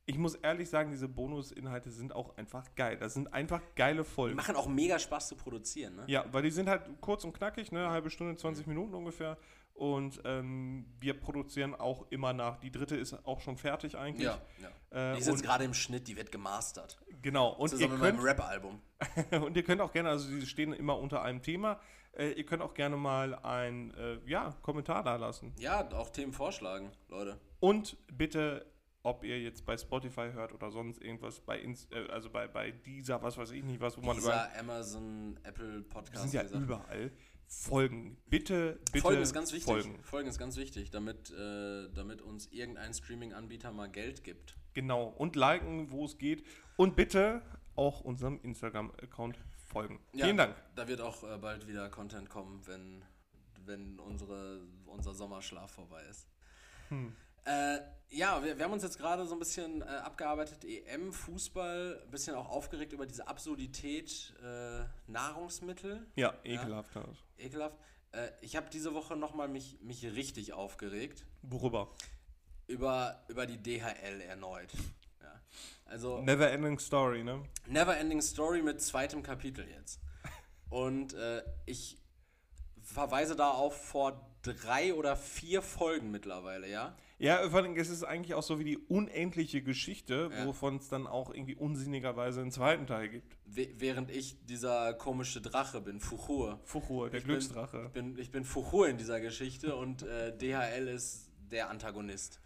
[0.08, 2.96] ich muss ehrlich sagen, diese Bonusinhalte sind auch einfach geil.
[2.96, 4.36] Das sind einfach geile Die Folgen.
[4.36, 6.04] machen auch mega Spaß zu produzieren, ne?
[6.06, 7.90] Ja, weil die sind halt kurz und knackig, ne?
[7.90, 9.36] Halbe Stunde, 20 Minuten ungefähr.
[9.74, 12.56] Und ähm, wir produzieren auch immer nach.
[12.58, 14.24] Die dritte ist auch schon fertig eigentlich.
[14.24, 14.40] Ja,
[14.90, 15.12] ja.
[15.12, 16.98] Äh, Die und- gerade im Schnitt, die wird gemastert.
[17.22, 17.50] Genau.
[17.50, 18.80] Und ihr, Zusammen mit meinem könnt, Rap-Album.
[19.44, 21.78] und ihr könnt auch gerne, also die stehen immer unter einem Thema.
[22.16, 25.52] Äh, ihr könnt auch gerne mal ein äh, ja, Kommentar da lassen.
[25.58, 27.38] Ja, auch Themen vorschlagen, Leute.
[27.60, 28.66] Und bitte,
[29.08, 32.70] ob ihr jetzt bei Spotify hört oder sonst irgendwas, bei Inst äh, also bei, bei
[32.70, 34.28] dieser, was weiß ich nicht, was, wo man über.
[34.28, 36.30] Dieser Amazon, Apple Die Podcast.
[36.30, 37.10] sind ja überall.
[37.46, 38.18] Folgen.
[38.26, 39.02] Bitte, bitte.
[39.02, 39.64] Folgen ist ganz wichtig.
[39.64, 40.02] Folgen.
[40.02, 44.58] Folgen ist ganz wichtig, damit, äh, damit uns irgendein Streaming-Anbieter mal Geld gibt.
[44.74, 45.06] Genau.
[45.06, 46.44] Und liken, wo es geht.
[46.76, 47.40] Und bitte
[47.74, 49.98] auch unserem Instagram-Account folgen.
[50.12, 50.56] Ja, Vielen Dank.
[50.74, 53.02] Da wird auch äh, bald wieder Content kommen, wenn,
[53.64, 56.28] wenn unsere, unser Sommerschlaf vorbei ist.
[56.88, 57.14] Hm.
[57.48, 57.80] Äh,
[58.10, 62.10] ja, wir, wir haben uns jetzt gerade so ein bisschen äh, abgearbeitet, EM, Fußball, ein
[62.10, 66.06] bisschen auch aufgeregt über diese Absurdität äh, Nahrungsmittel.
[66.14, 66.90] Ja, ekelhaft.
[67.38, 67.76] Ekelhaft.
[68.12, 71.88] Äh, ich habe diese Woche nochmal mich, mich richtig aufgeregt Worüber?
[72.66, 74.72] über, über die DHL erneut.
[75.22, 75.40] Ja.
[75.86, 77.42] Also Never ending story, ne?
[77.66, 80.00] Neverending Story mit zweitem Kapitel jetzt.
[80.68, 81.96] Und äh, ich
[82.92, 86.96] verweise da auf vor drei oder vier Folgen mittlerweile, ja?
[87.18, 90.46] Ja, vor allem, es ist eigentlich auch so wie die unendliche Geschichte, Ja.
[90.46, 93.36] wovon es dann auch irgendwie unsinnigerweise einen zweiten Teil gibt.
[93.44, 96.60] We während ich dieser komische Drache bin, Fuchur.
[96.64, 97.84] Fuchur, der Ich bin- Glücksdrache.
[97.86, 102.40] Ich bin, ich bin Fuchur in dieser Geschichte und äh, DHL ist der Antagonist.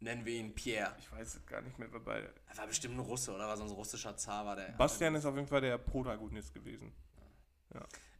[0.00, 0.94] Nennen wir ihn Pierre.
[0.98, 2.20] Ich weiß gar nicht mehr, wer bei.
[2.20, 4.68] Er war bestimmt ein Russe, oder war so ein russischer Zar, war der.
[4.76, 6.92] Bastian ist auf jeden Fall der Protagonist gewesen.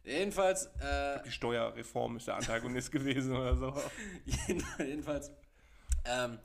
[0.03, 3.73] Jedenfalls, äh, Die Steuerreform ist der Antagonist gewesen oder so.
[4.25, 5.31] Jeden- Jedenfalls,
[6.05, 6.39] ähm,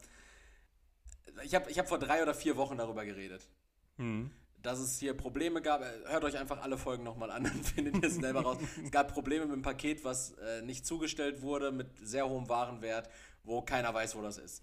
[1.44, 3.48] ich habe ich hab vor drei oder vier Wochen darüber geredet,
[3.96, 4.30] Hm.
[4.62, 5.82] dass es hier Probleme gab.
[5.82, 8.58] Äh, Hört euch einfach alle Folgen nochmal an, dann findet ihr es selber raus.
[8.84, 13.08] Es gab Probleme mit dem Paket, was äh, nicht zugestellt wurde, mit sehr hohem Warenwert,
[13.44, 14.62] wo keiner weiß, wo das ist.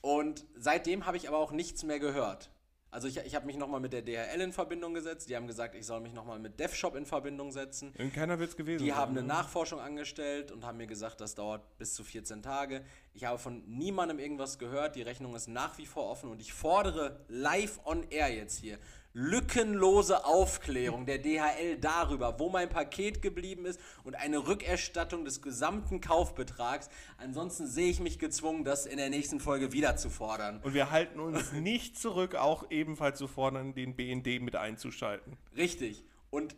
[0.00, 2.50] Und seitdem habe ich aber auch nichts mehr gehört.
[2.92, 5.30] Also ich, ich habe mich nochmal mit der DHL in Verbindung gesetzt.
[5.30, 7.94] Die haben gesagt, ich soll mich nochmal mit DevShop in Verbindung setzen.
[7.96, 9.28] Irgend keiner wird es gewesen Die sein, haben eine ne?
[9.28, 12.84] Nachforschung angestellt und haben mir gesagt, das dauert bis zu 14 Tage.
[13.14, 14.94] Ich habe von niemandem irgendwas gehört.
[14.94, 18.78] Die Rechnung ist nach wie vor offen und ich fordere live on air jetzt hier
[19.14, 26.00] lückenlose Aufklärung der DHL darüber, wo mein Paket geblieben ist und eine Rückerstattung des gesamten
[26.00, 26.88] Kaufbetrags.
[27.18, 30.60] Ansonsten sehe ich mich gezwungen, das in der nächsten Folge wieder zu fordern.
[30.62, 35.36] Und wir halten uns nicht zurück, auch ebenfalls zu fordern, den BND mit einzuschalten.
[35.56, 36.04] Richtig.
[36.30, 36.56] Und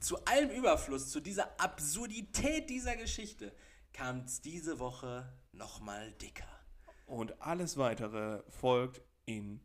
[0.00, 3.52] zu allem Überfluss, zu dieser Absurdität dieser Geschichte,
[3.94, 6.44] kam es diese Woche nochmal dicker.
[7.06, 9.60] Und alles weitere folgt in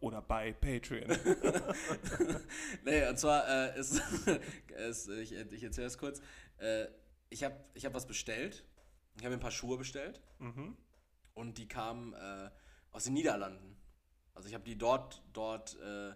[0.00, 1.08] oder bei Patreon.
[2.84, 4.00] Nee, und zwar äh, ist,
[4.76, 6.20] es, ich, ich erzähle es kurz.
[6.58, 6.86] Äh,
[7.30, 8.64] ich habe ich hab was bestellt.
[9.16, 10.20] Ich habe mir ein paar Schuhe bestellt.
[10.38, 10.76] mhm.
[11.34, 12.50] Und die kamen äh,
[12.90, 13.76] aus den Niederlanden.
[14.34, 16.12] Also ich habe die dort, dort äh,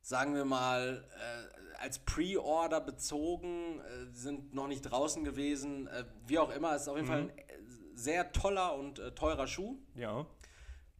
[0.00, 5.88] sagen wir mal, äh, als Pre-Order bezogen, äh, sind noch nicht draußen gewesen.
[5.88, 7.42] Äh, wie auch immer, es ist auf jeden Fall ein äh,
[7.94, 9.76] sehr toller und äh, teurer Schuh.
[9.96, 10.26] Ja.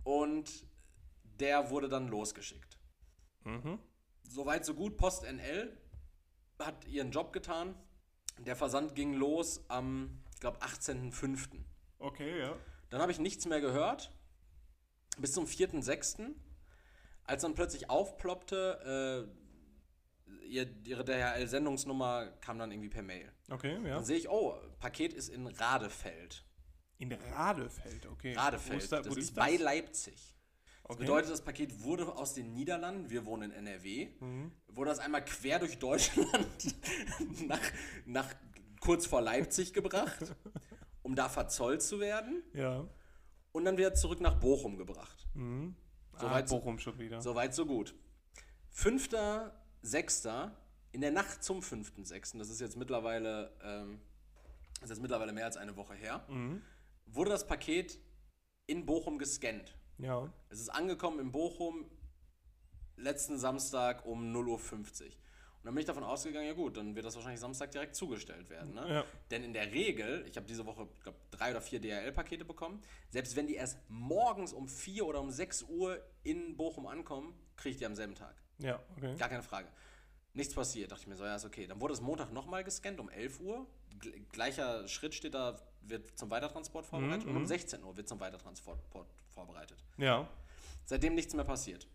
[0.02, 0.66] Und
[1.40, 2.78] der wurde dann losgeschickt.
[3.44, 3.78] Mhm.
[4.22, 4.96] Soweit, so gut.
[4.96, 5.76] Post NL
[6.58, 7.74] hat ihren Job getan.
[8.38, 11.48] Der Versand ging los am, ich glaube, 18.05.
[11.98, 12.56] Okay, ja.
[12.90, 14.10] Dann habe ich nichts mehr gehört.
[15.18, 16.34] Bis zum 4.6.
[17.24, 19.28] Als dann plötzlich aufploppte,
[20.28, 23.32] äh, ihr, ihre DHL-Sendungsnummer kam dann irgendwie per Mail.
[23.50, 23.94] Okay, ja.
[23.94, 26.44] Dann sehe ich, oh, Paket ist in Radefeld.
[26.98, 28.34] In Radefeld, okay.
[28.34, 30.35] Wo Radefeld, ist da, wo das ist ist bei Leipzig.
[30.88, 31.04] Das Okay.
[31.04, 34.52] bedeutet, das Paket wurde aus den Niederlanden, wir wohnen in NRW, Mhm.
[34.68, 36.28] wurde das einmal quer durch Deutschland
[37.48, 37.60] nach,
[38.04, 38.28] nach
[38.80, 40.34] kurz vor Leipzig gebracht,
[41.02, 42.86] um da verzollt zu werden Ja.
[43.50, 45.26] und dann wieder zurück nach Bochum gebracht.
[45.34, 45.74] Mhm.
[46.18, 47.20] Soweit ah, so- Bochum schon wieder.
[47.20, 47.92] Soweit, so gut.
[48.72, 50.50] 5.6.
[50.92, 54.00] in der Nacht zum 5.6., das ist jetzt mittlerweile ähm,
[54.76, 56.62] das ist jetzt mittlerweile mehr als eine Woche her, Mhm.
[57.06, 57.98] wurde das Paket
[58.66, 59.74] in Bochum gescannt.
[59.98, 60.32] Ja.
[60.48, 61.90] Es ist angekommen in Bochum
[62.96, 65.06] letzten Samstag um 0.50 Uhr.
[65.66, 68.48] Und dann bin ich davon ausgegangen, ja gut, dann wird das wahrscheinlich Samstag direkt zugestellt
[68.50, 68.74] werden.
[68.74, 68.88] Ne?
[68.88, 69.04] Ja.
[69.30, 72.80] Denn in der Regel, ich habe diese Woche, ich glaube, drei oder vier DHL-Pakete bekommen,
[73.10, 77.72] selbst wenn die erst morgens um 4 oder um 6 Uhr in Bochum ankommen, kriege
[77.72, 78.36] ich die am selben Tag.
[78.58, 79.16] Ja, okay.
[79.16, 79.68] Gar keine Frage.
[80.34, 80.92] Nichts passiert.
[80.92, 81.66] Dachte ich mir so, ja, ist okay.
[81.66, 83.66] Dann wurde es Montag nochmal gescannt um 11 Uhr.
[84.30, 87.24] Gleicher Schritt steht da, wird zum Weitertransport vorbereitet.
[87.24, 87.46] Mhm, und um mhm.
[87.46, 88.78] 16 Uhr wird zum Weitertransport
[89.30, 89.82] vorbereitet.
[89.96, 90.28] Ja.
[90.84, 91.86] Seitdem nichts mehr passiert.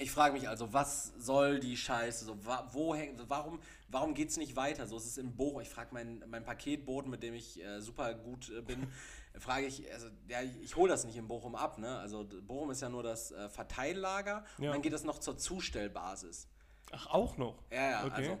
[0.00, 2.24] Ich frage mich also, was soll die Scheiße?
[2.24, 2.36] So,
[2.72, 2.94] wo
[3.26, 4.86] warum warum geht es nicht weiter?
[4.86, 5.60] So, es ist in Bochum.
[5.60, 8.86] Ich frage meinen mein Paketboten, mit dem ich äh, super gut äh, bin,
[9.38, 11.78] frage ich, also, ja, ich, ich hole das nicht in Bochum ab.
[11.78, 11.98] Ne?
[11.98, 14.72] Also Bochum ist ja nur das äh, Verteillager und Ja.
[14.72, 16.48] dann geht es noch zur Zustellbasis.
[16.92, 17.62] Ach, auch noch.
[17.70, 18.14] Ja, ja, Okay.
[18.14, 18.40] also.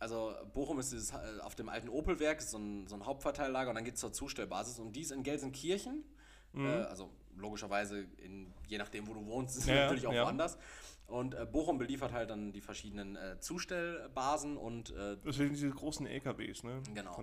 [0.00, 3.76] Also Bochum ist dieses, äh, auf dem alten Opelwerk, so ein, so ein Hauptverteillager und
[3.76, 6.04] dann geht es zur Zustellbasis und die ist in Gelsenkirchen,
[6.52, 6.66] Mhm.
[6.66, 10.24] äh, also logischerweise in, je nachdem, wo du wohnst, ist es Ja, natürlich auch ja.
[10.24, 10.58] woanders.
[11.06, 16.06] Und äh, Bochum beliefert halt dann die verschiedenen äh, Zustellbasen und, äh, Deswegen diese großen
[16.06, 16.82] LKWs, ne?
[16.94, 17.22] Genau.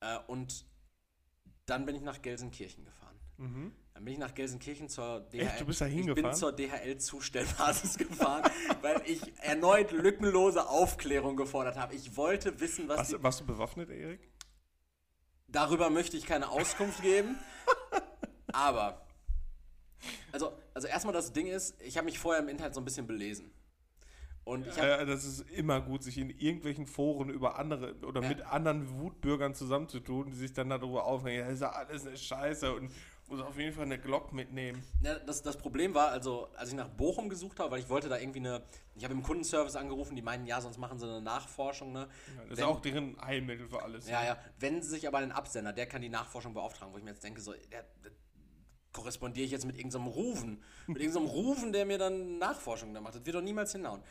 [0.00, 0.66] Äh, und
[1.66, 3.01] dann bin ich nach Gelsenkirchen gefahren.
[3.38, 3.72] Mhm.
[3.94, 5.40] Dann bin ich nach Gelsenkirchen zur DHL.
[5.40, 5.60] Echt?
[5.60, 6.34] Du bist da Ich bin hingefahren?
[6.36, 11.94] zur DHL-Zustellbasis gefahren, weil ich erneut lückenlose Aufklärung gefordert habe.
[11.94, 14.20] Ich wollte wissen, was Warst, warst du bewaffnet, Erik?
[15.48, 17.36] Darüber möchte ich keine Auskunft geben.
[18.52, 19.06] Aber,
[20.32, 23.06] also, also erstmal das Ding ist, ich habe mich vorher im Internet so ein bisschen
[23.06, 23.50] belesen.
[24.44, 28.22] Und ich habe, Äh, das ist immer gut, sich in irgendwelchen Foren über andere oder
[28.22, 28.28] Ja.
[28.28, 32.74] mit anderen Wutbürgern zusammenzutun, die sich dann darüber aufregen, das ist ja alles eine Scheiße
[32.74, 32.90] und
[33.32, 34.82] muss auf jeden Fall eine Glock mitnehmen.
[35.02, 38.08] ja, das, das Problem war, also, als ich nach Bochum gesucht habe, weil ich wollte
[38.08, 38.62] da irgendwie eine,
[38.94, 42.00] ich habe im Kundenservice angerufen, die meinten, ja, sonst machen sie eine Nachforschung, ne?
[42.00, 42.06] Ja,
[42.42, 44.08] das Wenn- ist auch deren Heilmittel für alles.
[44.08, 44.38] Ja, ja.
[44.58, 47.24] Wenn sie sich aber den Absender, der kann die Nachforschung beauftragen, wo ich mir jetzt
[47.24, 48.12] denke, so, der, der
[48.92, 50.62] korrespondiere ich jetzt mit irgendeinem Rufen.
[50.86, 53.14] Mit irgendeinem Rufen, der mir dann Nachforschung da macht.
[53.14, 54.02] Das wird doch niemals hinhauen.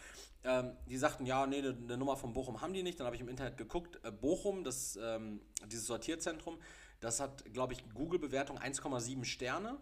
[0.44, 3.00] Ähm, die sagten, ja, nee, eine eine Nummer von Bochum haben die nicht.
[3.00, 4.00] Dann habe ich im Internet geguckt.
[4.04, 6.58] Äh, Bochum, das, ähm, dieses Sortierzentrum,
[7.02, 9.78] das hat, glaube ich, Google-Bewertung 1,7 Sterne.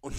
[0.00, 0.14] Und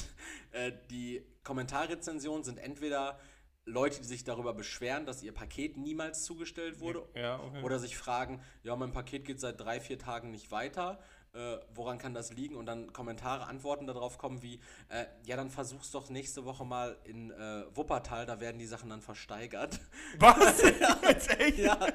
[0.51, 3.19] äh, die Kommentarrezensionen sind entweder
[3.65, 7.63] Leute, die sich darüber beschweren, dass ihr Paket niemals zugestellt wurde, Ja, okay.
[7.63, 10.99] oder sich fragen, ja, mein Paket geht seit drei, vier Tagen nicht weiter.
[11.33, 12.55] Äh, woran kann das liegen?
[12.57, 14.59] Und dann Kommentare, Antworten darauf kommen wie,
[14.89, 18.89] äh, ja, dann versuch's doch nächste Woche mal in äh, Wuppertal, da werden die Sachen
[18.89, 19.79] dann versteigert.
[20.19, 20.61] Was?
[21.03, 21.59] Jetzt echt?
[21.59, 21.87] ja.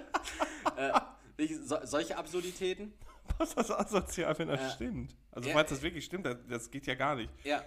[0.76, 1.48] äh,
[1.84, 2.94] solche Absurditäten.
[3.38, 5.16] Was das asozial, wenn das Äh, stimmt?
[5.32, 7.30] Also, ja, falls das wirklich stimmt, das, das geht ja gar nicht.
[7.44, 7.62] Ja,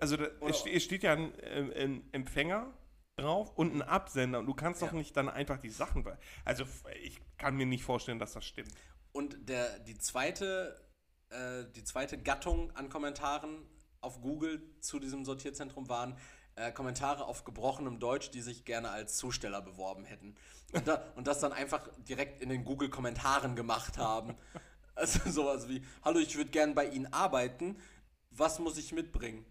[0.00, 2.72] Also, da, es, es steht ja ein, ähm, ein Empfänger
[3.16, 4.98] drauf und ein Absender und du kannst doch Ja.
[4.98, 6.04] nicht dann einfach die Sachen.
[6.44, 6.64] Also,
[7.02, 8.70] ich kann mir nicht vorstellen, dass das stimmt.
[9.12, 10.74] Und der, die, zweite,
[11.30, 13.64] äh, die zweite Gattung an Kommentaren
[14.00, 16.18] auf Google zu diesem Sortierzentrum waren
[16.56, 20.34] äh, Kommentare auf gebrochenem Deutsch, die sich gerne als Zusteller beworben hätten.
[20.72, 24.34] Und, da, und das dann einfach direkt in den Google-Kommentaren gemacht haben.
[24.96, 27.76] Also sowas wie, hallo, ich würde gern bei Ihnen arbeiten,
[28.30, 29.44] was muss ich mitbringen?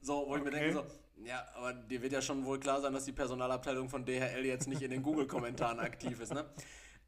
[0.00, 0.72] So, wo ich mir Okay.
[0.72, 4.06] denke, so, ja, aber dir wird ja schon wohl klar sein, dass die Personalabteilung von
[4.06, 6.48] DHL jetzt nicht in den Google-Kommentaren aktiv ist, ne?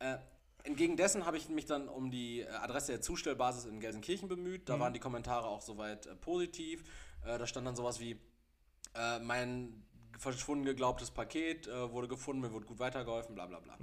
[0.01, 0.19] Äh,
[0.65, 4.69] entgegen dessen habe ich mich dann um die äh, Adresse der Zustellbasis in Gelsenkirchen bemüht.
[4.69, 6.83] Da waren die Kommentare auch soweit äh, positiv.
[7.25, 8.19] Äh, da stand dann sowas wie,
[8.95, 9.83] äh, mein
[10.19, 13.77] verschwunden geglaubtes Paket äh, wurde gefunden, mir wurde gut weitergeholfen, bla bla bla.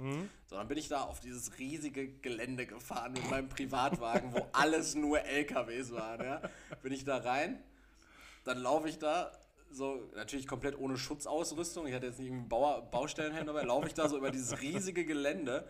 [0.46, 4.94] So, dann bin ich da auf dieses riesige Gelände gefahren mit meinem Privatwagen, wo alles
[4.94, 6.24] nur LKWs waren.
[6.24, 6.40] Ja?
[6.82, 7.62] Bin ich da rein,
[8.44, 9.32] dann laufe ich da,
[9.70, 11.86] so natürlich komplett ohne Schutzausrüstung.
[11.86, 14.60] Ich hatte jetzt nicht irgendwie einen Bauer, Baustellenhelm dabei, laufe ich da so über dieses
[14.60, 15.68] riesige Gelände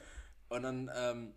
[0.48, 1.34] und dann ähm,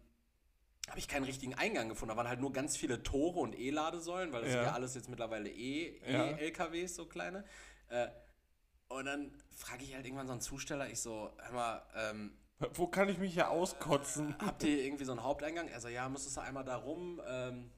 [0.90, 2.12] habe ich keinen richtigen Eingang gefunden.
[2.12, 4.56] Da waren halt nur ganz viele Tore und E-Ladesäulen, weil das Ja.
[4.60, 6.26] sind ja alles jetzt mittlerweile E- Ja.
[6.32, 7.44] E-LKWs, so kleine.
[7.90, 8.08] Äh,
[8.94, 12.38] und dann frage ich halt irgendwann so einen Zusteller, ich so, hör mal, ähm,
[12.74, 14.36] Wo kann ich mich hier auskotzen?
[14.46, 15.68] habt ihr irgendwie so einen Haupteingang?
[15.68, 17.72] Er so, ja, müsstest du einmal da rum, ähm,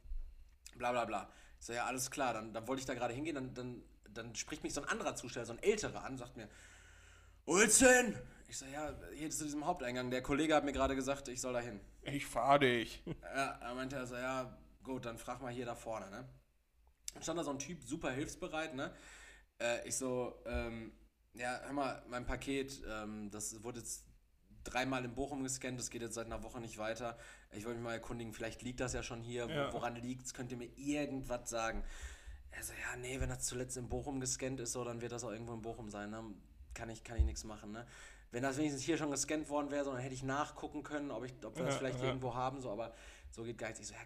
[0.77, 1.29] bla bla bla.
[1.59, 4.35] Ich so, ja, alles klar, dann, dann wollte ich da gerade hingehen, dann, dann, dann
[4.35, 6.49] spricht mich so ein anderer Zusteller, so ein älterer an, sagt mir,
[7.45, 8.17] wo willst du hin?
[8.47, 10.11] Ich so, ja, hier zu diesem Haupteingang.
[10.11, 11.79] Der Kollege hat mir gerade gesagt, ich soll da hin.
[12.03, 13.03] Ich fahr dich.
[13.21, 16.27] Ja, er meinte er so, ja, gut, dann frag mal hier da vorne, ne?
[17.13, 18.93] Dann stand da so ein Typ, super hilfsbereit, ne?
[19.59, 20.91] Äh, ich so, ähm,
[21.35, 24.05] ja, hör mal, mein Paket, ähm, das wurde jetzt
[24.63, 27.17] dreimal in Bochum gescannt, das geht jetzt seit einer Woche nicht weiter.
[27.51, 29.47] Ich wollte mich mal erkundigen, vielleicht liegt das ja schon hier.
[29.47, 29.69] Ja.
[29.69, 30.33] Wo, woran liegt's?
[30.33, 31.83] Könnt ihr mir irgendwas sagen?
[32.51, 35.23] Er so, ja, nee, wenn das zuletzt in Bochum gescannt ist, so, dann wird das
[35.23, 36.23] auch irgendwo in Bochum sein, ne?
[36.73, 37.85] Kann ich, kann ich nichts machen, ne?
[38.35, 41.23] wenn das wenigstens hier schon gescannt worden wäre, so, dann hätte ich nachgucken können, ob,
[41.23, 42.07] ich, ob wir das Ja, vielleicht ja.
[42.07, 42.93] irgendwo haben, so, aber
[43.31, 43.79] so geht gar nichts.
[43.79, 44.01] Ich so, ja,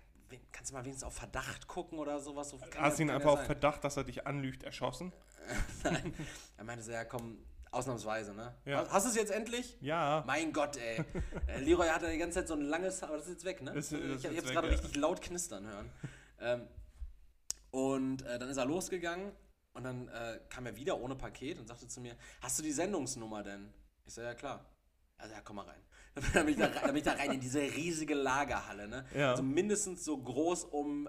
[0.51, 2.49] kannst du mal wenigstens auf Verdacht gucken oder sowas?
[2.49, 3.45] So, Hast ja- ihn einfach auf.
[3.45, 5.11] Verdacht, dass er dich anlügt, erschossen?
[5.83, 6.13] Nein.
[6.57, 7.37] Er meinte so, ja komm,
[7.71, 8.53] ausnahmsweise, ne?
[8.65, 8.87] Ja.
[8.89, 9.77] Hast, du es jetzt endlich?
[9.81, 10.23] Ja.
[10.27, 11.03] Mein Gott, ey.
[11.47, 13.71] Äh, Leroy hatte die ganze Zeit so ein langes aber das ist jetzt weg, ne?
[13.71, 14.73] Ist- ich ist ich habe gerade ja.
[14.73, 15.89] richtig laut knistern hören.
[16.39, 16.67] ähm,
[17.71, 19.31] und äh, dann ist er losgegangen
[19.73, 22.71] und dann äh, kam er wieder ohne Paket und sagte zu mir, hast du die
[22.71, 23.71] Sendungsnummer denn?
[24.05, 24.65] Ich so, ja klar.
[25.17, 25.81] Also ja, komm mal rein.
[26.33, 29.05] Dann bin ich da rein, dann bin ich da rein in diese riesige Lagerhalle, ne?
[29.15, 29.31] Ja.
[29.31, 31.07] Also mindestens so groß, um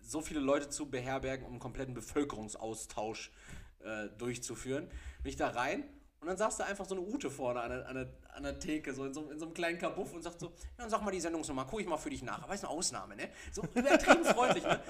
[0.00, 3.32] so viele Leute zu beherbergen, um einen kompletten Bevölkerungsaustausch
[3.80, 4.88] äh, durchzuführen.
[5.22, 5.84] Bin ich da rein
[6.24, 8.58] und dann saß da einfach so eine Ute vorne an der, an der, an der
[8.58, 11.10] Theke, so in, so in so einem kleinen Kabuff und sagt so, dann sag mal
[11.10, 12.42] die Sendungsnummer, guck ich mal für dich nach.
[12.42, 13.28] Aber ist eine Ausnahme, ne?
[13.52, 14.80] So übertrieben freundlich, ne?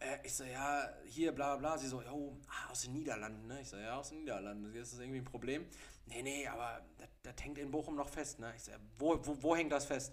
[0.00, 1.78] Äh, ich so, ja, hier, bla bla.
[1.78, 3.60] Sie so, jo, ah, aus den Niederlanden, ne?
[3.60, 4.74] Ich so, ja, aus den Niederlanden.
[4.74, 5.64] Ist das irgendwie ein Problem?
[6.10, 6.80] Nee, nee, aber
[7.22, 8.52] das, hängt in Bochum noch fest, ne?
[8.56, 10.12] Ich so, wo, wo, wo hängt das fest?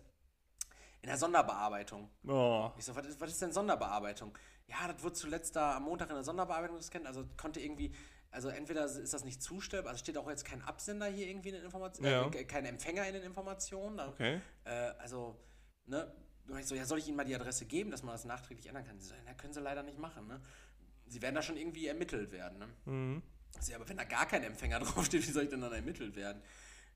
[1.02, 2.10] In der Sonderbearbeitung.
[2.28, 2.72] Oh.
[2.78, 4.38] Ich so, was ist, was ist denn Sonderbearbeitung?
[4.68, 7.06] Ja, das wird zuletzt da am Montag in der Sonderbearbeitung gescannt.
[7.08, 7.92] Also konnte irgendwie,
[8.32, 11.56] also entweder ist das nicht zustellbar, also steht auch jetzt kein Absender hier irgendwie in
[11.56, 12.28] den Informationen, Ja.
[12.30, 13.98] äh, kein Empfänger in den Informationen.
[13.98, 14.40] Da, Okay.
[14.66, 14.70] äh,
[15.00, 15.36] also,
[15.86, 16.12] ne?
[16.60, 18.86] Ich so, ja, soll ich Ihnen mal die Adresse geben, dass man das nachträglich ändern
[18.86, 19.00] kann?
[19.00, 20.42] Sie so, ja, können Sie leider nicht machen, ne?
[21.08, 22.68] Sie werden da schon irgendwie ermittelt werden, ne?
[22.86, 23.24] Mhm.
[23.60, 25.74] Ich so, ja, aber wenn da gar kein Empfänger draufsteht, wie soll ich denn dann
[25.74, 26.42] ermittelt werden?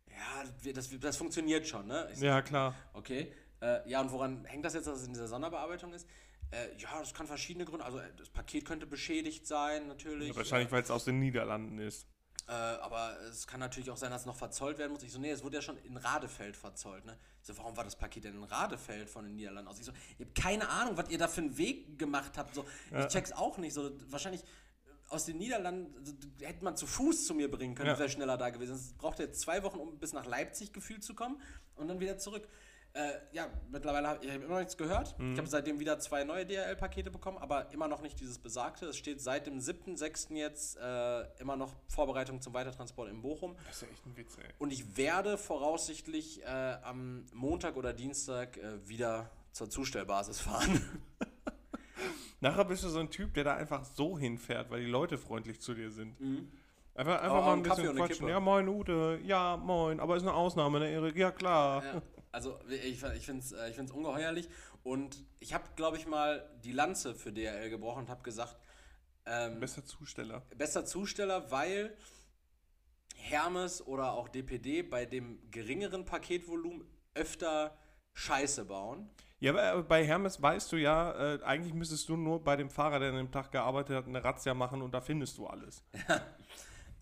[0.08, 2.10] Ja, das, das, funktioniert schon, ne?
[2.14, 2.76] Ich Ja, klar.
[2.94, 3.32] Okay.
[3.62, 6.08] Äh, ja, und woran hängt das jetzt, dass es in dieser Sonderbearbeitung ist?
[6.52, 7.86] Äh, ja, das kann verschiedene Gründe.
[7.86, 10.30] Also äh, das Paket könnte beschädigt sein, natürlich.
[10.30, 12.08] Ja, wahrscheinlich, weil es aus den Niederlanden ist.
[12.48, 15.04] Äh, aber es kann natürlich auch sein, dass es noch verzollt werden muss.
[15.04, 17.06] Ich so, nee, es wurde ja schon in Radefeld verzollt.
[17.06, 17.18] Ne?
[17.40, 19.80] Ich so, warum war das Paket denn in Radefeld von den Niederlanden aus?
[19.80, 22.54] Ich so, ich habe keine Ahnung, was ihr da für einen Weg gemacht habt.
[22.54, 23.06] So, Ja.
[23.06, 23.74] Ich check's auch nicht.
[23.74, 24.46] So, wahrscheinlich äh,
[25.12, 28.00] aus den Niederlanden also, hätte man zu Fuß zu mir bringen können, Ja.
[28.00, 28.76] wäre schneller da gewesen.
[28.76, 31.42] Es brauchte jetzt zwei Wochen, um bis nach Leipzig gefühlt zu kommen
[31.76, 32.48] und dann wieder zurück.
[32.94, 35.18] Äh, ja, mittlerweile habe ich hab immer noch nichts gehört.
[35.18, 35.32] Mhm.
[35.32, 38.88] Ich habe seitdem wieder zwei neue DHL-Pakete bekommen, aber immer noch nicht dieses besagte.
[38.88, 40.36] Es steht seit dem 7.6.
[40.36, 43.56] jetzt äh, immer noch Vorbereitung zum Weitertransport in Bochum.
[43.66, 44.44] Das ist ja echt ein Witz, ey.
[44.60, 50.82] Und ich werde voraussichtlich äh, am Montag oder Dienstag äh, wieder zur Zustellbasis fahren.
[52.42, 55.62] Nachher bist du so ein Typ, der da einfach so hinfährt, weil die Leute freundlich
[55.62, 56.20] zu dir sind.
[56.94, 58.28] Einfach, einfach auch mal ein bisschen quatschen.
[58.28, 59.20] Ja, moin Ute.
[59.24, 60.00] Ja, moin.
[60.00, 61.16] Aber ist eine Ausnahme, ne, Erik?
[61.16, 61.86] Ja, klar.
[61.86, 64.50] Ja, also ich, ich finde es ich find's ungeheuerlich.
[64.84, 68.58] Und ich habe, glaube ich, mal die Lanze für DRL gebrochen und habe gesagt,
[69.26, 70.42] ähm, Bester Zusteller.
[70.58, 71.96] bester Zusteller, weil
[73.16, 76.84] Hermes oder auch DPD bei dem geringeren Paketvolumen
[77.14, 77.78] öfter
[78.14, 79.10] Scheiße bauen.
[79.42, 82.70] Ja, aber äh, bei Hermes weißt du ja, äh, eigentlich müsstest du nur bei dem
[82.70, 85.84] Fahrer, der an dem Tag gearbeitet hat, eine Razzia machen und da findest du alles.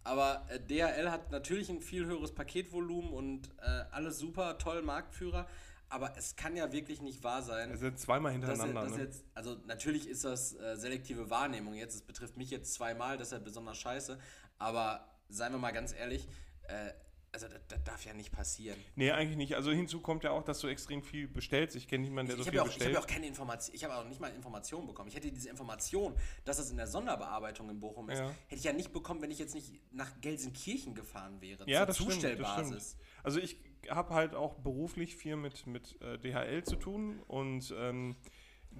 [0.05, 5.47] Aber äh, DHL hat natürlich ein viel höheres Paketvolumen und äh, alles super, toll, Marktführer.
[5.89, 8.83] Aber es kann ja wirklich nicht wahr sein, Es sind zweimal dass, hintereinander.
[8.83, 9.03] dass ne?
[9.03, 13.43] jetzt, also natürlich ist das äh, selektive Wahrnehmung jetzt, es betrifft mich jetzt zweimal, deshalb
[13.43, 14.17] besonders scheiße,
[14.59, 16.27] aber seien wir mal ganz ehrlich,
[16.63, 16.91] äh,
[17.31, 18.77] also das, das darf ja nicht passieren.
[18.95, 19.55] Nee, eigentlich nicht.
[19.55, 21.75] Also hinzu kommt ja auch, dass du extrem viel bestellst.
[21.75, 22.93] Ich kenne niemanden, der Ich so habe viel ja, auch- ich hab bestellt.
[22.95, 25.09] ja auch keine Information, ich habe auch nicht mal Informationen bekommen.
[25.09, 26.15] Ich hätte diese Information,
[26.45, 28.29] dass das in der Sonderbearbeitung in Bochum ist, Ja.
[28.47, 31.63] hätte ich ja nicht bekommen, wenn ich jetzt nicht nach Gelsenkirchen gefahren wäre.
[31.69, 32.89] ja, zur das stimmt, das Zustellbasis.
[32.91, 33.05] stimmt.
[33.23, 33.57] Also ich
[33.89, 38.15] habe halt auch beruflich viel mit, mit äh, DHL zu tun und ähm,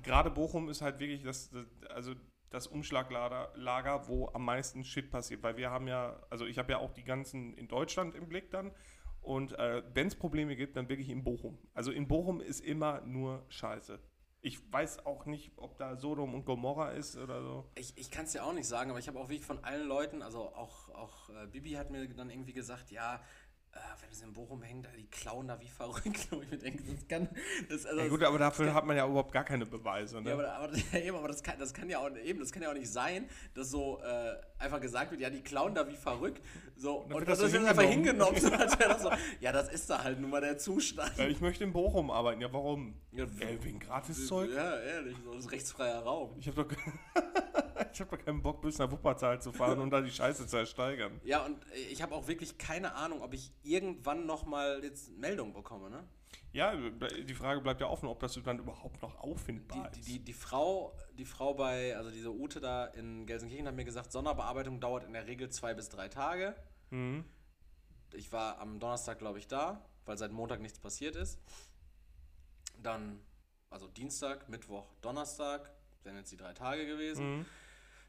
[0.04, 2.14] gerade Bochum ist halt wirklich das, das also
[2.50, 6.72] das Umschlaglager, Lager, wo am meisten Shit passiert, weil wir haben ja, also ich habe
[6.72, 8.72] ja auch die ganzen in Deutschland im Blick dann
[9.22, 11.58] und äh, wenn es Probleme gibt, dann wirklich in Bochum.
[11.74, 14.00] Also in Bochum ist immer nur Scheiße.
[14.42, 17.70] Ich weiß auch nicht, ob da Sodom und Gomorra ist oder so.
[17.76, 19.86] Ich, ich kann es dir auch nicht sagen, aber ich habe auch wirklich von allen
[19.86, 23.22] Leuten, also auch, auch äh, Bibi hat mir dann irgendwie gesagt, ja,
[24.10, 26.28] wenn es in Bochum hängt, die klauen da wie verrückt.
[26.32, 27.30] Und ich mir denke, das kann.
[27.70, 30.22] Das, also Ja gut, aber dafür das hat man ja überhaupt gar keine Beweise.
[30.22, 30.30] Ne?
[30.30, 32.64] Ja, aber, aber, ja, eben, aber das, kann, das kann ja auch eben, das kann
[32.64, 35.96] ja auch nicht sein, dass so äh, einfach gesagt wird, ja, die klauen da wie
[35.96, 36.42] verrückt.
[36.76, 38.40] So, und wird das, das so einfach hingenommen.
[38.40, 41.18] So, so, ja, das ist da halt nun mal der Zustand.
[41.18, 42.42] Ja, ich möchte in Bochum arbeiten.
[42.42, 42.96] Ja, warum?
[43.12, 44.50] Ja, Äh, wegen Gratiszeug?
[44.52, 46.36] Ja, ehrlich, so das ist rechtsfreier Raum.
[46.40, 46.76] Ich habe doch,
[47.92, 50.58] ich hab doch keinen Bock, bis nach Wuppertal zu fahren und da die Scheiße zu
[50.58, 51.20] ersteigern.
[51.24, 55.54] Ja, und äh, ich habe auch wirklich keine Ahnung, ob ich irgendwann nochmal jetzt Meldung
[55.54, 56.08] bekomme, ne?
[56.52, 60.08] Ja, die Frage bleibt ja offen, ob das dann überhaupt noch auffindbar Die, ist.
[60.08, 63.86] die, die, die, Frau, die Frau bei, also diese Ute da in Gelsenkirchen hat mir
[63.86, 66.56] gesagt, Sonderbearbeitung dauert in der Regel zwei bis drei Tage.
[66.90, 67.24] Mhm.
[68.14, 71.40] Ich war am Donnerstag, glaube ich, da, weil seit Montag nichts passiert ist.
[72.82, 73.22] Dann,
[73.70, 75.72] also Dienstag, Mittwoch, Donnerstag,
[76.04, 77.40] wären jetzt die drei Tage gewesen.
[77.40, 77.46] Mhm.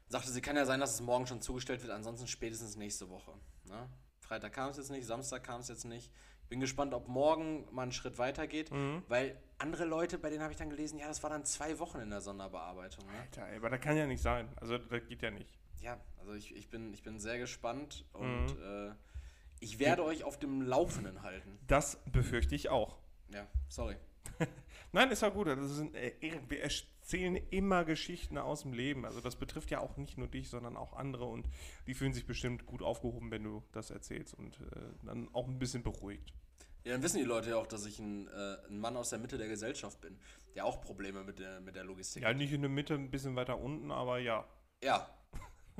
[0.07, 3.33] Sagte sie, kann ja sein, dass es morgen schon zugestellt wird, ansonsten spätestens nächste Woche.
[3.65, 3.87] Ne?
[4.31, 6.09] Freitag kam es jetzt nicht, Samstag kam es jetzt nicht.
[6.47, 9.03] Bin gespannt, ob morgen mal einen Schritt weiter geht, Mhm.
[9.09, 11.99] weil andere Leute, bei denen habe ich dann gelesen, ja, das war dann zwei Wochen
[11.99, 13.05] in der Sonderbearbeitung.
[13.07, 13.19] Ne?
[13.19, 14.47] Alter, ey, aber das kann ja nicht sein.
[14.55, 15.59] Also, das geht ja nicht.
[15.81, 18.63] Ja, also ich, ich, bin, ich bin sehr gespannt und Mhm.
[18.63, 18.91] äh,
[19.59, 21.59] ich werde euch auf dem Laufenden halten.
[21.67, 22.99] Das befürchte ich auch.
[23.33, 23.97] Ja, sorry.
[24.93, 25.47] Nein, ist ja gut.
[25.47, 26.13] Das sind, äh,
[26.49, 29.05] wir erzählen immer Geschichten aus dem Leben.
[29.05, 31.47] Also das betrifft ja auch nicht nur dich, sondern auch andere und
[31.87, 35.59] die fühlen sich bestimmt gut aufgehoben, wenn du das erzählst und äh, dann auch ein
[35.59, 36.33] bisschen beruhigt.
[36.83, 39.19] Ja, dann wissen die Leute ja auch, dass ich ein, äh, ein Mann aus der
[39.19, 40.17] Mitte der Gesellschaft bin,
[40.55, 42.37] der auch Probleme mit der, mit der Logistik Ja, hat.
[42.37, 44.45] nicht in der Mitte, ein bisschen weiter unten, aber ja.
[44.83, 45.07] Ja.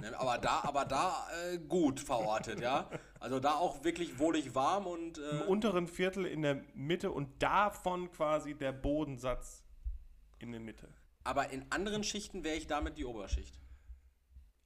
[0.01, 2.89] Ne, Aber da, aber da äh, gut verortet, ja.
[3.19, 7.41] Also da auch wirklich wohlig warm und Im äh, unteren Viertel in der Mitte und
[7.41, 9.63] davon quasi der Bodensatz
[10.39, 10.87] in der Mitte.
[11.23, 13.59] aber in anderen Schichten wäre ich damit die Oberschicht.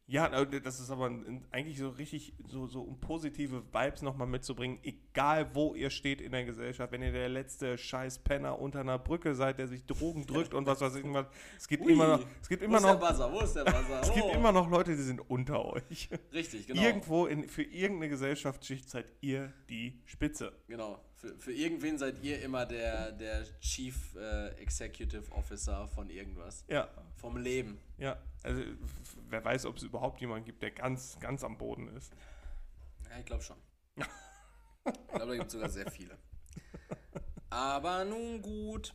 [0.07, 1.09] Ja, das ist aber
[1.49, 6.31] eigentlich so richtig, so, so um positive Vibes nochmal mitzubringen, egal wo ihr steht in
[6.31, 10.27] der Gesellschaft, wenn ihr der letzte scheiß Penner unter einer Brücke seid, der sich Drogen
[10.27, 11.25] drückt und was weiß ich was,
[11.57, 11.93] es gibt Ui.
[11.93, 13.31] immer noch, es gibt Wo immer der noch, Buzzer?
[13.33, 14.01] Wo ist der Buzzer?
[14.01, 14.31] es gibt Oh.
[14.35, 16.09] immer noch Leute, die sind unter euch.
[16.31, 16.83] Richtig, genau.
[16.83, 20.53] Irgendwo in, für irgendeine Gesellschaftsschicht seid ihr die Spitze.
[20.67, 20.99] Genau.
[21.25, 26.63] Für, für irgendwen seid ihr immer der, der Chief äh, Executive Officer von irgendwas.
[26.67, 27.79] Ja, Vom Leben.
[27.97, 28.61] ja, also
[29.29, 32.13] wer weiß, ob es überhaupt jemanden gibt, der ganz, ganz am Boden ist.
[33.09, 33.57] Ja, ich glaube schon.
[33.95, 36.15] ich glaube, da gibt es sogar sehr viele.
[37.49, 38.93] Aber nun gut.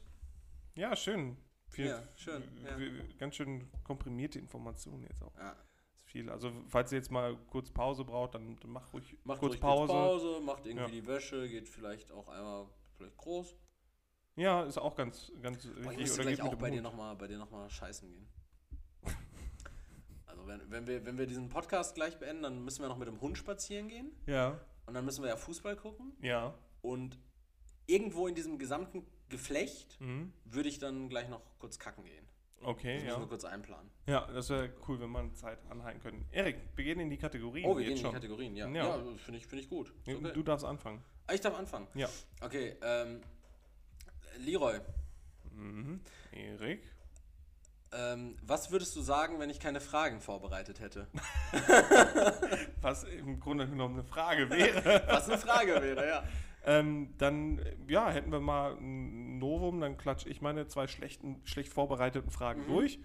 [0.76, 1.36] Ja, schön.
[1.68, 2.76] Viel, Ja, schön, ja.
[3.18, 5.36] Ganz schön komprimierte Informationen jetzt auch.
[5.36, 5.56] Ja.
[6.10, 6.28] Viel.
[6.30, 9.92] Also falls ihr jetzt mal kurz Pause braucht, dann, macht ruhig Macht kurz ruhig Pause.
[9.92, 10.90] kurz Pause, macht irgendwie Ja.
[11.00, 13.56] die Wäsche, geht vielleicht auch einmal vielleicht groß.
[14.36, 15.98] Ja, ist auch ganz, ganz Boah, ich wichtig.
[15.98, 16.82] müsste gleich geht mit auch bei dir Hund.
[16.84, 18.26] nochmal bei dir noch mal scheißen gehen.
[20.26, 23.08] Also wenn, wenn, wir, wenn wir diesen Podcast gleich beenden, dann müssen wir noch mit
[23.08, 24.10] dem Hund spazieren gehen.
[24.26, 26.12] Ja, Und dann müssen wir ja Fußball gucken.
[26.22, 26.54] ja.
[26.82, 27.18] Und
[27.86, 30.32] irgendwo in diesem gesamten Geflecht Mhm.
[30.44, 32.26] würde ich dann gleich noch kurz kacken gehen.
[32.62, 33.26] Okay, Das müssen wir ja.
[33.28, 33.90] kurz einplanen.
[34.06, 36.26] Ja, das wäre cool, wenn man Zeit anhalten können.
[36.30, 37.64] Erik, wir gehen in die Kategorien.
[37.66, 38.12] Oh, wir gehen in die schon.
[38.12, 38.68] Kategorien, ja.
[38.68, 38.84] Ja.
[38.98, 39.92] Ja, finde ich, find ich gut.
[40.04, 40.32] Ja, Okay.
[40.34, 41.02] Du darfst anfangen.
[41.26, 41.86] Ah, ich darf anfangen.
[41.94, 42.08] Ja.
[42.42, 43.22] Okay, ähm,
[44.38, 44.78] Leroy,
[45.52, 46.00] Mhm.
[46.32, 46.82] Erik.
[47.92, 51.08] ähm, was würdest du sagen, wenn ich keine Fragen vorbereitet hätte?
[52.80, 55.02] Was im Grunde genommen eine Frage wäre.
[55.08, 56.24] Was eine Frage wäre, ja.
[56.64, 61.72] Ähm, dann, ja, hätten wir mal ein Novum, dann klatsche ich meine zwei schlechten, schlecht
[61.72, 62.68] vorbereiteten Fragen Mhm.
[62.68, 62.98] durch.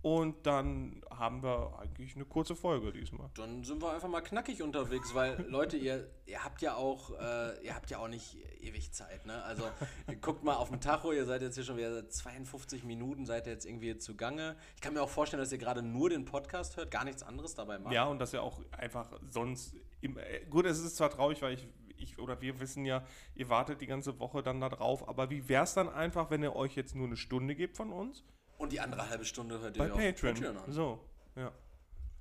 [0.00, 3.30] Und dann haben wir eigentlich eine kurze Folge diesmal.
[3.34, 7.64] Dann sind wir einfach mal knackig unterwegs, weil Leute, ihr, ihr habt ja auch, äh,
[7.66, 9.42] ihr habt ja auch nicht ewig Zeit, ne?
[9.42, 9.64] Also
[10.06, 13.26] ihr guckt mal auf den Tacho, ihr seid jetzt hier schon wieder seit 52 Minuten,
[13.26, 14.54] seid ihr jetzt irgendwie zugange.
[14.76, 17.56] Ich kann mir auch vorstellen, dass ihr gerade nur den Podcast hört, gar nichts anderes
[17.56, 17.92] dabei macht.
[17.92, 19.74] Ja, und das ja auch einfach sonst.
[20.00, 21.66] Im, äh, gut, es ist zwar traurig, weil ich,
[21.98, 25.48] ich oder wir wissen ja, ihr wartet die ganze Woche dann da drauf, aber wie
[25.48, 28.24] wäre es dann einfach, wenn ihr euch jetzt nur eine Stunde gebt von uns?
[28.56, 30.56] Und die andere halbe Stunde hört ihr Bei auf Patreon.
[30.56, 30.72] an.
[30.72, 31.00] So,
[31.36, 31.52] ja.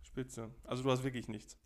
[0.04, 0.52] Spitze.
[0.64, 1.58] Also du hast wirklich nichts.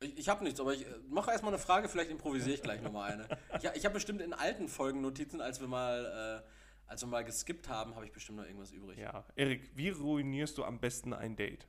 [0.00, 2.80] Ich, ich habe nichts, aber ich äh, mache erstmal eine Frage, vielleicht improvisiere ich gleich
[2.82, 3.28] nochmal eine.
[3.60, 7.24] Ich, ich habe bestimmt in alten Folgen Notizen, als wir mal, äh, als wir mal
[7.24, 8.98] geskippt haben, habe ich bestimmt noch irgendwas übrig.
[8.98, 9.24] Ja.
[9.34, 11.66] Erik, wie ruinierst du am besten ein Date?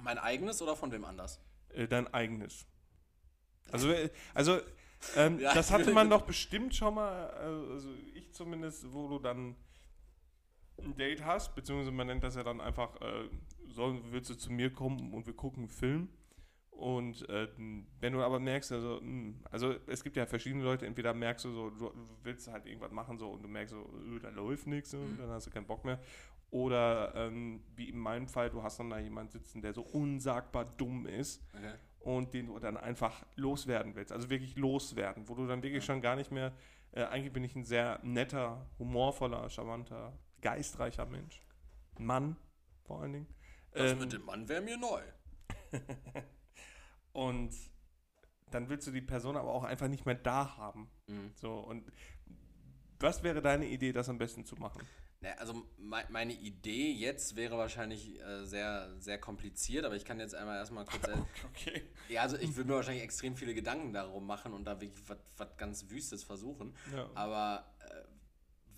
[0.00, 1.40] Mein eigenes oder von wem anders?
[1.70, 2.66] Äh, dein eigenes.
[3.72, 4.58] Also, äh, also
[5.16, 9.18] ähm, Ja, das hatte man doch bestimmt schon mal, äh, also ich zumindest, wo du
[9.18, 9.56] dann
[10.82, 13.28] ein Date hast, beziehungsweise man nennt das ja dann einfach, äh,
[13.68, 16.08] soll, willst du zu mir kommen und wir gucken einen Film.
[16.70, 17.48] Und äh,
[18.00, 21.52] wenn du aber merkst, also, mh, also es gibt ja verschiedene Leute, entweder merkst du
[21.52, 21.92] so, du
[22.24, 23.82] willst halt irgendwas machen so und du merkst so,
[24.16, 25.18] äh, da läuft nichts, so, Mhm.
[25.18, 26.00] dann hast du keinen Bock mehr.
[26.50, 30.64] Oder ähm, wie in meinem Fall, du hast dann da jemanden sitzen, der so unsagbar
[30.64, 31.74] dumm ist Okay.
[32.04, 34.12] Und den du dann einfach loswerden willst.
[34.12, 36.52] Also wirklich loswerden, wo du dann wirklich schon gar nicht mehr,
[36.92, 41.40] äh, eigentlich bin ich ein sehr netter, humorvoller, charmanter, geistreicher Mensch.
[41.98, 42.36] Mann,
[42.84, 43.34] vor allen Dingen.
[43.72, 45.00] Das Ähm, mit dem Mann wäre mir neu.
[47.12, 47.54] und
[48.50, 50.90] dann willst du die Person aber auch einfach nicht mehr da haben.
[51.06, 51.32] Mhm.
[51.34, 51.90] So, und
[53.00, 54.82] was wäre deine Idee, das am besten zu machen?
[55.38, 60.34] Also mei- meine Idee jetzt wäre wahrscheinlich äh, sehr, sehr kompliziert, aber ich kann jetzt
[60.34, 61.02] einmal erstmal kurz.
[61.50, 61.82] Okay.
[62.08, 65.56] ja, also ich würde mir wahrscheinlich extrem viele Gedanken darum machen und da wirklich was
[65.56, 66.74] ganz Wüstes versuchen.
[66.94, 67.08] Ja.
[67.14, 68.02] Aber äh,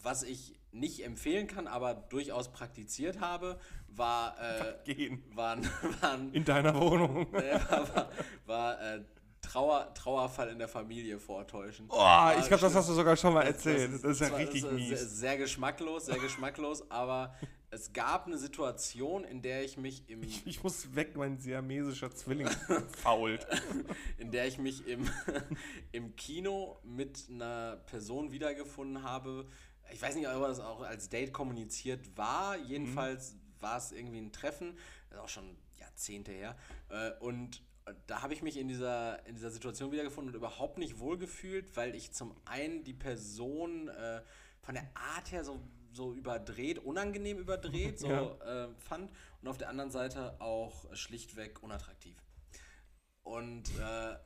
[0.03, 5.22] was ich nicht empfehlen kann, aber durchaus praktiziert habe, war, äh, Gehen.
[5.34, 5.64] waren,
[6.01, 7.32] waren In deiner Wohnung.
[7.32, 8.11] war, war,
[8.44, 9.05] war äh,
[9.43, 11.87] Trauer, Trauerfall in der Familie vortäuschen.
[11.89, 13.95] Oh, ich glaube, das hast du sogar schon mal erzählt.
[13.95, 14.89] Das, das ist ja war- richtig das mies.
[14.89, 17.34] Sehr, sehr geschmacklos, sehr geschmacklos, aber
[17.70, 22.49] es gab eine Situation, in der ich mich im, Ich muss weg, mein siamesischer Zwilling
[23.03, 23.47] fault.
[24.18, 25.09] in der ich mich im,
[25.93, 29.47] im Kino mit einer Person wiedergefunden habe.
[29.93, 32.57] Ich weiß nicht, ob das auch als Date kommuniziert war.
[32.57, 34.76] Jedenfalls war es irgendwie ein Treffen.
[35.11, 36.57] Das ist auch schon Jahrzehnte her.
[36.89, 37.62] Äh, Und
[38.07, 41.95] da habe ich mich in dieser, in dieser Situation wiedergefunden und überhaupt nicht wohlgefühlt, weil
[41.95, 44.22] ich zum einen die Person äh,
[44.62, 45.61] von der Art her so,
[45.93, 48.64] so überdreht, unangenehm überdreht, so Ja.
[48.64, 49.11] äh, fand
[49.41, 52.16] und auf der anderen Seite auch schlichtweg unattraktiv.
[53.22, 54.16] Und äh,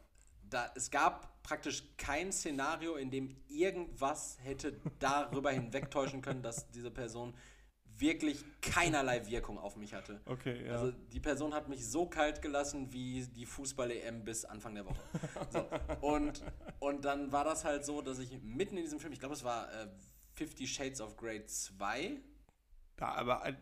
[0.48, 6.90] da, es gab praktisch kein Szenario, in dem irgendwas hätte darüber hinwegtäuschen können, dass diese
[6.90, 7.34] Person
[8.00, 10.20] wirklich keinerlei Wirkung auf mich hatte.
[10.26, 10.72] Okay, ja.
[10.72, 15.00] Also die Person hat mich so kalt gelassen wie die Fußball-EM bis Anfang der Woche.
[15.50, 15.66] So,
[16.06, 16.42] und,
[16.78, 19.44] und dann war das halt so, dass ich mitten in diesem Film, ich glaube es
[19.44, 19.86] war äh,
[20.34, 22.18] Fifty Shades of Grey 2,
[22.96, 23.54] da, aber, äh,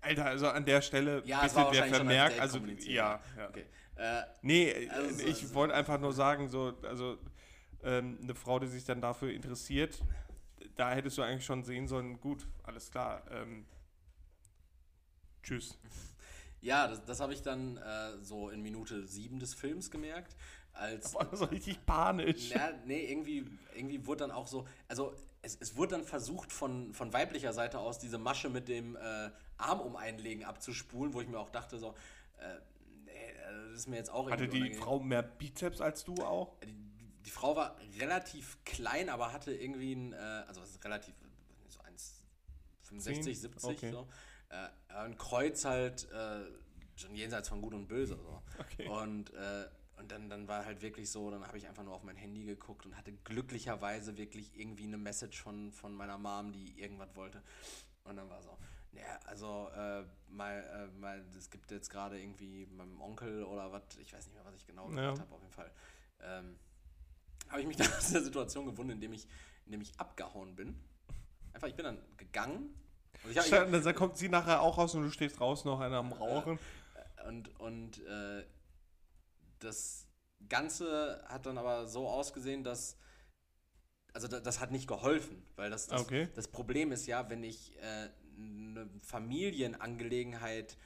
[0.00, 3.48] Alter, also an der Stelle Ja, war der Vermerk, also ja, ja.
[3.48, 3.66] okay.
[3.96, 7.18] Äh, Nee, Also, ich also- wollte einfach nur sagen, so, also
[7.82, 9.98] ähm, eine Frau, die sich dann dafür interessiert,
[10.80, 13.22] da hättest du eigentlich schon sehen sollen, gut, alles klar.
[13.30, 13.66] Ähm,
[15.42, 15.78] tschüss.
[16.62, 20.36] Ja, das, das habe ich dann äh, so in Minute 7 des Films gemerkt.
[20.74, 22.50] Als, War so richtig panisch.
[22.50, 26.92] ja, nee, irgendwie, irgendwie wurde dann auch so, also es, es wurde dann versucht von,
[26.92, 31.28] von weiblicher Seite aus diese Masche mit dem äh, Arm um einlegen abzuspulen, wo ich
[31.28, 31.94] mir auch dachte so,
[32.38, 32.60] äh,
[33.06, 34.74] nee, äh, das ist mir jetzt auch Hatte die.
[34.74, 36.58] Frau mehr Bizeps als du auch?
[36.60, 36.89] Die,
[37.26, 41.14] die Frau war relativ klein, aber hatte irgendwie ein, äh, also was ist relativ,
[41.68, 43.34] so 1,65, Zehn?
[43.34, 43.90] 70 Okay.
[43.92, 44.08] so.
[44.48, 46.44] Äh, ein Kreuz halt äh,
[46.96, 48.16] schon jenseits von Gut und Böse.
[48.16, 48.42] So.
[48.58, 48.88] Okay.
[48.88, 49.68] Und, äh,
[49.98, 52.44] und dann, dann war halt wirklich so, dann habe ich einfach nur auf mein Handy
[52.44, 57.42] geguckt und hatte glücklicherweise wirklich irgendwie eine Message von, von meiner Mom, die irgendwas wollte.
[58.04, 58.56] Und dann war so,
[58.92, 63.82] ja, also äh, mal, äh, mal, es gibt jetzt gerade irgendwie meinem Onkel oder was,
[63.98, 65.22] ich weiß nicht mehr, was ich genau gesagt Ja.
[65.22, 65.70] habe, auf jeden Fall.
[66.22, 66.58] Ähm,
[67.50, 69.26] habe ich mich dann aus der Situation gewunden, indem ich,
[69.66, 70.78] indem ich abgehauen bin.
[71.52, 72.74] Einfach, ich bin dann gegangen.
[73.24, 75.64] Und, ich hab, ich hab, Dann kommt sie nachher auch raus und du stehst raus
[75.64, 76.58] noch einer am Rauchen.
[77.26, 78.44] und, und äh,
[79.58, 80.06] das
[80.48, 82.96] Ganze hat dann aber so ausgesehen, dass.
[84.12, 86.28] Also da, das hat nicht geholfen, weil das, das, Okay.
[86.34, 90.76] das Problem ist ja, wenn ich äh, eine Familienangelegenheit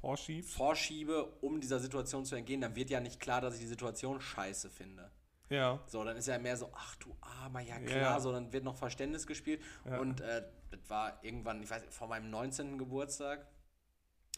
[0.00, 4.20] vorschiebe, um dieser Situation zu entgehen, dann wird ja nicht klar, dass ich die Situation
[4.20, 5.10] scheiße finde.
[5.52, 5.80] Ja.
[5.86, 8.20] So, dann ist ja mehr so, ach du Armer, ja klar, ja.
[8.20, 9.60] so, dann wird noch Verständnis gespielt.
[9.84, 9.98] Ja.
[9.98, 12.78] Und äh, das war irgendwann, ich weiß vor meinem 19.
[12.78, 13.46] Geburtstag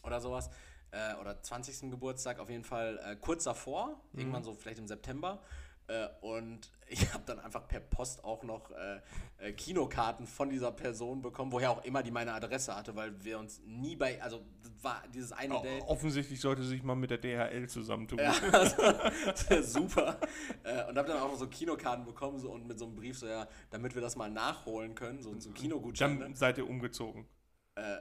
[0.03, 0.49] oder sowas,
[0.91, 1.89] äh, oder 20.
[1.89, 4.19] Geburtstag, auf jeden Fall äh, kurz davor, Mhm.
[4.19, 5.41] irgendwann so vielleicht im September.
[5.87, 9.01] Äh, und ich habe dann einfach per Post auch noch äh,
[9.37, 13.37] äh, Kinokarten von dieser Person bekommen, woher auch immer die meine Adresse hatte, weil wir
[13.37, 14.41] uns nie bei, also
[14.81, 15.83] war dieses eine Date.
[15.87, 18.19] Offensichtlich sollte sich mal mit der DHL zusammentun.
[18.19, 20.17] Ja, also, super.
[20.63, 23.19] Äh, und habe dann auch noch so Kinokarten bekommen so, und mit so einem Brief
[23.19, 26.19] so, ja, damit wir das mal nachholen können, so, so Kinogutscheine.
[26.19, 27.27] Dann seid ihr umgezogen.
[27.75, 27.97] Äh,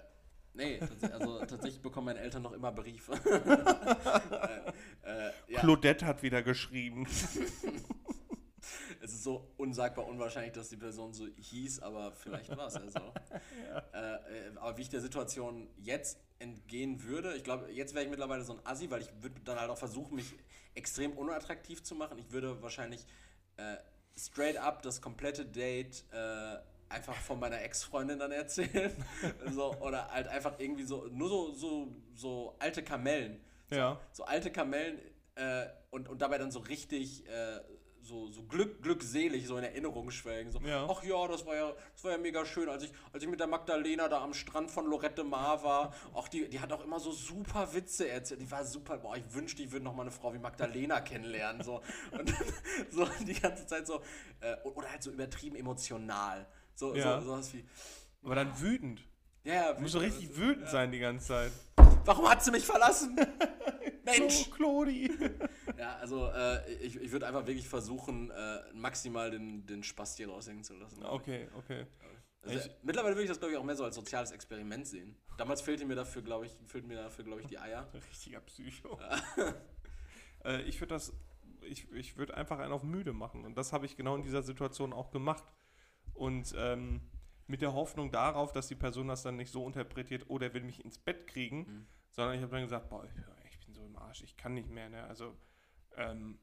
[0.54, 3.12] nee, tats also tatsächlich bekommen meine Eltern noch immer Briefe.
[5.04, 7.06] äh, äh, ja, Claudette hat wieder geschrieben.
[9.00, 12.88] es ist so unsagbar unwahrscheinlich, dass die Person so hieß, aber vielleicht war es ja
[12.88, 13.00] so.
[13.92, 18.10] Äh, äh, aber wie ich der Situation jetzt entgehen würde, ich glaube, jetzt wäre ich
[18.10, 20.34] mittlerweile so ein Assi, weil ich würde dann halt auch versuchen, mich
[20.74, 22.18] extrem unattraktiv zu machen.
[22.18, 23.06] Ich würde wahrscheinlich
[23.56, 23.76] äh,
[24.16, 26.56] straight up das komplette Date äh,
[26.94, 28.92] einfach von meiner Ex-Freundin dann erzählen.
[29.52, 33.40] so, oder halt einfach irgendwie so, nur so, so, so alte Kamellen.
[33.68, 34.00] So, Ja.
[34.12, 34.98] so alte Kamellen
[35.34, 37.60] äh, und, und dabei dann so richtig äh,
[38.02, 40.52] so, so glück, glückselig so in Erinnerung schwelgen.
[40.52, 40.86] So, Ja.
[40.90, 43.40] ach ja, das war ja, das war ja mega schön, als ich, als ich mit
[43.40, 45.94] der Magdalena da am Strand von Lorette Mar war.
[46.12, 48.42] Auch die, die hat auch immer so super Witze erzählt.
[48.42, 48.98] Die war super.
[48.98, 51.62] Boah, ich wünschte, ich würde noch mal eine Frau wie Magdalena kennenlernen.
[51.62, 51.80] So.
[52.12, 52.30] Und
[52.90, 54.02] so die ganze Zeit so,
[54.40, 56.46] äh, oder halt so übertrieben emotional.
[56.74, 57.20] So, Ja.
[57.20, 57.64] so sowas wie.
[58.22, 59.04] Aber dann wütend.
[59.44, 61.52] Ja, ja, Du musst so richtig wütend sein die ganze Zeit.
[62.04, 63.14] Warum hat sie mich verlassen?
[64.04, 64.46] Mensch!
[64.48, 65.10] Oh, Claudi.
[65.78, 70.28] Ja, also äh, ich, ich würde einfach wirklich versuchen, äh, maximal den, den Spaß hier
[70.28, 71.02] raushängen zu lassen.
[71.04, 71.86] Okay, okay.
[72.42, 75.16] Also, Ich- mittlerweile würde ich das, glaube ich, auch mehr so als soziales Experiment sehen.
[75.38, 77.86] Damals fehlte mir dafür, glaube ich, fehlten mir dafür, glaube ich, die Eier.
[78.10, 78.98] Richtiger Psycho.
[80.44, 81.12] äh, ich würde das,
[81.62, 83.44] ich, ich würde einfach einen auf müde machen.
[83.44, 85.44] Und das habe ich genau in dieser Situation auch gemacht.
[86.14, 87.00] Und ähm,
[87.46, 90.62] mit der Hoffnung darauf, dass die Person das dann nicht so interpretiert, oh, der will
[90.62, 91.86] mich ins Bett kriegen, Mhm.
[92.10, 93.10] sondern ich habe dann gesagt, boah, ich,
[93.50, 94.88] ich bin so im Arsch, ich kann nicht mehr.
[94.88, 95.04] Ne?
[95.04, 95.36] Also
[95.96, 96.38] ähm,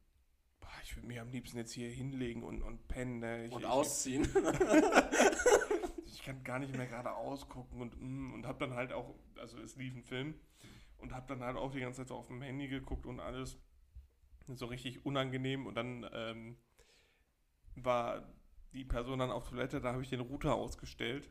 [0.59, 3.19] boah, ich würde mich am liebsten jetzt hier hinlegen und, und pennen.
[3.19, 3.45] Ne?
[3.45, 4.24] Ich, Und ich, ausziehen.
[6.05, 9.57] ich kann gar nicht mehr gerade ausgucken und, mm, und hab dann halt auch, also
[9.59, 10.36] es lief ein Film
[10.97, 13.57] und hab dann halt auch die ganze Zeit so auf dem Handy geguckt und alles
[14.47, 16.57] so richtig unangenehm und dann ähm,
[17.76, 18.28] war
[18.74, 21.30] die Person dann auf Toilette, da habe ich den Router ausgestellt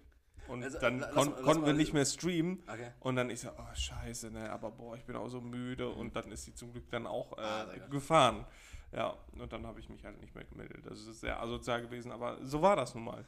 [0.49, 2.93] und Also, dann lass kon lass konnten wir nicht mehr streamen Okay.
[3.01, 6.17] und dann ich so, oh scheiße, ne, aber boah, ich bin auch so müde und
[6.17, 7.47] dann ist sie zum Glück dann auch äh, Mhm.
[7.83, 8.47] Ah, gefahren.
[8.93, 10.85] Ja, und dann habe ich mich halt nicht mehr gemeldet.
[10.85, 13.25] Das ist sehr asozial gewesen, aber so war das nun mal.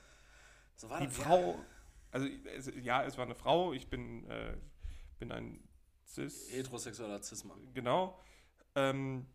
[0.74, 1.56] So war Die das, Frau,
[2.10, 4.56] also es, ja, es war eine Frau, ich bin, äh,
[5.20, 5.62] bin ein
[6.04, 6.56] Cis, Ja.
[6.58, 7.72] Heterosexueller Cis-Mann.
[7.72, 8.18] genau.
[8.74, 9.26] Ähm,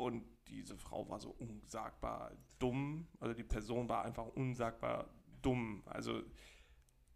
[0.00, 5.08] und diese Frau war so unsagbar dumm, also die Person war einfach unsagbar
[5.42, 5.82] dumm.
[5.86, 6.22] Also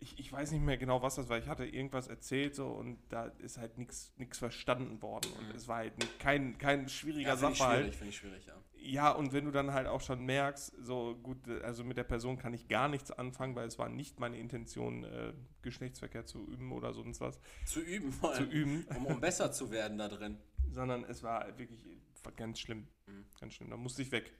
[0.00, 1.38] ich, ich weiß nicht mehr genau, was das war.
[1.38, 5.32] Ich hatte irgendwas erzählt so und da ist halt nichts verstanden worden.
[5.38, 5.54] Und Mhm.
[5.54, 7.80] es war halt kein, kein schwieriger Ja, finde ich Sachverhalt.
[7.84, 8.54] schwierig, finde ich schwierig, ja.
[8.76, 12.36] Ja, und wenn du dann halt auch schon merkst, so gut, also mit der Person
[12.36, 15.32] kann ich gar nichts anfangen, weil es war nicht meine Intention, äh,
[15.62, 18.50] Geschlechtsverkehr zu üben oder sonst was Zu üben vor zu allem.
[18.50, 20.36] üben, Um, um besser zu werden da drin.
[20.70, 21.86] sondern es war wirklich
[22.32, 22.88] ganz schlimm.
[23.06, 23.26] Mhm.
[23.40, 23.70] Ganz schlimm.
[23.70, 24.32] Da musste ich weg.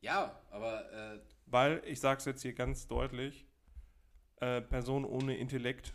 [0.00, 3.46] Ja, aber äh, Weil, ich sag's jetzt hier ganz deutlich,
[4.36, 5.94] äh, Personen ohne Intellekt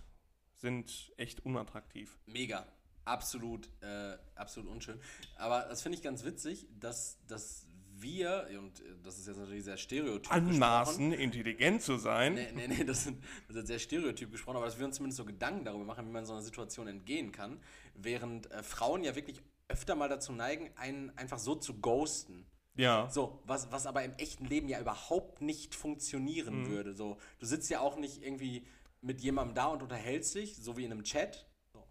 [0.53, 2.19] sind echt unattraktiv.
[2.25, 2.67] mega.
[3.03, 4.99] Absolut, äh, absolut unschön.
[5.35, 7.65] Aber das finde ich ganz witzig, dass, dass
[7.95, 10.47] wir, und äh, das ist jetzt natürlich sehr stereotyp gesprochen.
[10.49, 12.35] Anmaßen, intelligent zu sein.
[12.35, 15.17] Nee, nee, nee, das, sind, das ist sehr stereotyp gesprochen, aber dass wir uns zumindest
[15.17, 17.59] so Gedanken darüber machen, wie man so einer Situation entgehen kann,
[17.95, 19.41] während äh, Frauen ja wirklich
[19.71, 22.45] öfter mal dazu neigen, einen einfach so zu ghosten.
[22.75, 23.09] Ja.
[23.09, 26.93] So, was, was aber im echten Leben ja überhaupt nicht funktionieren würde.
[26.93, 28.65] So, du sitzt ja auch nicht irgendwie
[29.01, 31.47] mit jemandem da und unterhältst dich, so wie in einem Chat.
[31.73, 31.85] So.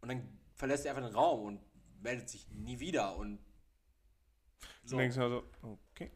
[0.00, 1.60] Und dann verlässt er einfach den Raum und
[2.02, 3.16] meldet sich nie wieder.
[3.16, 3.38] Und
[4.88, 6.10] Du denkst dir also, okay,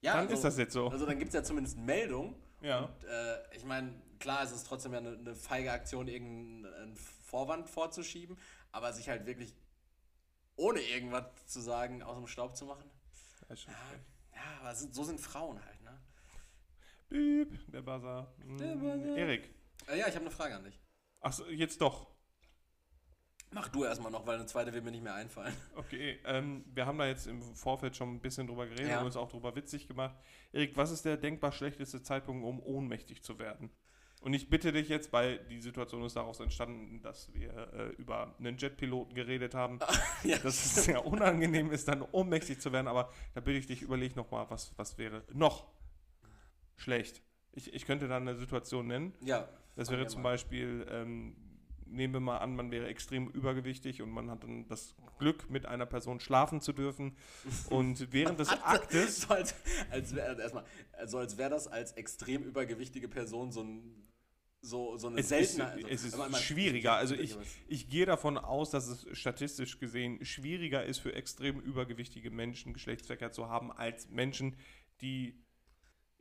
[0.00, 0.88] ja, dann also, ist das jetzt so.
[0.88, 2.34] Also dann gibt es ja zumindest Meldung.
[2.60, 2.84] Ja.
[2.84, 7.68] Und, äh, ich meine, klar, es ist trotzdem ja eine, eine feige Aktion, irgendeinen Vorwand
[7.68, 8.38] vorzuschieben,
[8.70, 9.56] aber sich halt wirklich
[10.56, 12.90] ohne irgendwas zu sagen, aus dem Staub zu machen.
[13.48, 13.66] Ja, frech.
[14.34, 16.00] Ja, aber so sind Frauen halt, ne?
[17.08, 18.34] Piep, der Buzzer.
[18.58, 19.16] Der Buzzer.
[19.16, 19.54] Erik.
[19.88, 20.80] Äh, ja, ich habe eine Frage an dich.
[21.20, 22.10] Achso, jetzt doch.
[23.54, 25.54] Mach du erstmal noch, weil eine zweite wird mir nicht mehr einfallen.
[25.74, 29.00] Okay, ähm, wir haben da jetzt im Vorfeld schon ein bisschen drüber geredet Ja.
[29.00, 30.16] und uns auch drüber witzig gemacht.
[30.52, 33.70] Erik, was ist der denkbar schlechteste Zeitpunkt, um ohnmächtig zu werden?
[34.22, 38.36] Und ich bitte dich jetzt, weil die Situation ist daraus entstanden, dass wir äh, über
[38.38, 39.80] einen Jetpiloten geredet haben,
[40.22, 42.86] ja, dass es sehr unangenehm ist, dann ohnmächtig zu werden.
[42.86, 45.66] Aber da bitte ich dich, überleg nochmal, was, was wäre noch
[46.76, 47.20] schlecht.
[47.50, 49.12] Ich, ich könnte da eine Situation nennen.
[49.22, 49.48] ja.
[49.74, 50.22] Das wäre zum.
[50.22, 51.34] Beispiel, ähm,
[51.86, 55.66] nehmen wir mal an, man wäre extrem übergewichtig und man hat dann das Glück, mit
[55.66, 57.16] einer Person schlafen zu dürfen.
[57.70, 59.54] Und während des Aktes, So als,
[59.90, 60.36] als wäre
[60.92, 64.11] also als wäre das als extrem übergewichtige Person so ein
[64.62, 65.72] so, so eine es ist, seltene.
[65.72, 66.94] also, es ist man- schwieriger.
[66.94, 67.36] Also ich,
[67.66, 73.32] ich gehe davon aus, dass es statistisch gesehen schwieriger ist für extrem übergewichtige Menschen Geschlechtsverkehr
[73.32, 74.56] zu haben, als Menschen,
[75.00, 75.44] die,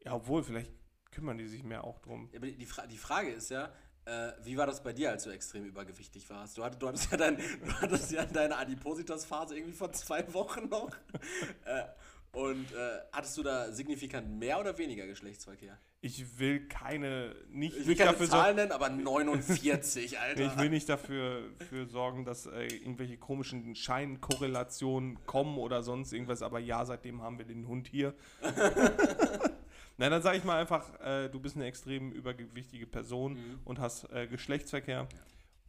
[0.04, 0.74] ja, obwohl, vielleicht
[1.12, 2.30] kümmern die sich mehr auch drum.
[2.32, 3.72] Ja, aber die, Fra die Frage ist ja,
[4.06, 6.58] äh, wie war das bei dir, als du extrem übergewichtig warst?
[6.58, 10.68] Du, hattest, du, hattest, ja dein, du hattest ja deine Adipositas-Phase irgendwie vor zwei Wochen
[10.68, 10.90] noch.
[11.66, 11.84] äh,
[12.32, 15.78] und äh, hattest du da signifikant mehr oder weniger Geschlechtsverkehr?
[16.04, 20.42] Ich will keine, nicht, Ich will nicht keine dafür Zahlen nennen, aber 49, Alter.
[20.42, 26.42] Ich will nicht dafür für sorgen, dass äh, irgendwelche komischen Scheinkorrelationen kommen oder sonst irgendwas,
[26.42, 28.16] aber ja, seitdem haben wir den Hund hier.
[29.98, 33.60] Na, dann sage ich mal einfach, äh, du bist eine extrem übergewichtige Person Mhm.
[33.66, 35.08] und hast äh, Geschlechtsverkehr.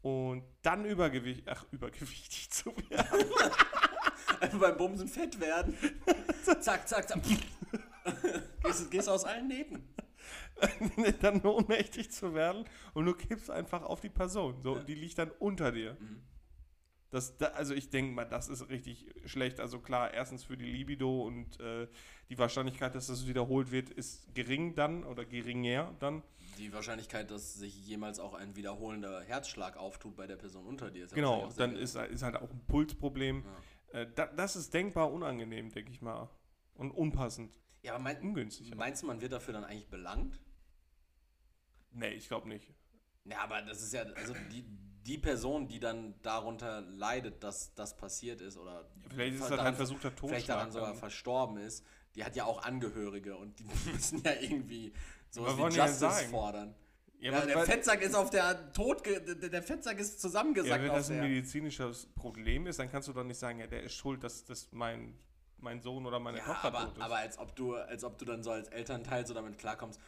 [0.00, 3.26] Und dann übergewichtig, ach, übergewichtig zu werden.
[4.40, 5.76] Einfach beim Bumsen fett werden.
[6.60, 7.20] zack, zack, zack.
[8.64, 9.82] gehst, gehst aus allen Nähten.
[11.20, 14.62] dann ohnmächtig zu werden und du kippst einfach auf die Person.
[14.62, 14.80] So, Ja.
[14.80, 15.96] und die liegt dann unter dir.
[15.98, 16.22] Mhm.
[17.10, 19.60] Das, da, also ich denke mal, das ist richtig schlecht.
[19.60, 21.86] Also klar, erstens für die Libido und äh,
[22.30, 26.22] die Wahrscheinlichkeit, dass das wiederholt wird, ist gering dann oder geringer dann.
[26.56, 31.04] Die Wahrscheinlichkeit, dass sich jemals auch ein wiederholender Herzschlag auftut bei der Person unter dir.
[31.04, 33.44] Ist ja Genau, dann ist, ist halt auch ein Pulsproblem.
[33.92, 36.30] Äh, da, das ist denkbar unangenehm, denke ich mal.
[36.74, 37.52] Und unpassend.
[37.82, 38.74] Ja, aber mein, Ungünstig.
[38.74, 40.38] meinst du, man wird dafür dann eigentlich belangt?
[41.90, 42.72] Nee, ich glaube nicht.
[43.24, 44.64] Ja, aber das ist ja, also die,
[45.04, 49.76] die Person, die dann darunter leidet, dass das passiert ist oder Vielleicht ist daran- halt
[49.76, 50.28] versuchter Totschlag.
[50.30, 54.92] vielleicht daran sogar verstorben ist, die hat ja auch Angehörige und die müssen ja irgendwie
[55.30, 56.74] sowas Was wie Justice fordern.
[57.18, 60.96] Ja, weil- der Fettsack ist auf der Tod, der Fettsack ist Ja, zusammengesackt wenn auf
[60.96, 64.24] das ein medizinisches Problem ist, dann kannst du doch nicht sagen, ja, der ist schuld,
[64.24, 65.16] dass, dass mein,
[65.62, 67.02] mein Sohn oder meine Ja, Tochter aber, tot ist.
[67.02, 70.00] aber als ob du, als ob du dann so als Elternteil so damit klarkommst.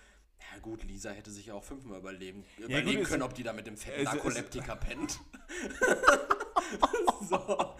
[0.52, 3.52] Ja gut, Lisa hätte sich ja auch fünfmal überleben, überlegen es- können, ob die da
[3.52, 5.20] mit dem fetten Narkoleptiker pennt.
[7.28, 7.74] so.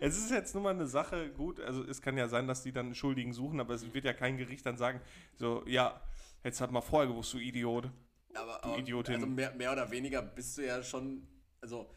[0.00, 2.72] Es ist jetzt nur mal eine Sache, gut, also es kann ja sein, dass die
[2.72, 5.00] dann Schuldigen suchen, aber es wird ja kein Gericht dann sagen,
[5.36, 6.00] so, ja,
[6.44, 7.90] jetzt hat mal vorher gewusst, du Idiot.
[8.34, 9.14] Aber, Du Idiotin.
[9.16, 11.26] also mehr, mehr oder weniger bist du ja schon,
[11.60, 11.90] also,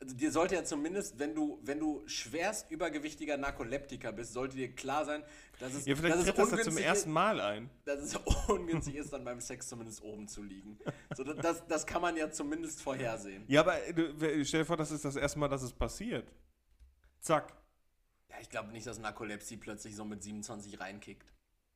[0.00, 4.72] also dir sollte ja zumindest, wenn du, wenn du schwerst übergewichtiger Narkoleptiker bist, sollte dir
[4.74, 5.24] klar sein,
[5.58, 7.68] dass es, Ja, dass es tritt das zum ungünstig ersten Mal ein.
[7.84, 8.16] dass es
[8.48, 10.78] ungünstig ist, dann beim Sex zumindest oben zu liegen.
[11.16, 13.44] So, das- das, kann man ja zumindest vorhersehen.
[13.48, 13.76] Ja, aber
[14.44, 16.30] stell dir vor, das ist das erste Mal, dass es passiert.
[17.20, 17.52] Zack.
[18.30, 21.26] Ja, ich glaube nicht, dass Narkolepsie plötzlich so mit 27 reinkickt.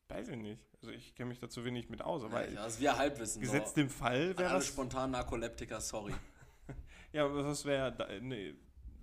[0.07, 0.61] Weiß ich nicht.
[0.81, 3.41] Also ich kenne mich dazu wenig mit aus, aber Ja, das ist wir Halbwissen.
[3.41, 3.81] gesetzt so.
[3.81, 4.67] im Fall wäre alle das...
[4.67, 6.13] spontan Narkoleptiker, sorry.
[7.13, 8.55] Ja, aber was wäre eine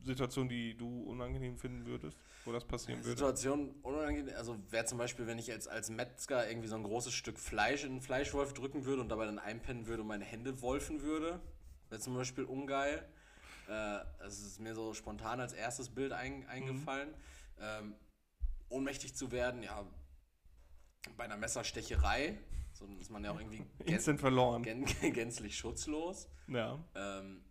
[0.02, 3.10] Situation, die du unangenehm finden würdest, wo das passieren würde?
[3.10, 7.12] Situation unangenehm, also wäre zum Beispiel, wenn ich als, als Metzger irgendwie so ein großes
[7.14, 10.60] Stück Fleisch in einen Fleischwolf drücken würde und dabei dann einpennen würde und meine Hände
[10.60, 11.40] wolfen würde,
[11.88, 13.08] wäre zum Beispiel ungeil.
[13.68, 17.14] Äh, es ist mir so spontan als erstes Bild ein, eingefallen.
[17.60, 17.94] Ähm,
[18.70, 19.86] ohnmächtig zu werden, ja,
[21.16, 22.38] bei einer Messerstecherei,
[22.72, 24.62] so ist man ja auch irgendwie Instant verloren.
[24.62, 26.28] gän gänzlich schutzlos.
[26.48, 26.78] Ja.
[26.94, 27.42] Ähm,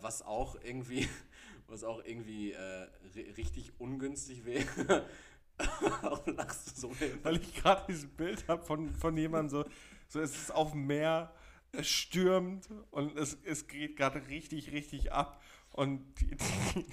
[0.00, 1.08] was auch irgendwie,
[1.66, 5.06] was auch irgendwie äh, ri- richtig ungünstig wäre.
[6.02, 6.92] Warum lachst du so?
[7.22, 9.70] Weil ich gerade dieses Bild habe von, von jemandem so,
[10.08, 11.32] so es ist auf dem Meer,
[11.72, 15.40] es stürmt und es, es geht gerade richtig, richtig ab.
[15.70, 16.36] Und die,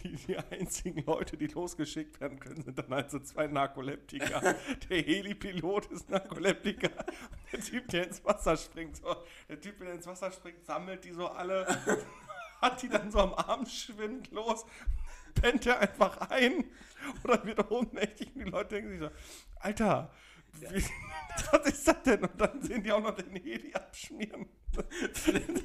[0.04, 4.56] die, die einzigen Leute, die losgeschickt werden können, sind dann halt so zwei Narkoleptiker.
[4.90, 6.90] Der Helipilot ist Narkoleptiker.
[6.90, 9.16] Und der Typ, der ins Wasser springt, so,
[9.50, 11.68] der Typ, der ins Wasser springt, sammelt die so alle,
[12.62, 14.66] hat die dann so am Arm schwimmt los,
[15.36, 16.66] pennt er einfach ein
[17.24, 19.10] oder wird ohnmächtig und die Leute denken sich so,
[19.60, 20.12] Alter,
[20.60, 20.84] wie,
[21.52, 22.24] was ist das denn?
[22.24, 24.48] Und dann sehen die auch noch den Heli abschmieren.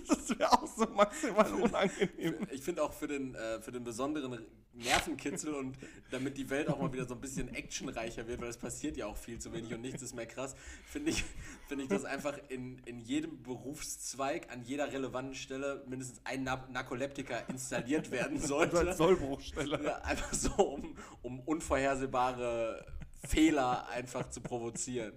[0.08, 2.46] Das wäre auch so maximal unangenehm.
[2.50, 5.76] Ich finde auch für den, äh, für den besonderen Nervenkitzel und
[6.10, 9.06] damit die Welt auch mal wieder so ein bisschen actionreicher wird, weil es passiert ja
[9.06, 10.54] auch viel zu wenig und nichts ist mehr krass,
[10.84, 11.24] finde ich,
[11.68, 16.68] finde ich, dass einfach in, in jedem Berufszweig an jeder relevanten Stelle mindestens ein Nar
[16.72, 18.94] Narkoleptiker installiert werden So als sollte.
[18.94, 19.84] Sollbruchstelle.
[19.84, 22.84] Ja, einfach so, um, um unvorhersehbare
[23.24, 25.14] Fehler einfach zu provozieren.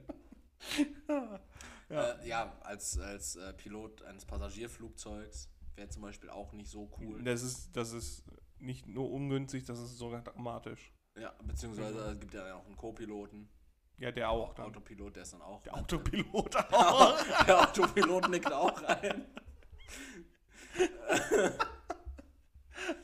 [1.08, 1.40] Ja.
[1.90, 6.92] Ja, äh, ja als, als äh, Pilot eines Passagierflugzeugs wäre zum Beispiel auch nicht so
[7.00, 7.24] cool.
[7.24, 8.26] Das ist, das ist
[8.60, 10.92] nicht nur ungünstig, das ist sogar dramatisch.
[11.18, 13.50] Ja, beziehungsweise es gibt ja auch einen Co-Piloten.
[13.98, 14.68] Ja, der auch dann.
[14.68, 15.64] Autopilot, der ist dann auch.
[15.64, 17.18] Der Autopilot auch.
[17.48, 19.26] Der Autopilot nickt auch rein.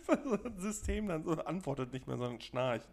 [0.05, 2.87] so ein System dann so antwortet nicht mehr, sondern schnarcht.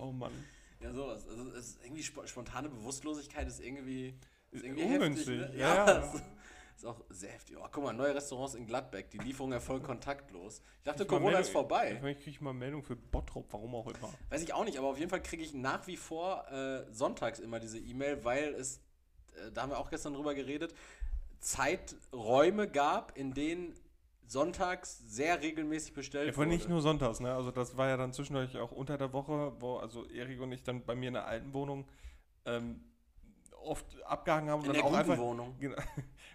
[0.00, 0.32] Oh Mann.
[0.80, 1.26] Ja, sowas.
[1.28, 4.14] Also es ist irgendwie sp spontane Bewusstlosigkeit ist irgendwie,
[4.50, 5.54] ist irgendwie Ungünstig, heftig.
[5.56, 5.60] Ne?
[5.60, 5.98] ja, ja.
[6.14, 6.22] Ist,
[6.76, 7.56] ist auch sehr heftig.
[7.58, 9.10] Oh, guck mal, neue Restaurants in Gladbeck.
[9.10, 10.62] Die Lieferung erfolgt kontaktlos.
[10.78, 12.00] Ich dachte, Ich Corona Meldung- ist vorbei.
[12.16, 14.10] Ich kriege mal Meldung für Bottrop, warum auch immer.
[14.30, 17.38] Weiß ich auch nicht, aber auf jeden Fall kriege ich nach wie vor äh, sonntags
[17.38, 18.78] immer diese E-Mail, weil es,
[19.36, 20.74] äh, da haben wir auch gestern drüber geredet,
[21.40, 23.74] Zeiträume gab, in denen
[24.30, 26.54] sonntags sehr regelmäßig bestellt Ja, vor wurde.
[26.54, 27.34] nicht nur sonntags, ne?
[27.34, 30.62] Also das war ja dann zwischendurch auch unter der Woche, wo also Erik und ich
[30.62, 31.86] dann bei mir in der alten Wohnung
[32.44, 32.80] ähm,
[33.62, 35.56] oft abgehangen haben und in dann der auch einfach Wohnung.
[35.58, 35.76] Genau.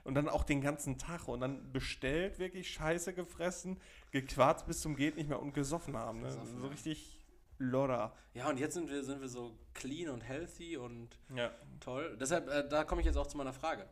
[0.03, 3.79] Und dann auch den ganzen Tag und dann bestellt, wirklich Scheiße gefressen,
[4.11, 6.19] gequarzt bis zum geht nicht mehr und gesoffen haben.
[6.19, 6.27] Ne?
[6.27, 7.25] Gesoffen, so richtig
[7.57, 8.13] lodder.
[8.33, 11.49] Ja, und jetzt sind wir, sind wir so clean und healthy und Ja.
[11.79, 12.17] toll.
[12.19, 13.87] Deshalb, äh, da komme ich jetzt auch zu meiner Frage.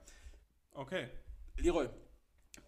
[0.73, 1.07] Okay.
[1.57, 1.87] Leroy,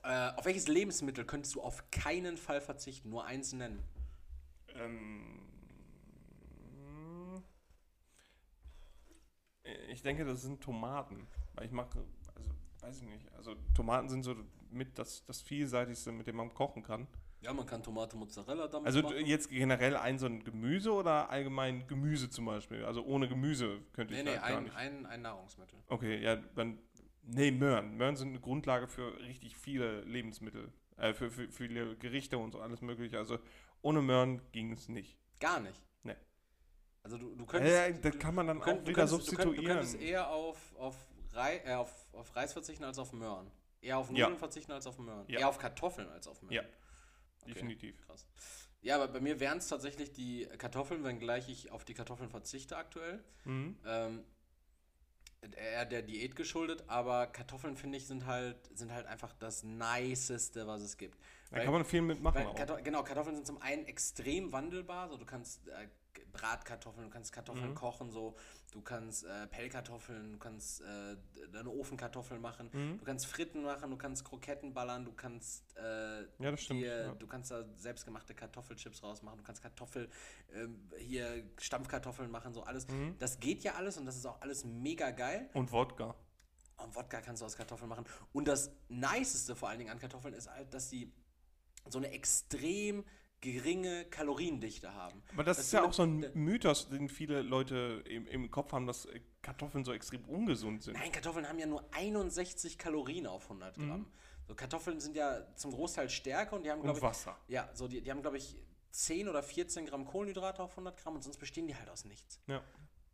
[0.06, 3.10] äh, auf welches Lebensmittel könntest du auf keinen Fall verzichten?
[3.10, 3.84] Nur eins nennen.
[4.76, 5.42] Ähm,
[9.90, 11.28] ich denke, das sind Tomaten.
[11.54, 12.06] Weil ich mache,
[12.36, 12.50] also
[12.82, 14.36] weiß ich nicht, also Tomaten sind so
[14.70, 17.08] mit das, das vielseitigste, mit dem man kochen kann.
[17.42, 19.26] Ja, man kann Tomate Mozzarella damit Also machen.
[19.26, 22.84] jetzt generell ein so ein Gemüse oder allgemein Gemüse zum Beispiel?
[22.84, 24.76] Also ohne Gemüse könnte Nee, ich nee, halt gar ein, nicht.
[24.76, 25.80] ein, ein Nahrungsmittel.
[25.88, 26.80] Okay, ja, dann.
[27.28, 27.96] Nee, Möhren.
[27.98, 30.72] Möhren sind eine Grundlage für richtig viele Lebensmittel.
[30.98, 33.18] Äh, für, für viele Gerichte und so alles Mögliche.
[33.18, 33.40] Also
[33.82, 35.18] ohne Möhren ging es nicht.
[35.40, 35.82] Gar nicht.
[36.04, 36.16] Nee.
[37.04, 37.74] Also du, du könntest.
[37.76, 39.78] Äh, das kann man dann du könnt- auch du wieder könntest- Du, könnt, du substituieren.
[39.80, 40.96] könntest eher auf, auf,
[41.34, 43.52] Rei, äh, auf, auf Reis verzichten als auf Möhren.
[43.82, 44.26] Eher auf Ja.
[44.26, 45.26] Nudeln verzichten als auf Möhren.
[45.28, 45.40] Ja.
[45.40, 46.54] Eher auf Kartoffeln als auf Möhren.
[46.54, 46.62] Ja.
[47.42, 47.54] Okay.
[47.54, 48.02] Definitiv.
[48.06, 48.26] Krass.
[48.82, 52.78] Ja, aber bei mir wären es tatsächlich die Kartoffeln, wenngleich ich auf die Kartoffeln verzichte
[52.78, 53.24] aktuell.
[53.44, 53.78] Mhm.
[53.86, 54.24] Ähm,
[55.54, 60.66] eher der Diät geschuldet, aber Kartoffeln, finde ich, sind halt, sind halt einfach das Niceste,
[60.66, 61.20] was es gibt.
[61.52, 62.56] Da kann man viel mitmachen Weil auch.
[62.56, 65.10] Karto genau, Kartoffeln sind zum einen extrem wandelbar.
[65.10, 65.88] So, du kannst äh,
[66.36, 67.76] Bratkartoffeln, du kannst Kartoffeln Mhm.
[67.76, 68.36] kochen, so,
[68.72, 71.16] du kannst äh, Pellkartoffeln, du kannst äh,
[71.52, 72.98] deine Ofenkartoffeln machen, Mhm.
[73.00, 77.12] du kannst Fritten machen, du kannst Kroketten ballern, du kannst äh, Ja, stimmt, dir, ja.
[77.16, 80.10] du kannst da selbstgemachte Kartoffelchips rausmachen, du kannst Kartoffel
[80.54, 82.88] ähm, hier Stampfkartoffeln machen, so alles.
[82.88, 83.16] Mhm.
[83.20, 85.50] Das geht ja alles und das ist auch alles mega geil.
[85.54, 86.16] Und Wodka.
[86.78, 88.06] Und Wodka kannst du aus Kartoffeln machen.
[88.34, 91.14] Und das Niceste vor allen Dingen an Kartoffeln ist halt, dass sie
[91.88, 93.06] so eine extrem
[93.54, 95.22] geringe Kaloriendichte haben.
[95.34, 98.72] Aber das, Das ist ja auch so ein Mythos, den viele Leute im, im Kopf
[98.74, 99.08] haben, dass
[99.42, 100.96] Kartoffeln so extrem ungesund sind.
[100.98, 104.08] Nein, Kartoffeln haben ja nur 61 Kalorien auf 100 Gramm.
[104.48, 107.38] So Kartoffeln sind ja zum Großteil Stärke und die haben, glaube ich, Wasser.
[107.48, 108.56] ja, so die, die haben, glaube ich,
[108.92, 112.40] 10 oder 14 Gramm Kohlenhydrate auf 100 Gramm und sonst bestehen die halt aus nichts.
[112.48, 112.62] Ja.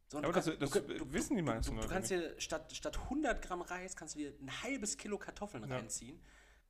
[0.10, 2.36] So, Aber du das- kann- das du- wissen die meisten du, du, du kannst dir
[2.38, 5.78] statt, statt 100 Gramm Reis kannst du dir ein halbes Kilo Kartoffeln Ja.
[5.78, 6.20] reinziehen,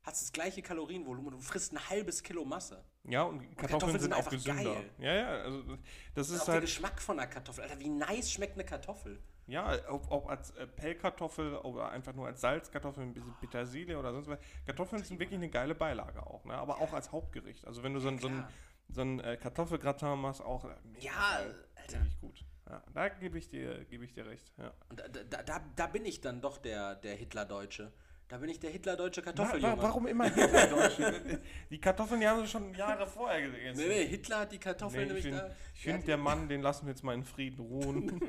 [0.03, 2.83] hast das gleiche Kalorienvolumen und du frisst ein halbes Kilo Masse.
[3.03, 4.63] Ja, und Kartoffeln, Kartoffeln sind sind auch gesünder.
[4.75, 4.89] geil.
[4.99, 5.77] Ja, ja, also
[6.15, 7.63] das ist auch der halt, Geschmack von einer Kartoffel.
[7.63, 9.19] Alter, wie nice schmeckt eine Kartoffel.
[9.47, 14.11] ja, ob, ob als äh, Pellkartoffel oder einfach nur als Salzkartoffel, ein bisschen Petersilie oder
[14.11, 14.39] sonst was.
[14.65, 16.53] Kartoffeln sind wirklich eine geile Beilage auch, ne?
[16.55, 17.65] aber auch als Hauptgericht.
[17.67, 18.43] Also wenn du so, ein- so ein,
[18.89, 20.69] so ein äh, Kartoffelgratin machst, auch äh,
[20.99, 21.39] Ja.
[21.75, 22.05] Alter.
[22.21, 22.43] Gut.
[22.69, 24.51] Ja, da gebe ich dir, gebe ich dir recht.
[24.57, 24.71] Ja.
[24.89, 27.91] Und da, da, da, da bin ich dann doch der, der Hitler-Deutsche.
[28.31, 29.77] Da bin ich der Hitler-Deutsche Kartoffeljunge.
[29.77, 31.41] wa- warum immer Hitler-Deutsche?
[31.69, 33.77] die Kartoffeln, die haben sie schon Jahre vorher gegessen.
[33.81, 35.55] Nee, nee, Hitler hat die Kartoffeln Nee, ich nämlich finde, da.
[35.75, 38.21] ich find, der Mann, den lassen wir jetzt mal in Frieden ruhen.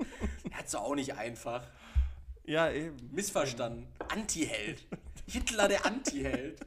[0.52, 1.62] Hat es auch nicht einfach.
[2.44, 2.96] ja, eben.
[3.12, 3.86] Missverstanden.
[4.08, 4.82] Antiheld.
[5.28, 6.58] Hitler der Antiheld.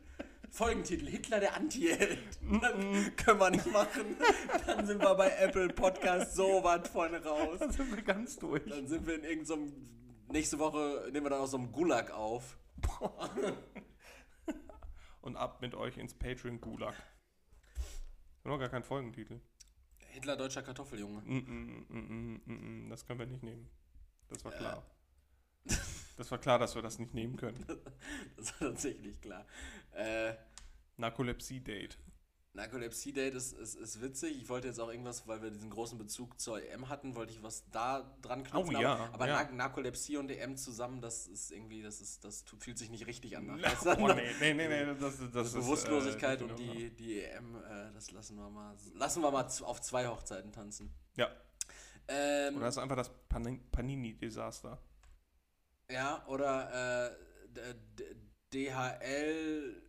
[0.52, 2.20] Folgentitel: Hitler der Antiheld.
[3.18, 4.18] Können wir nicht machen.
[4.68, 7.58] Dann sind wir bei Apple Podcast so was von raus.
[7.60, 8.64] Da sind wir ganz durch.
[8.70, 9.74] Dann sind wir in irgendeinem.
[10.32, 12.56] nächste Woche nehmen wir dann aus so einem Gulag auf.
[15.22, 16.96] Und ab mit euch ins Patreon-Gulag.
[18.44, 19.40] Noch gar kein Folgentitel.
[20.10, 21.22] Hitler deutscher Kartoffeljunge.
[21.22, 23.70] Mm, mm, mm, mm, mm, mm, Das können wir nicht nehmen.
[24.28, 24.86] Das war klar.
[26.18, 27.66] Das war klar, dass wir das nicht nehmen können.
[28.38, 29.46] Das war tatsächlich klar.
[29.94, 30.34] Äh,
[30.98, 31.98] Narkolepsie-Date.
[32.56, 34.38] Narkolepsie-Date ist, ist, ist witzig.
[34.38, 37.42] Ich wollte jetzt auch irgendwas, weil wir diesen großen Bezug zur EM hatten, wollte ich
[37.42, 38.76] was da dran knüpfen.
[38.76, 39.34] Oh ja, aber ja.
[39.44, 43.36] Nar- Narkolepsie und EM zusammen, das ist irgendwie, das ist, das fühlt sich nicht richtig
[43.38, 43.48] an.
[43.98, 47.56] Oh, nee, nee, nee, nee, das, das, das ist, Bewusstlosigkeit äh, und die, die EM,
[47.56, 48.76] äh, das lassen wir mal.
[48.94, 50.94] Lassen wir mal auf zwei Hochzeiten tanzen.
[51.16, 51.30] Ja,
[52.08, 54.78] Ähm, oder das ist einfach das Pan- Panini-Desaster.
[55.90, 57.76] ja, oder äh,
[58.54, 59.82] DHL.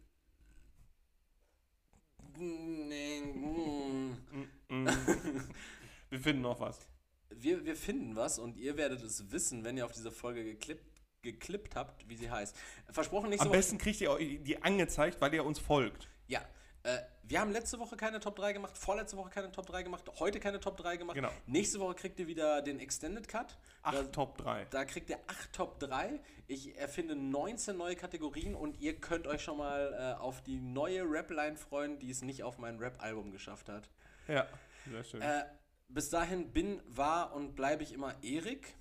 [1.44, 1.52] Nee, mm.
[1.84, 2.22] Mm, mm.
[6.10, 6.86] wir finden noch was.
[7.30, 10.84] Wir, wir finden was und ihr werdet es wissen, wenn ihr auf diese Folge geklippt,
[11.22, 12.56] geklippt habt, wie sie heißt.
[12.90, 13.52] Versprochen nicht Am so.
[13.52, 16.08] besten kriegt ihr euch die angezeigt, weil ihr uns folgt.
[16.26, 16.40] Ja.
[16.82, 20.04] Äh, wir haben letzte Woche keine Top 3 gemacht, vorletzte Woche keine Top 3 gemacht,
[20.18, 21.14] heute keine Top 3 gemacht.
[21.14, 21.30] Genau.
[21.46, 23.56] Nächste Woche kriegt ihr wieder den Extended Cut.
[23.82, 24.66] Acht Da, Top 3.
[24.66, 26.20] da kriegt ihr 8 Top 3.
[26.46, 31.02] Ich erfinde 19 neue Kategorien und ihr könnt euch schon mal äh, auf die neue
[31.02, 33.88] Rap-Line freuen, die es nicht auf mein Rap-Album geschafft hat.
[34.28, 34.46] Ja,
[34.90, 35.22] sehr schön.
[35.22, 35.44] Äh,
[35.88, 38.76] bis dahin bin, war und bleibe ich immer Erik.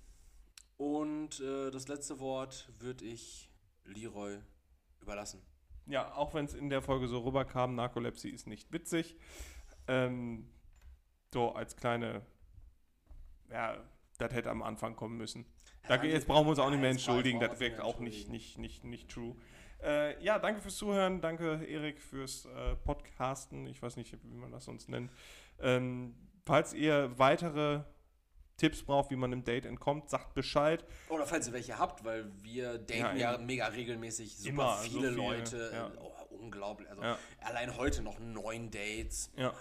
[0.78, 3.50] Und äh, das letzte Wort würde ich
[3.86, 4.40] Leroy
[5.00, 5.42] überlassen.
[5.86, 9.18] Ja, auch wenn es in der Folge so rüberkam, Narkolepsie ist nicht witzig.
[9.88, 10.48] Ähm,
[11.34, 12.22] so als kleine,
[13.52, 13.78] ja,
[14.18, 15.46] das hätte am Anfang kommen müssen.
[15.88, 18.86] Danke, jetzt brauchen wir uns auch nicht mehr entschuldigen, das wirkt auch nicht, nicht, nicht,
[18.86, 19.36] nicht true.
[19.84, 24.52] Äh, ja, danke fürs Zuhören, danke Erik fürs äh, Podcasten, ich weiß nicht, wie man
[24.52, 25.12] das sonst nennt.
[25.60, 26.16] Ähm,
[26.46, 27.82] falls ihr weitere
[28.58, 30.86] Tipps braucht, wie man einem Date entkommt, sagt Bescheid.
[31.10, 34.84] Oder falls ihr welche habt, weil wir daten Ja, ja, mega regelmäßig super Immer, so
[34.84, 35.72] viele viele, Leute.
[35.74, 35.92] ja.
[36.00, 36.90] Oh, unglaublich.
[36.90, 37.18] Also Ja.
[37.42, 39.32] allein heute noch neun Dates.
[39.36, 39.54] Ja.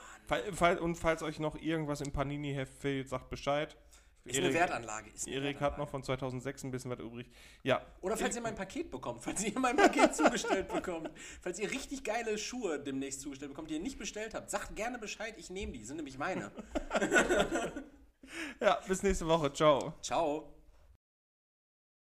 [0.53, 3.77] Fall, und falls euch noch irgendwas im Panini-Heft fehlt, sagt Bescheid.
[4.25, 5.11] Ist eine Wertanlage.
[5.11, 5.81] Ist eine Erik hat Wertanlage.
[5.83, 7.29] noch von 2006 ein bisschen was übrig.
[7.65, 11.11] Ja, Oder falls ihr mein Paket bekommt, falls ihr mein Paket zugestellt bekommt,
[11.41, 14.99] falls ihr richtig geile Schuhe demnächst zugestellt bekommt, die ihr nicht bestellt habt, sagt gerne
[15.01, 16.53] Bescheid, ich nehme die, sind nämlich meine.
[18.61, 19.53] ja bis nächste Woche.
[19.53, 19.95] Ciao.
[20.01, 20.52] Ciao.